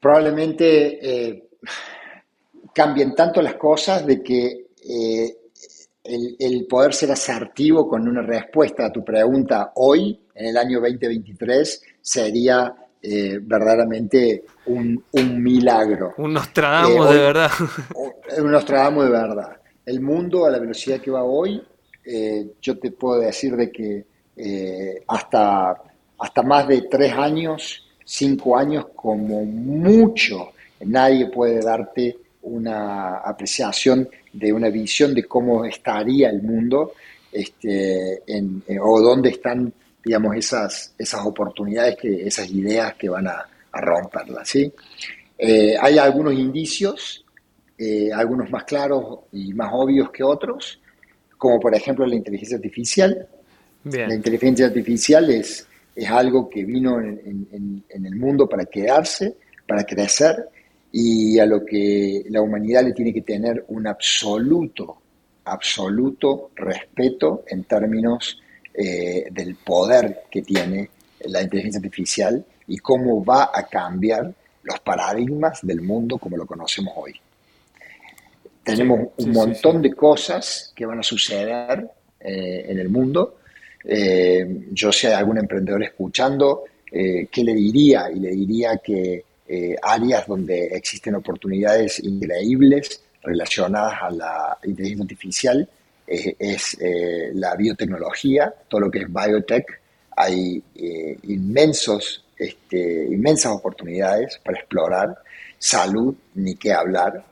probablemente 0.00 1.48
cambien 2.78 3.12
tanto 3.12 3.42
las 3.42 3.54
cosas 3.54 4.06
de 4.06 4.22
que 4.22 4.66
eh, 4.88 5.36
el, 6.04 6.64
poder 6.68 6.94
ser 6.94 7.10
asertivo 7.10 7.88
con 7.88 8.06
una 8.06 8.22
respuesta 8.22 8.86
a 8.86 8.92
tu 8.92 9.04
pregunta 9.04 9.72
hoy, 9.74 10.16
en 10.32 10.46
el 10.46 10.56
año 10.56 10.78
2023, 10.80 11.82
sería 12.00 12.72
eh, 13.02 13.40
verdaderamente 13.42 14.44
un, 14.66 15.02
milagro. 15.42 16.14
Un 16.18 16.34
Nostradamus 16.34 17.10
eh, 17.10 17.14
de 17.14 17.20
verdad. 17.20 17.50
Un 18.38 18.52
Nostradamus 18.52 19.04
de 19.06 19.10
verdad. 19.10 19.56
El 19.84 20.00
mundo 20.00 20.46
a 20.46 20.50
la 20.50 20.60
velocidad 20.60 21.00
que 21.00 21.10
va 21.10 21.24
hoy, 21.24 21.60
yo 22.62 22.78
te 22.78 22.92
puedo 22.92 23.20
decir 23.20 23.56
de 23.56 23.72
que 23.72 24.06
hasta, 25.08 25.82
hasta 26.16 26.42
más 26.42 26.68
de 26.68 26.82
tres 26.82 27.12
años, 27.12 27.88
cinco 28.04 28.56
años 28.56 28.86
como 28.94 29.44
mucho, 29.44 30.52
nadie 30.80 31.28
puede 31.28 31.60
darte 31.60 32.16
una 32.42 33.18
apreciación 33.18 34.08
de 34.32 34.52
una 34.52 34.68
visión 34.68 35.14
de 35.14 35.24
cómo 35.24 35.64
estaría 35.64 36.30
el 36.30 36.42
mundo 36.42 36.92
este, 37.32 38.22
eh, 38.26 38.78
o 38.80 39.00
dónde 39.00 39.30
están, 39.30 39.72
digamos, 40.04 40.36
esas, 40.36 40.94
esas 40.98 41.24
oportunidades, 41.26 41.96
que, 41.96 42.26
esas 42.26 42.50
ideas 42.50 42.94
que 42.94 43.08
van 43.08 43.28
a, 43.28 43.46
romperla. 43.70 44.44
¿sí? 44.44 44.72
Eh, 45.36 45.76
hay 45.80 45.98
algunos 45.98 46.34
indicios, 46.34 47.24
eh, 47.76 48.10
algunos 48.12 48.50
más 48.50 48.64
claros 48.64 49.20
y 49.30 49.52
más 49.52 49.70
obvios 49.72 50.10
que 50.10 50.24
otros, 50.24 50.80
como 51.36 51.60
por 51.60 51.72
ejemplo 51.76 52.04
la 52.06 52.16
inteligencia 52.16 52.56
artificial. 52.56 53.28
La 53.84 54.12
inteligencia 54.12 54.66
artificial 54.66 55.30
es, 55.30 55.64
es 55.94 56.10
algo 56.10 56.50
que 56.50 56.64
vino 56.64 57.00
en 57.00 57.84
el 57.88 58.16
mundo 58.16 58.48
para 58.48 58.64
quedarse, 58.64 59.36
para 59.66 59.84
crecer, 59.84 60.48
y 60.92 61.38
a 61.38 61.46
lo 61.46 61.64
que 61.64 62.24
la 62.30 62.40
humanidad 62.40 62.84
le 62.84 62.92
tiene 62.92 63.12
que 63.12 63.22
tener 63.22 63.64
un 63.68 63.86
absoluto, 63.86 64.98
absoluto 65.44 66.50
respeto 66.54 67.44
en 67.46 67.64
términos 67.64 68.40
eh, 68.72 69.26
del 69.30 69.56
poder 69.56 70.22
que 70.30 70.42
tiene 70.42 70.90
la 71.26 71.42
inteligencia 71.42 71.78
artificial 71.78 72.44
y 72.66 72.78
cómo 72.78 73.24
va 73.24 73.50
a 73.52 73.66
cambiar 73.66 74.32
los 74.62 74.80
paradigmas 74.80 75.60
del 75.62 75.82
mundo 75.82 76.18
como 76.18 76.36
lo 76.36 76.46
conocemos 76.46 76.94
hoy. 76.96 77.14
Tenemos 78.62 79.08
un 79.16 79.32
montón 79.32 79.80
de 79.80 79.94
cosas 79.94 80.72
que 80.74 80.84
van 80.84 80.98
a 80.98 81.02
suceder 81.02 81.90
eh, 82.20 82.66
en 82.68 82.78
el 82.78 82.88
mundo. 82.88 83.38
Eh, 83.84 84.66
yo 84.72 84.92
si 84.92 85.06
hay 85.06 85.14
algún 85.14 85.38
emprendedor 85.38 85.82
escuchando, 85.82 86.64
¿qué 86.90 87.44
le 87.44 87.54
diría? 87.54 88.10
Y 88.10 88.18
le 88.18 88.30
diría 88.30 88.78
que 88.78 89.24
eh, 89.50 89.76
áreas 89.80 90.26
donde 90.26 90.66
existen 90.66 91.14
oportunidades 91.14 92.00
increíbles 92.04 93.00
relacionadas 93.22 93.94
a 94.02 94.10
la 94.10 94.58
inteligencia 94.62 95.04
artificial 95.04 95.68
eh, 96.06 96.36
es 96.38 96.76
eh, 96.78 97.30
la 97.32 97.56
biotecnología, 97.56 98.52
todo 98.68 98.82
lo 98.82 98.90
que 98.90 98.98
es 98.98 99.06
biotech. 99.08 99.80
Hay 100.18 100.62
inmensos, 101.22 102.26
este, 102.36 103.06
inmensas 103.06 103.52
oportunidades 103.52 104.38
para 104.44 104.58
explorar. 104.58 105.16
Salud, 105.58 106.14
ni 106.34 106.56
qué 106.56 106.72
hablar. 106.72 107.24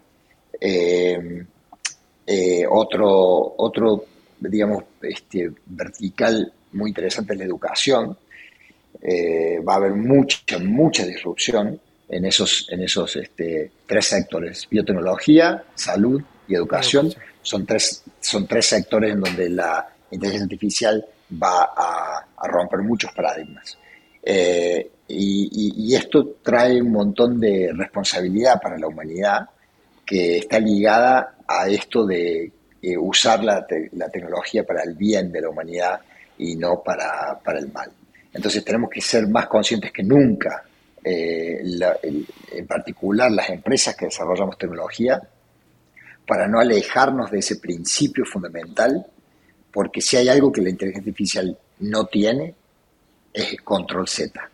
otro, 2.71 3.55
otro, 3.59 4.05
digamos, 4.41 4.85
este, 5.03 5.51
vertical 5.67 6.51
muy 6.73 6.91
interesante 6.91 7.33
es 7.35 7.41
la 7.41 7.45
educación. 7.45 8.17
va 9.69 9.73
a 9.73 9.77
haber 9.77 9.95
mucha, 9.95 10.59
mucha 10.61 11.05
disrupción 11.05 11.81
en 12.09 12.25
esos, 12.25 12.67
en 12.71 12.83
esos 12.83 13.17
este, 13.17 13.71
tres 13.87 14.07
sectores, 14.07 14.69
biotecnología, 14.71 15.65
salud 15.75 16.23
y 16.47 16.55
educación. 16.55 17.13
Son 17.43 17.67
tres, 17.67 18.05
son 18.21 18.47
tres 18.47 18.67
sectores 18.67 19.13
en 19.13 19.21
donde 19.21 19.49
la 19.51 19.87
inteligencia 20.11 20.45
artificial 20.45 21.05
va 21.43 21.73
a, 21.77 22.27
romper 22.49 22.81
muchos 22.81 23.13
paradigmas. 23.13 23.77
Eh, 24.23 24.91
y, 25.09 25.95
esto 25.95 26.37
trae 26.43 26.83
un 26.83 26.93
montón 26.93 27.41
de 27.41 27.71
responsabilidad 27.73 28.61
para 28.61 28.77
la 28.77 28.87
humanidad 28.87 29.49
que 30.05 30.39
está 30.39 30.59
ligada 30.59 31.37
a 31.47 31.69
esto 31.69 32.05
de 32.05 32.53
eh, 32.83 32.97
usar 32.99 33.43
la, 33.43 33.67
la, 33.93 34.09
tecnología 34.09 34.65
para 34.65 34.83
el 34.83 34.95
bien 34.95 35.33
de 35.33 35.41
la 35.41 35.49
humanidad 35.49 36.01
y 36.39 36.57
no 36.57 36.83
para, 36.83 37.39
para 37.43 37.59
el 37.59 37.73
mal. 37.73 37.91
Entonces 38.33 38.65
tenemos 38.65 38.91
que 38.91 39.01
ser 39.01 39.27
más 39.29 39.47
conscientes 39.47 39.91
que 39.91 40.03
nunca 40.03 40.66
eh, 41.09 41.63
en 42.51 42.67
particular 42.67 43.31
las 43.31 43.49
empresas 43.51 43.95
que 43.95 44.07
desarrollamos 44.07 44.59
tecnología, 44.59 45.23
para 46.27 46.49
no 46.49 46.59
alejarnos 46.59 47.31
de 47.31 47.39
ese 47.39 47.57
principio 47.57 48.25
fundamental, 48.25 49.07
porque 49.73 50.01
si 50.01 50.17
hay 50.17 50.29
algo 50.29 50.51
que 50.51 50.61
la 50.61 50.71
inteligencia 50.71 51.11
artificial 51.11 51.57
no 51.79 52.07
tiene, 52.07 52.55
es 53.33 53.61
control 53.63 54.09
Z. 54.09 54.51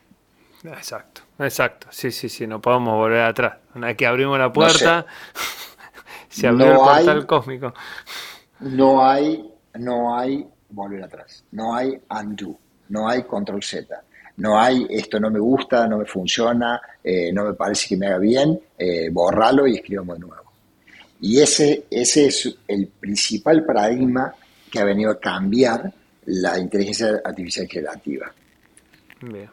Exacto, 0.64 1.22
exacto. 1.38 1.86
Sí, 1.90 2.10
sí, 2.10 2.28
sí, 2.28 2.46
no 2.46 2.60
podemos 2.60 2.96
volver 2.96 3.22
atrás. 3.22 3.56
Una 3.74 3.86
vez 3.86 3.96
que 3.96 4.06
abrimos 4.06 4.38
la 4.38 4.52
puerta, 4.52 5.06
se 6.28 6.48
abrió 6.48 6.72
el 6.72 6.76
portal 6.76 7.26
cósmico. 7.26 7.72
No 8.60 9.02
hay, 9.08 9.50
no 9.78 10.18
hay 10.18 10.46
volver 10.68 11.02
atrás. 11.04 11.44
No 11.52 11.74
hay 11.74 11.98
undo. 12.10 12.58
No 12.90 13.08
hay 13.08 13.22
control 13.22 13.62
Z. 13.62 14.02
No 14.36 14.58
hay, 14.58 14.86
esto 14.90 15.20
no 15.20 15.30
me 15.30 15.38
gusta, 15.38 15.86
no 15.86 15.98
me 15.98 16.06
funciona, 16.06 16.80
eh, 17.04 17.32
no 17.32 17.44
me 17.44 17.54
parece 17.54 17.88
que 17.88 17.96
me 17.96 18.06
haga 18.06 18.18
bien, 18.18 18.58
eh, 18.78 19.08
borralo 19.10 19.66
y 19.66 19.76
escribamos 19.76 20.18
de 20.18 20.26
nuevo. 20.26 20.52
Y 21.20 21.40
ese, 21.40 21.84
ese 21.90 22.26
es 22.26 22.54
el 22.66 22.88
principal 22.88 23.64
paradigma 23.64 24.34
que 24.70 24.78
ha 24.80 24.84
venido 24.84 25.10
a 25.10 25.20
cambiar 25.20 25.92
la 26.26 26.58
inteligencia 26.58 27.20
artificial 27.24 27.68
creativa. 27.68 28.32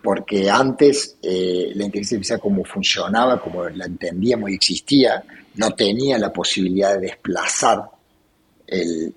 Porque 0.01 0.49
antes 0.49 1.17
eh, 1.21 1.71
la 1.75 1.85
inteligencia 1.85 2.15
artificial 2.15 2.39
como 2.39 2.63
funcionaba, 2.63 3.39
como 3.39 3.69
la 3.69 3.85
entendíamos 3.85 4.49
y 4.49 4.55
existía, 4.55 5.23
no 5.55 5.75
tenía 5.75 6.17
la 6.17 6.33
posibilidad 6.33 6.95
de 6.95 7.01
desplazar 7.01 7.83
el, 8.65 9.13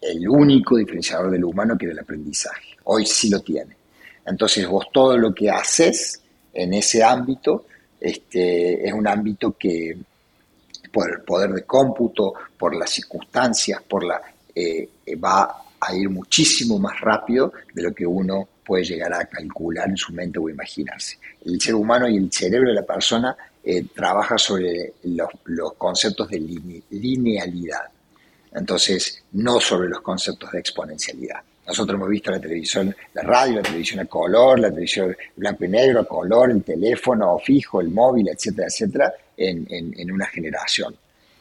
el 0.00 0.28
único 0.28 0.76
diferenciador 0.76 1.30
del 1.30 1.44
humano 1.44 1.76
que 1.76 1.86
era 1.86 1.94
el 1.94 2.00
aprendizaje. 2.00 2.76
Hoy 2.84 3.06
sí 3.06 3.28
lo 3.28 3.40
tiene. 3.40 3.76
Entonces 4.26 4.66
vos 4.66 4.86
todo 4.92 5.16
lo 5.16 5.34
que 5.34 5.50
haces 5.50 6.20
en 6.52 6.74
ese 6.74 7.02
ámbito 7.02 7.66
este, 8.00 8.86
es 8.86 8.92
un 8.92 9.06
ámbito 9.06 9.56
que 9.58 9.96
por 10.92 11.10
el 11.10 11.20
poder 11.22 11.52
de 11.52 11.62
cómputo, 11.62 12.34
por 12.56 12.74
las 12.74 12.90
circunstancias, 12.90 13.82
por 13.82 14.04
la, 14.04 14.20
eh, 14.54 14.88
va 15.22 15.62
a 15.78 15.94
ir 15.94 16.08
muchísimo 16.08 16.78
más 16.78 17.00
rápido 17.00 17.52
de 17.72 17.82
lo 17.82 17.94
que 17.94 18.06
uno 18.06 18.48
puede 18.64 18.84
llegar 18.84 19.12
a 19.12 19.26
calcular 19.26 19.88
en 19.88 19.96
su 19.96 20.12
mente 20.12 20.38
o 20.38 20.48
imaginarse. 20.48 21.18
El 21.44 21.60
ser 21.60 21.74
humano 21.74 22.08
y 22.08 22.16
el 22.16 22.32
cerebro 22.32 22.68
de 22.68 22.74
la 22.74 22.82
persona 22.82 23.36
eh, 23.62 23.84
trabaja 23.94 24.38
sobre 24.38 24.94
los, 25.04 25.74
conceptos 25.74 26.28
de 26.28 26.38
linealidad, 26.90 27.82
entonces 28.52 29.22
no 29.32 29.60
sobre 29.60 29.88
los 29.88 30.00
conceptos 30.00 30.50
de 30.52 30.60
exponencialidad. 30.60 31.42
Nosotros 31.66 31.96
hemos 31.96 32.08
visto 32.08 32.30
la 32.30 32.40
televisión, 32.40 32.94
la 33.14 33.22
radio, 33.22 33.56
la 33.56 33.62
televisión 33.62 34.00
a 34.00 34.04
color, 34.06 34.60
la 34.60 34.68
televisión 34.68 35.16
blanco 35.34 35.64
y 35.64 35.68
negro, 35.68 36.00
a 36.00 36.04
color, 36.04 36.50
el 36.50 36.62
teléfono 36.62 37.38
fijo, 37.38 37.80
el 37.80 37.88
móvil, 37.88 38.28
etcétera, 38.28 38.68
etcétera, 38.68 39.14
en, 39.36 40.12
una 40.12 40.26
generación. 40.26 40.94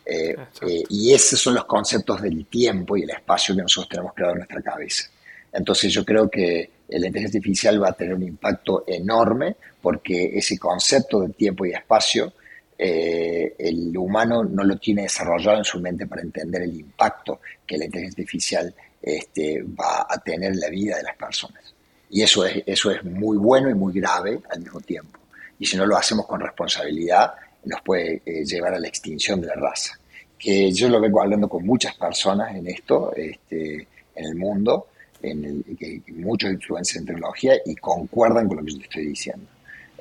Eh, 0.06 0.36
eh, 0.62 0.84
y 0.90 1.14
esos 1.14 1.40
son 1.40 1.56
los 1.56 1.66
conceptos 1.66 2.22
del 2.22 2.46
tiempo 2.48 2.98
y 2.98 3.04
el 3.04 3.10
espacio 3.12 3.56
que 3.56 3.62
nosotros 3.62 3.90
tenemos 3.90 4.14
creado 4.14 4.34
en 4.34 4.40
nuestra 4.40 4.62
cabeza. 4.62 5.10
Entonces 5.52 5.94
yo 5.94 6.04
creo 6.04 6.30
que 6.30 6.70
la 6.90 7.08
inteligencia 7.08 7.40
artificial 7.40 7.82
va 7.82 7.90
a 7.90 7.94
tener 7.94 8.14
un 8.14 8.24
impacto 8.24 8.84
enorme 8.88 9.56
porque 9.82 10.38
ese 10.38 10.58
concepto 10.60 11.22
de 11.22 11.30
tiempo 11.30 11.66
y 11.66 11.72
espacio 11.72 12.34
eh, 12.78 13.56
el 13.58 13.98
humano 13.98 14.44
no 14.44 14.64
lo 14.64 14.78
tiene 14.78 15.04
desarrollado 15.04 15.60
en 15.60 15.64
su 15.64 15.80
mente 15.80 16.08
para 16.08 16.22
entender 16.22 16.64
el 16.64 16.76
impacto 16.76 17.40
que 17.66 17.78
la 17.78 17.86
inteligencia 17.86 18.22
artificial 18.22 18.76
este, 19.02 19.64
va 19.64 20.06
a 20.10 20.18
tener 20.18 20.54
en 20.54 20.60
la 20.60 20.70
vida 20.70 20.98
de 20.98 21.04
las 21.04 21.16
personas. 21.16 21.74
Y 22.10 22.22
eso 22.22 22.46
es, 22.46 22.64
eso 22.66 22.92
es 22.92 23.04
muy 23.04 23.38
bueno 23.38 23.70
y 23.70 23.74
muy 23.74 23.94
grave 23.94 24.40
al 24.50 24.62
mismo 24.62 24.82
tiempo. 24.82 25.20
Y 25.60 25.66
si 25.66 25.78
no 25.78 25.86
lo 25.86 25.98
hacemos 25.98 26.26
con 26.26 26.42
responsabilidad, 26.42 27.34
nos 27.64 27.82
puede 27.82 28.22
eh, 28.26 28.44
llevar 28.46 28.74
a 28.74 28.80
la 28.80 28.88
extinción 28.88 29.42
de 29.42 29.48
la 29.48 29.56
raza. 29.56 29.98
Que 30.38 30.72
yo 30.72 30.90
lo 30.90 31.00
vengo 31.00 31.22
hablando 31.22 31.48
con 31.48 31.66
muchas 31.66 31.96
personas 31.96 32.56
en 32.56 32.68
esto, 32.68 33.14
este, 33.16 33.88
en 34.16 34.26
el 34.26 34.36
mundo, 34.36 34.88
en 35.22 35.46
el, 35.46 35.78
que, 35.78 36.02
muchos 36.14 36.52
influencers 36.52 36.98
en 36.98 37.06
tecnología 37.06 37.54
y 37.66 37.76
concuerdan 37.76 38.48
con 38.48 38.58
lo 38.58 38.64
que 38.66 38.74
yo 38.74 38.82
estoy 38.82 39.06
diciendo. 39.08 39.46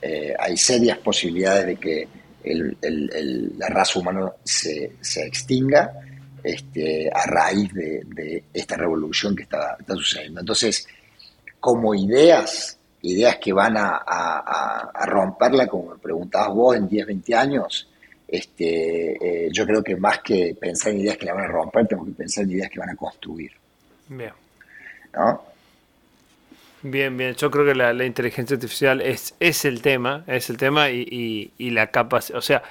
Eh, 0.03 0.35
hay 0.39 0.57
serias 0.57 0.99
posibilidades 0.99 1.67
de 1.67 1.77
que 1.77 2.09
la 2.45 3.69
raza 3.69 3.99
humana 3.99 4.33
se, 4.43 4.93
extinga 5.17 5.93
este, 6.43 7.11
a 7.13 7.27
raíz 7.27 7.73
de, 7.73 8.45
esta 8.53 8.77
revolución 8.77 9.35
que 9.35 9.45
está, 9.45 9.77
sucediendo. 9.87 10.41
Entonces, 10.41 10.87
como 11.61 11.95
ideas, 11.95 12.79
ideas 13.03 13.37
que 13.37 13.53
van 13.53 13.77
a, 13.77 14.93
romperla, 15.07 15.67
como 15.67 15.93
me 15.93 15.99
preguntabas 15.99 16.55
vos, 16.55 16.77
en 16.77 16.89
10, 16.89 17.07
20 17.07 17.35
años, 17.35 17.89
este, 18.27 19.47
eh, 19.47 19.49
yo 19.53 19.67
creo 19.67 19.83
que 19.83 19.97
más 19.97 20.19
que 20.21 20.57
pensar 20.59 20.93
en 20.93 21.01
ideas 21.01 21.17
que 21.17 21.27
la 21.27 21.35
van 21.35 21.45
a 21.45 21.49
romper, 21.49 21.87
tenemos 21.87 22.09
que 22.09 22.15
pensar 22.15 22.45
en 22.45 22.51
ideas 22.51 22.71
que 22.71 22.81
van 22.81 22.91
a 22.91 22.97
construir. 22.97 23.53
Bien. 24.09 24.33
Bien, 26.87 27.17
bien. 27.17 27.35
Yo 27.35 27.51
creo 27.51 27.65
que 27.65 27.75
la, 27.75 28.05
inteligencia 28.05 28.57
artificial 28.57 29.01
es, 29.01 29.35
es 29.41 29.65
el 29.65 29.81
tema, 29.81 30.23
es 30.27 30.51
el 30.51 30.59
tema 30.59 30.91
y, 30.91 31.51
la 31.59 31.91
capacidad, 31.91 32.39
o 32.39 32.43
sea, 32.43 32.63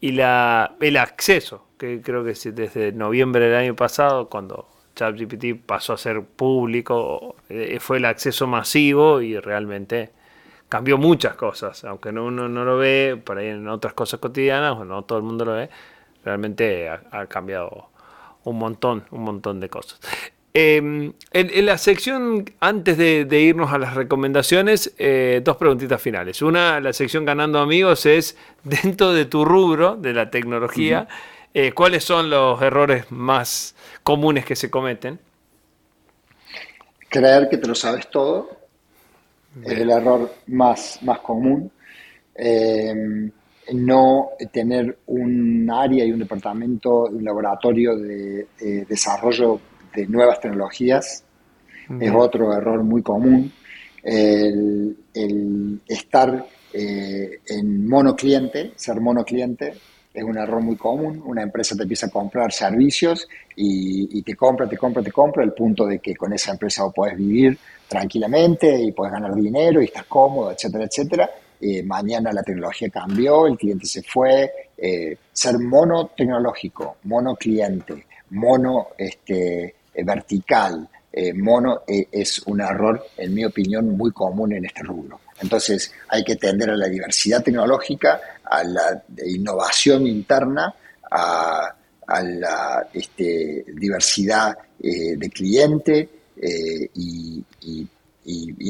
y 0.00 0.12
la, 0.12 0.74
el 0.80 0.96
acceso, 0.96 1.66
que 1.76 2.00
creo 2.00 2.24
que 2.24 2.32
desde 2.52 2.92
noviembre 2.92 3.44
del 3.46 3.56
año 3.56 3.76
pasado, 3.76 4.30
cuando 4.30 4.66
ChatGPT 4.96 5.66
pasó 5.66 5.92
a 5.92 5.98
ser 5.98 6.22
público, 6.24 7.36
eh, 7.50 7.78
fue 7.78 7.98
el 7.98 8.06
acceso 8.06 8.46
masivo 8.46 9.20
y 9.20 9.38
realmente 9.38 10.12
cambió 10.70 10.96
muchas 10.96 11.34
cosas, 11.34 11.84
aunque 11.84 12.08
uno 12.08 12.48
no 12.48 12.64
lo 12.64 12.78
ve, 12.78 13.20
por 13.22 13.36
ahí 13.36 13.48
en 13.48 13.68
otras 13.68 13.92
cosas 13.92 14.18
cotidianas, 14.20 14.78
o 14.78 14.84
no 14.86 15.04
todo 15.04 15.18
el 15.18 15.24
mundo 15.24 15.44
lo 15.44 15.52
ve, 15.52 15.68
realmente 16.24 16.88
ha 16.88 17.26
cambiado 17.26 17.90
un 18.44 18.58
montón, 18.58 19.04
un 19.10 19.24
montón 19.24 19.60
de 19.60 19.68
cosas. 19.68 20.00
Em, 20.54 21.12
en, 21.32 21.66
la 21.66 21.76
sección, 21.76 22.46
antes 22.60 22.96
de, 22.96 23.40
irnos 23.40 23.72
a 23.72 23.78
las 23.78 23.94
recomendaciones, 23.94 24.94
eh, 24.98 25.40
dos 25.44 25.56
preguntitas 25.56 26.00
finales. 26.00 26.40
Una, 26.42 26.80
la 26.80 26.92
sección 26.92 27.24
Ganando 27.24 27.58
Amigos 27.58 28.06
es, 28.06 28.36
dentro 28.64 29.12
de 29.12 29.26
tu 29.26 29.44
rubro 29.44 29.96
de 29.96 30.14
la 30.14 30.30
tecnología, 30.30 31.06
eh, 31.52 31.72
¿cuáles 31.72 32.04
son 32.04 32.30
los 32.30 32.60
errores 32.62 33.10
más 33.10 33.74
comunes 34.02 34.44
que 34.44 34.56
se 34.56 34.70
cometen? 34.70 35.18
Creer 37.08 37.48
que 37.48 37.58
te 37.58 37.68
lo 37.68 37.74
sabes 37.74 38.08
todo 38.10 38.56
es 39.64 39.78
el 39.78 39.90
error 39.90 40.30
más, 40.46 40.98
más 41.02 41.18
común. 41.20 41.70
Em, 42.34 43.30
no 43.72 44.30
tener 44.52 44.98
un 45.06 45.68
área 45.70 46.04
y 46.04 46.12
un 46.12 46.18
departamento, 46.20 47.04
un 47.04 47.24
laboratorio 47.24 47.96
de 47.98 48.46
desarrollo 48.88 49.60
de 49.98 50.06
nuevas 50.06 50.40
tecnologías 50.40 51.24
es 52.00 52.12
otro 52.14 52.52
error 52.52 52.82
muy 52.84 53.02
común. 53.02 53.52
El, 54.02 54.96
estar 55.86 56.46
eh, 56.72 57.40
en 57.46 57.88
monocliente, 57.88 58.72
ser 58.76 59.00
monocliente, 59.00 59.74
es 60.12 60.24
un 60.24 60.36
error 60.36 60.60
muy 60.60 60.76
común. 60.76 61.22
Una 61.24 61.42
empresa 61.42 61.74
te 61.74 61.82
empieza 61.82 62.06
a 62.06 62.10
comprar 62.10 62.52
servicios 62.52 63.28
y, 63.56 64.22
te 64.22 64.34
compra, 64.34 64.68
te 64.68 64.76
compra, 64.76 65.02
te 65.02 65.10
compra, 65.10 65.42
al 65.42 65.54
punto 65.54 65.86
de 65.86 65.98
que 65.98 66.14
con 66.14 66.32
esa 66.32 66.52
empresa 66.52 66.88
podés 66.90 67.16
vivir 67.16 67.58
tranquilamente 67.88 68.80
y 68.80 68.92
podés 68.92 69.12
ganar 69.12 69.34
dinero 69.34 69.80
y 69.80 69.86
estás 69.86 70.04
cómodo, 70.04 70.52
etcétera, 70.52 70.84
etcétera. 70.84 71.30
Eh, 71.60 71.82
mañana 71.82 72.32
la 72.32 72.42
tecnología 72.42 72.88
cambió, 72.88 73.46
el 73.46 73.56
cliente 73.56 73.86
se 73.86 74.02
fue. 74.02 74.50
Eh, 74.76 75.16
ser 75.32 75.58
monotecnológico, 75.58 76.98
monocliente, 77.04 78.04
mono 78.30 78.88
este, 78.96 79.64
eh, 79.64 79.74
vertical, 80.04 80.88
eh, 81.12 81.32
mono, 81.32 81.82
eh, 81.86 82.06
es 82.12 82.40
un 82.46 82.60
error, 82.60 83.04
en 83.16 83.34
mi 83.34 83.44
opinión, 83.44 83.96
muy 83.96 84.12
común 84.12 84.52
en 84.52 84.64
este 84.66 84.82
rubro. 84.82 85.20
Entonces 85.40 85.92
hay 86.08 86.22
que 86.22 86.36
tender 86.36 86.70
a 86.70 86.76
la 86.76 86.88
diversidad 86.88 87.42
tecnológica, 87.42 88.20
a 88.44 88.62
la 88.64 89.02
innovación 89.26 90.06
interna, 90.06 90.74
a, 91.10 91.74
la 92.22 92.88
este, 92.92 93.64
diversidad 93.74 94.56
de 94.78 95.30
cliente 95.30 96.08
y, 96.94 97.44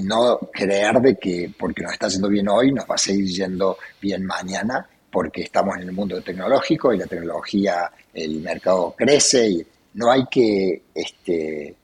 no 0.02 0.38
creer 0.52 1.00
de 1.00 1.16
que 1.16 1.52
porque 1.56 1.82
nos 1.82 1.92
está 1.92 2.08
yendo 2.08 2.28
bien 2.28 2.48
hoy 2.48 2.72
nos 2.72 2.86
va 2.86 2.94
a 2.94 2.98
seguir 2.98 3.26
yendo 3.26 3.76
bien 4.00 4.24
mañana 4.24 4.88
porque 5.10 5.42
estamos 5.42 5.76
en 5.76 5.82
el 5.82 5.92
mundo 5.92 6.20
tecnológico 6.22 6.92
y 6.92 6.98
la 6.98 7.06
tecnología, 7.06 7.90
el 8.14 8.40
mercado 8.40 8.94
crece 8.96 9.48
y 9.48 9.66
no 9.94 10.10
hay 10.10 10.24
que, 10.30 10.82
este, 10.94 11.76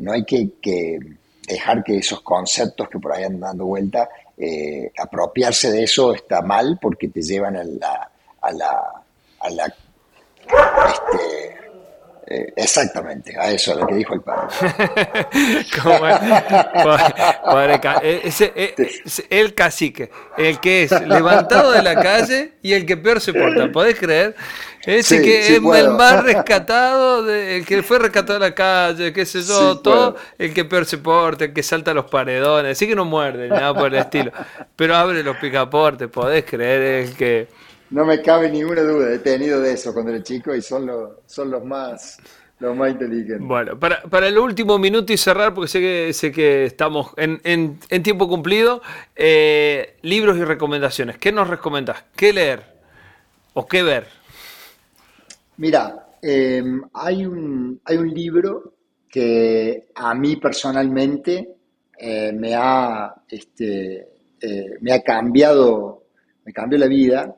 no 0.00 0.12
hay 0.12 0.24
que, 0.24 0.98
dejar 1.46 1.84
que 1.84 1.98
esos 1.98 2.22
conceptos 2.22 2.88
que 2.88 2.98
por 2.98 3.12
ahí 3.12 3.24
andan 3.24 3.40
dando 3.40 3.66
vuelta, 3.66 4.08
eh, 4.36 4.90
apropiarse 4.98 5.70
de 5.70 5.82
eso 5.82 6.14
está 6.14 6.40
mal 6.42 6.78
porque 6.80 7.08
te 7.08 7.20
llevan 7.20 7.56
a 7.56 7.64
la, 7.64 8.10
a 8.40 8.52
la, 8.52 9.04
a 9.40 9.50
la 9.50 9.66
este, 9.66 11.63
eh, 12.26 12.54
exactamente, 12.56 13.38
a 13.38 13.50
eso, 13.50 13.72
a 13.72 13.74
lo 13.74 13.86
que 13.86 13.96
dijo 13.96 14.14
el 14.14 14.22
padre. 14.22 14.48
el 19.28 19.54
cacique, 19.54 20.10
el 20.38 20.58
que 20.58 20.84
es 20.84 20.90
levantado 21.02 21.72
de 21.72 21.82
la 21.82 21.94
calle 21.96 22.52
y 22.62 22.72
el 22.72 22.86
que 22.86 22.96
peor 22.96 23.20
se 23.20 23.34
porta, 23.34 23.70
¿podés 23.70 23.98
creer? 23.98 24.34
Ese 24.86 25.20
que 25.20 25.40
es 25.40 25.50
el 25.50 25.90
más 25.90 26.22
rescatado, 26.24 27.30
el 27.30 27.66
que 27.66 27.82
fue 27.82 27.98
rescatado 27.98 28.38
de 28.38 28.48
la 28.48 28.54
calle, 28.54 29.12
qué 29.12 29.26
sé 29.26 29.42
yo, 29.42 29.78
todo, 29.80 30.16
el 30.38 30.54
que 30.54 30.64
peor 30.64 30.86
se 30.86 30.96
porta, 30.96 31.44
el 31.44 31.52
que 31.52 31.62
salta 31.62 31.92
los 31.92 32.06
paredones, 32.06 32.72
así 32.72 32.86
que 32.86 32.94
no 32.94 33.04
muerde, 33.04 33.48
nada 33.48 33.74
por 33.74 33.88
el 33.88 34.00
estilo, 34.00 34.32
pero 34.76 34.96
abre 34.96 35.22
los 35.22 35.36
picaportes, 35.36 36.08
podés 36.08 36.44
creer, 36.44 37.06
el 37.06 37.16
que 37.16 37.48
no 37.94 38.04
me 38.04 38.20
cabe 38.20 38.50
ninguna 38.50 38.82
duda, 38.82 39.14
he 39.14 39.20
tenido 39.20 39.60
de 39.60 39.74
eso 39.74 39.94
cuando 39.94 40.10
era 40.10 40.20
chico 40.20 40.52
y 40.52 40.60
son 40.60 40.84
los, 40.84 41.12
son 41.26 41.48
los 41.48 41.64
más 41.64 42.18
los 42.58 42.76
más 42.76 42.90
inteligentes. 42.90 43.46
Bueno, 43.46 43.78
para, 43.78 44.02
para 44.02 44.26
el 44.26 44.36
último 44.36 44.78
minuto 44.78 45.12
y 45.12 45.16
cerrar, 45.16 45.54
porque 45.54 45.68
sé 45.68 45.80
que, 45.80 46.12
sé 46.12 46.32
que 46.32 46.64
estamos 46.64 47.12
en, 47.16 47.40
en, 47.44 48.02
tiempo 48.02 48.28
cumplido, 48.28 48.82
eh, 49.14 49.96
libros 50.02 50.36
y 50.38 50.44
recomendaciones. 50.44 51.18
¿Qué 51.18 51.30
nos 51.30 51.46
recomendás? 51.48 52.04
¿Qué 52.16 52.32
leer? 52.32 52.64
¿O 53.52 53.66
qué 53.66 53.84
ver? 53.84 54.08
Mira, 55.58 56.08
em, 56.20 56.82
hay, 56.94 57.26
un, 57.26 57.80
hay 57.84 57.96
un 57.96 58.12
libro 58.12 58.74
que 59.08 59.88
a 59.94 60.14
mí 60.14 60.36
personalmente 60.36 61.56
eh, 61.96 62.32
me, 62.32 62.54
ha, 62.56 63.14
este, 63.28 64.08
eh, 64.40 64.78
me 64.80 64.92
ha 64.92 65.00
cambiado, 65.02 66.06
me 66.44 66.52
cambió 66.52 66.78
la 66.78 66.88
vida, 66.88 67.36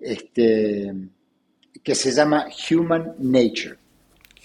este, 0.00 0.92
que 1.82 1.94
se 1.94 2.12
llama 2.12 2.46
Human 2.70 3.14
Nature. 3.18 3.76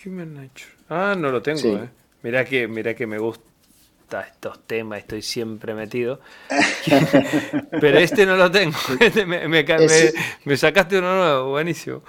Human 0.05 0.33
Nature. 0.33 0.71
Ah, 0.89 1.15
no 1.17 1.31
lo 1.31 1.41
tengo. 1.41 1.77
Eh. 1.77 1.89
Mirá, 2.23 2.45
que, 2.45 2.67
mirá 2.67 2.93
que 2.93 3.07
me 3.07 3.17
gusta 3.17 4.21
estos 4.21 4.65
temas, 4.67 4.99
estoy 4.99 5.21
siempre 5.21 5.73
metido. 5.73 6.19
Pero 7.81 7.97
este 7.97 8.25
no 8.25 8.35
lo 8.35 8.51
tengo. 8.51 8.77
Este 8.99 9.25
me, 9.25 9.47
me, 9.47 10.57
sacaste 10.57 10.99
uno 10.99 11.15
nuevo, 11.15 11.49
buenísimo. 11.51 12.03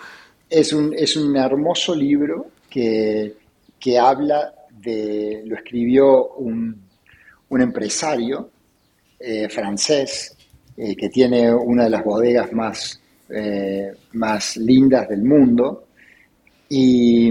Es 0.49 0.73
un, 0.73 0.95
es 0.95 1.17
un 1.17 1.37
hermoso 1.37 1.95
libro 1.95 2.51
que, 2.69 3.35
que 3.79 3.99
habla 3.99 4.53
de. 4.71 5.43
Lo 5.47 5.57
escribió 5.57 6.35
un, 6.35 6.87
un 7.49 7.61
empresario 7.61 8.51
eh, 9.19 9.49
francés 9.49 10.37
eh, 10.77 10.95
que 10.95 11.09
tiene 11.09 11.53
una 11.55 11.85
de 11.85 11.91
las 11.91 12.05
bodegas 12.05 12.53
más, 12.53 13.01
eh, 13.29 13.93
más 14.13 14.57
lindas 14.57 15.09
del 15.09 15.23
mundo. 15.23 15.89
Y, 16.69 17.31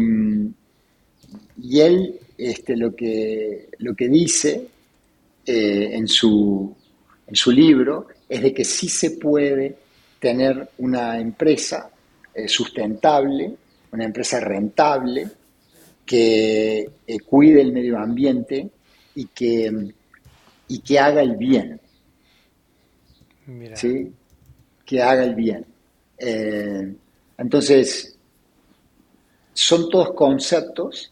y 1.61 1.79
él 1.79 2.19
este, 2.37 2.75
lo, 2.75 2.95
que, 2.95 3.69
lo 3.79 3.95
que 3.95 4.07
dice 4.07 4.67
en, 5.45 6.07
su, 6.07 6.75
en 7.27 7.35
su 7.35 7.51
libro 7.51 8.07
es 8.27 8.41
de 8.41 8.53
que 8.53 8.63
sí 8.63 8.89
se 8.89 9.11
puede 9.11 9.75
tener 10.19 10.69
una 10.79 11.19
empresa 11.19 11.91
sustentable, 12.47 13.55
una 13.91 14.05
empresa 14.05 14.39
rentable, 14.39 15.27
que 16.05 16.89
cuide 17.25 17.61
el 17.61 17.71
medio 17.71 17.97
ambiente 17.97 18.69
y 19.15 19.25
que, 19.27 19.71
y 20.67 20.79
que 20.79 20.99
haga 20.99 21.21
el 21.21 21.35
bien. 21.35 21.79
¿sí? 23.73 24.11
que 24.85 25.01
haga 25.01 25.23
el 25.23 25.35
bien. 25.35 25.65
Eh, 26.17 26.95
entonces, 27.37 28.17
son 29.53 29.89
todos 29.89 30.13
conceptos 30.13 31.11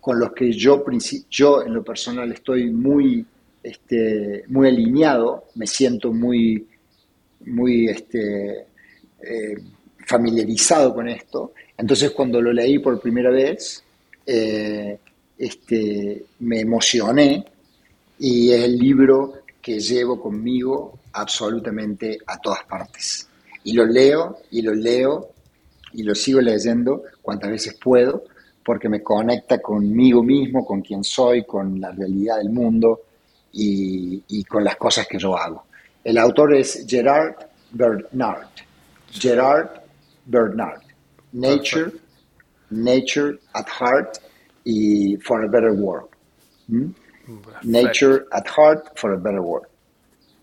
con 0.00 0.18
los 0.18 0.32
que 0.32 0.52
yo, 0.52 0.84
yo 1.30 1.62
en 1.62 1.74
lo 1.74 1.84
personal 1.84 2.32
estoy 2.32 2.70
muy, 2.70 3.24
este, 3.62 4.44
muy 4.48 4.68
alineado, 4.68 5.44
me 5.54 5.66
siento 5.66 6.12
muy, 6.12 6.66
muy 7.46 7.88
este, 7.88 8.66
eh, 9.22 9.56
familiarizado 10.06 10.94
con 10.94 11.08
esto. 11.08 11.52
Entonces, 11.76 12.10
cuando 12.12 12.40
lo 12.40 12.52
leí 12.52 12.78
por 12.78 13.00
primera 13.00 13.30
vez, 13.30 13.82
eh, 14.26 14.98
este, 15.36 16.24
me 16.40 16.60
emocioné 16.60 17.44
y 18.18 18.50
es 18.50 18.64
el 18.64 18.78
libro 18.78 19.42
que 19.60 19.78
llevo 19.78 20.20
conmigo 20.20 20.98
absolutamente 21.12 22.18
a 22.26 22.38
todas 22.38 22.64
partes. 22.64 23.28
Y 23.64 23.72
lo 23.72 23.84
leo 23.84 24.38
y 24.50 24.62
lo 24.62 24.74
leo 24.74 25.30
y 25.92 26.02
lo 26.02 26.14
sigo 26.14 26.40
leyendo 26.40 27.02
cuantas 27.22 27.50
veces 27.50 27.78
puedo 27.82 28.24
porque 28.68 28.90
me 28.90 29.02
conecta 29.02 29.62
conmigo 29.62 30.22
mismo, 30.22 30.62
con 30.62 30.82
quien 30.82 31.02
soy, 31.02 31.44
con 31.44 31.80
la 31.80 31.90
realidad 31.90 32.36
del 32.36 32.50
mundo 32.50 33.00
y, 33.50 34.44
con 34.44 34.62
las 34.62 34.76
cosas 34.76 35.06
que 35.08 35.18
yo 35.18 35.34
hago. 35.38 35.64
El 36.04 36.18
autor 36.18 36.54
es 36.54 36.84
Gerard 36.86 37.34
Bernard. 37.72 38.48
Gerard 39.10 39.70
Bernard. 40.26 40.82
Nature, 41.32 41.92
Nature 42.70 43.38
at 43.54 43.66
Heart 43.68 44.18
y 44.64 45.16
For 45.16 45.44
a 45.44 45.48
Better 45.48 45.72
World. 45.72 46.10
¿Mm? 46.68 46.90
Nature 47.62 48.26
at 48.32 48.46
Heart 48.48 48.98
for 48.98 49.14
a 49.14 49.16
Better 49.16 49.40
World. 49.40 49.66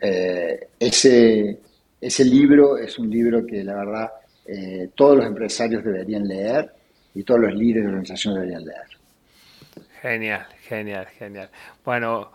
Eh, 0.01 0.67
ese, 0.79 1.59
ese 2.01 2.25
libro 2.25 2.77
es 2.77 2.99
un 2.99 3.09
libro 3.09 3.45
que 3.45 3.63
la 3.63 3.75
verdad 3.75 4.11
eh, 4.45 4.89
todos 4.95 5.17
los 5.17 5.25
empresarios 5.25 5.83
deberían 5.83 6.27
leer 6.27 6.71
y 7.13 7.23
todos 7.23 7.39
los 7.39 7.53
líderes 7.53 7.83
de 7.83 7.89
organización 7.89 8.35
deberían 8.35 8.65
leer. 8.65 8.83
Genial, 10.01 10.45
genial, 10.61 11.07
genial. 11.17 11.49
Bueno, 11.83 12.29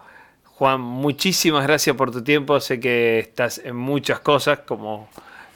Juan, 0.44 0.80
muchísimas 0.80 1.64
gracias 1.66 1.94
por 1.94 2.10
tu 2.10 2.22
tiempo. 2.22 2.58
Sé 2.58 2.80
que 2.80 3.20
estás 3.20 3.58
en 3.64 3.76
muchas 3.76 4.20
cosas, 4.20 4.60
como 4.60 5.08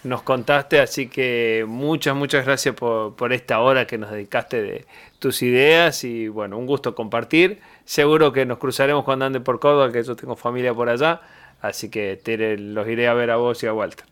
nos 0.04 0.22
contaste, 0.22 0.80
así 0.80 1.08
que 1.08 1.64
muchas, 1.66 2.14
muchas 2.14 2.44
gracias 2.44 2.74
por, 2.74 3.16
por 3.16 3.32
esta 3.32 3.60
hora 3.60 3.86
que 3.86 3.98
nos 3.98 4.10
dedicaste 4.10 4.62
de 4.62 4.86
tus 5.18 5.42
ideas 5.42 6.04
y 6.04 6.28
bueno, 6.28 6.58
un 6.58 6.66
gusto 6.66 6.94
compartir. 6.94 7.60
Seguro 7.84 8.32
que 8.32 8.46
nos 8.46 8.58
cruzaremos 8.58 9.04
cuando 9.04 9.24
ande 9.24 9.40
por 9.40 9.58
Córdoba, 9.58 9.90
que 9.90 10.02
yo 10.02 10.14
tengo 10.14 10.36
familia 10.36 10.72
por 10.72 10.88
allá. 10.88 11.20
Así 11.64 11.88
que 11.88 12.20
los 12.58 12.86
iré 12.88 13.08
a 13.08 13.14
ver 13.14 13.30
a 13.30 13.36
vos 13.36 13.62
y 13.62 13.66
a 13.66 13.72
Walter. 13.72 14.04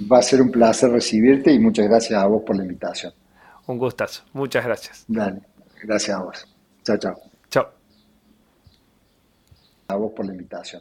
Va 0.00 0.18
a 0.18 0.22
ser 0.22 0.40
un 0.40 0.52
placer 0.52 0.88
recibirte 0.88 1.50
y 1.50 1.58
muchas 1.58 1.88
gracias 1.88 2.22
a 2.22 2.28
vos 2.28 2.44
por 2.46 2.56
la 2.56 2.62
invitación. 2.62 3.12
Un 3.66 3.76
gustazo. 3.76 4.22
Muchas 4.32 4.64
gracias. 4.64 5.04
Dale. 5.08 5.40
Gracias 5.82 6.16
a 6.16 6.22
vos. 6.22 6.46
Chao, 6.84 6.96
chao. 6.96 7.14
Chao. 7.50 7.72
A 9.88 9.96
vos 9.96 10.12
por 10.14 10.26
la 10.26 10.32
invitación. 10.32 10.80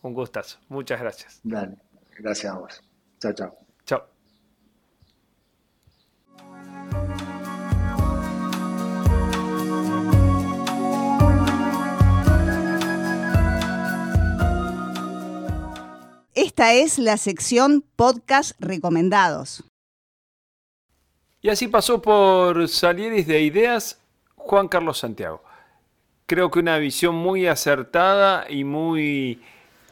Un 0.00 0.14
gustazo. 0.14 0.58
Muchas 0.70 0.98
gracias. 0.98 1.40
Dale. 1.44 1.76
Gracias 2.18 2.50
a 2.50 2.58
vos. 2.58 2.82
Chao, 3.20 3.34
chao. 3.34 3.58
Chao. 3.84 4.06
Esta 16.52 16.74
es 16.74 16.98
la 16.98 17.16
sección 17.16 17.82
podcast 17.96 18.60
recomendados. 18.60 19.64
Y 21.40 21.48
así 21.48 21.66
pasó 21.66 22.02
por 22.02 22.68
Salieris 22.68 23.26
de 23.26 23.40
Ideas 23.40 24.02
Juan 24.36 24.68
Carlos 24.68 24.98
Santiago. 24.98 25.42
Creo 26.26 26.50
que 26.50 26.58
una 26.58 26.76
visión 26.76 27.14
muy 27.14 27.46
acertada 27.46 28.44
y 28.50 28.64
muy 28.64 29.40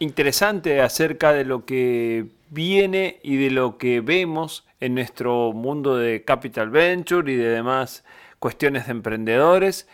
interesante 0.01 0.83
acerca 0.83 1.33
de 1.33 1.47
lo 1.47 1.65
que 1.65 2.27
viene 2.51 3.21
y 3.23 3.39
de 3.39 3.51
lo 3.51 3.79
que 3.79 4.03
vemos 4.03 4.67
en 4.81 4.95
nuestro 4.95 5.55
mundo 5.55 5.97
de 5.97 6.27
capital 6.27 6.69
venture 6.69 7.33
y 7.33 7.37
de 7.37 7.49
demás 7.49 8.05
cuestiones 8.39 8.85
de 8.85 8.93
emprendedores 8.93 9.89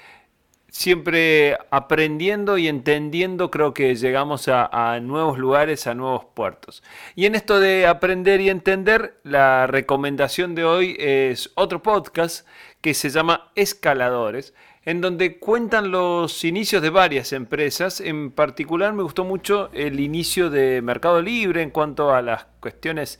siempre 0.76 1.56
aprendiendo 1.70 2.58
y 2.58 2.68
entendiendo, 2.68 3.50
creo 3.50 3.72
que 3.72 3.94
llegamos 3.94 4.46
a, 4.48 5.00
nuevos 5.00 5.38
lugares, 5.38 5.86
a 5.86 5.94
nuevos 5.94 6.26
puertos. 6.34 6.82
Y 7.14 7.24
en 7.24 7.34
esto 7.34 7.60
de 7.60 7.86
aprender 7.86 8.42
y 8.42 8.50
entender, 8.50 9.18
la 9.22 9.66
recomendación 9.66 10.54
de 10.54 10.64
hoy 10.64 10.94
es 10.98 11.50
otro 11.54 11.82
podcast 11.82 12.46
que 12.82 12.92
se 12.92 13.08
llama 13.08 13.50
Escaladores, 13.54 14.52
en 14.84 15.00
donde 15.00 15.38
cuentan 15.38 15.90
los 15.90 16.44
inicios 16.44 16.82
de 16.82 16.90
varias 16.90 17.32
empresas. 17.32 18.02
En 18.02 18.30
particular 18.30 18.92
me 18.92 19.02
gustó 19.02 19.24
mucho 19.24 19.70
el 19.72 19.98
inicio 19.98 20.50
de 20.50 20.82
Mercado 20.82 21.22
Libre 21.22 21.62
en 21.62 21.70
cuanto 21.70 22.12
a 22.12 22.20
las 22.20 22.44
cuestiones 22.60 23.18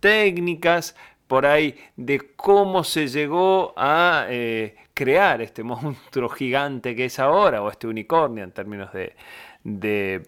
técnicas, 0.00 0.94
por 1.28 1.46
ahí 1.46 1.76
de 1.96 2.32
cómo 2.34 2.82
se 2.82 3.06
llegó 3.06 3.74
a 3.76 4.26
eh, 4.28 4.74
crear 4.94 5.40
este 5.42 5.62
monstruo 5.64 6.28
gigante 6.28 6.96
que 6.96 7.04
es 7.04 7.20
ahora, 7.20 7.62
o 7.62 7.70
este 7.70 7.86
unicornio 7.86 8.42
en 8.42 8.50
términos 8.50 8.90
de, 8.92 10.26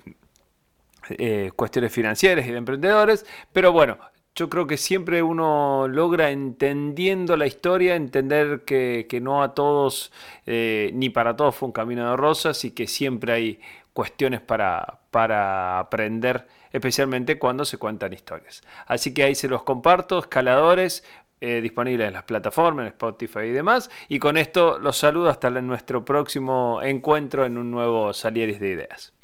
eh, 1.08 1.50
cuestiones 1.56 1.92
financieras 1.92 2.46
y 2.46 2.52
de 2.52 2.58
emprendedores, 2.58 3.26
pero 3.52 3.72
bueno, 3.72 3.98
yo 4.34 4.48
creo 4.48 4.66
que 4.66 4.76
siempre 4.76 5.22
uno 5.22 5.88
logra 5.88 6.30
entendiendo 6.30 7.36
la 7.36 7.46
historia, 7.46 7.96
entender 7.96 8.64
que, 8.64 9.20
no 9.20 9.42
a 9.42 9.54
todos, 9.54 10.12
eh, 10.46 10.90
ni 10.94 11.10
para 11.10 11.34
todos 11.34 11.56
fue 11.56 11.66
un 11.66 11.72
camino 11.72 12.08
de 12.08 12.16
rosas 12.16 12.64
y 12.64 12.70
que 12.70 12.86
siempre 12.86 13.32
hay 13.32 13.60
cuestiones 13.92 14.40
para, 14.40 15.00
para 15.10 15.80
aprender, 15.80 16.46
especialmente 16.72 17.38
cuando 17.38 17.64
se 17.64 17.78
cuentan 17.78 18.12
historias. 18.12 18.62
Así 18.86 19.14
que 19.14 19.24
ahí 19.24 19.34
se 19.34 19.48
los 19.48 19.62
comparto, 19.62 20.18
escaladores, 20.18 21.04
eh, 21.42 21.60
disponible 21.62 22.06
en 22.06 22.12
las 22.12 22.24
plataformas, 22.24 22.82
en 22.82 22.88
Spotify 22.88 23.40
y 23.40 23.52
demás. 23.52 23.90
Y 24.08 24.18
con 24.18 24.36
esto 24.36 24.78
los 24.78 24.98
saludo 24.98 25.30
hasta 25.30 25.48
nuestro 25.50 26.04
próximo 26.04 26.80
encuentro 26.82 27.46
en 27.46 27.56
un 27.56 27.70
nuevo 27.70 28.12
Salieres 28.12 28.60
de 28.60 28.68
Ideas. 28.70 29.14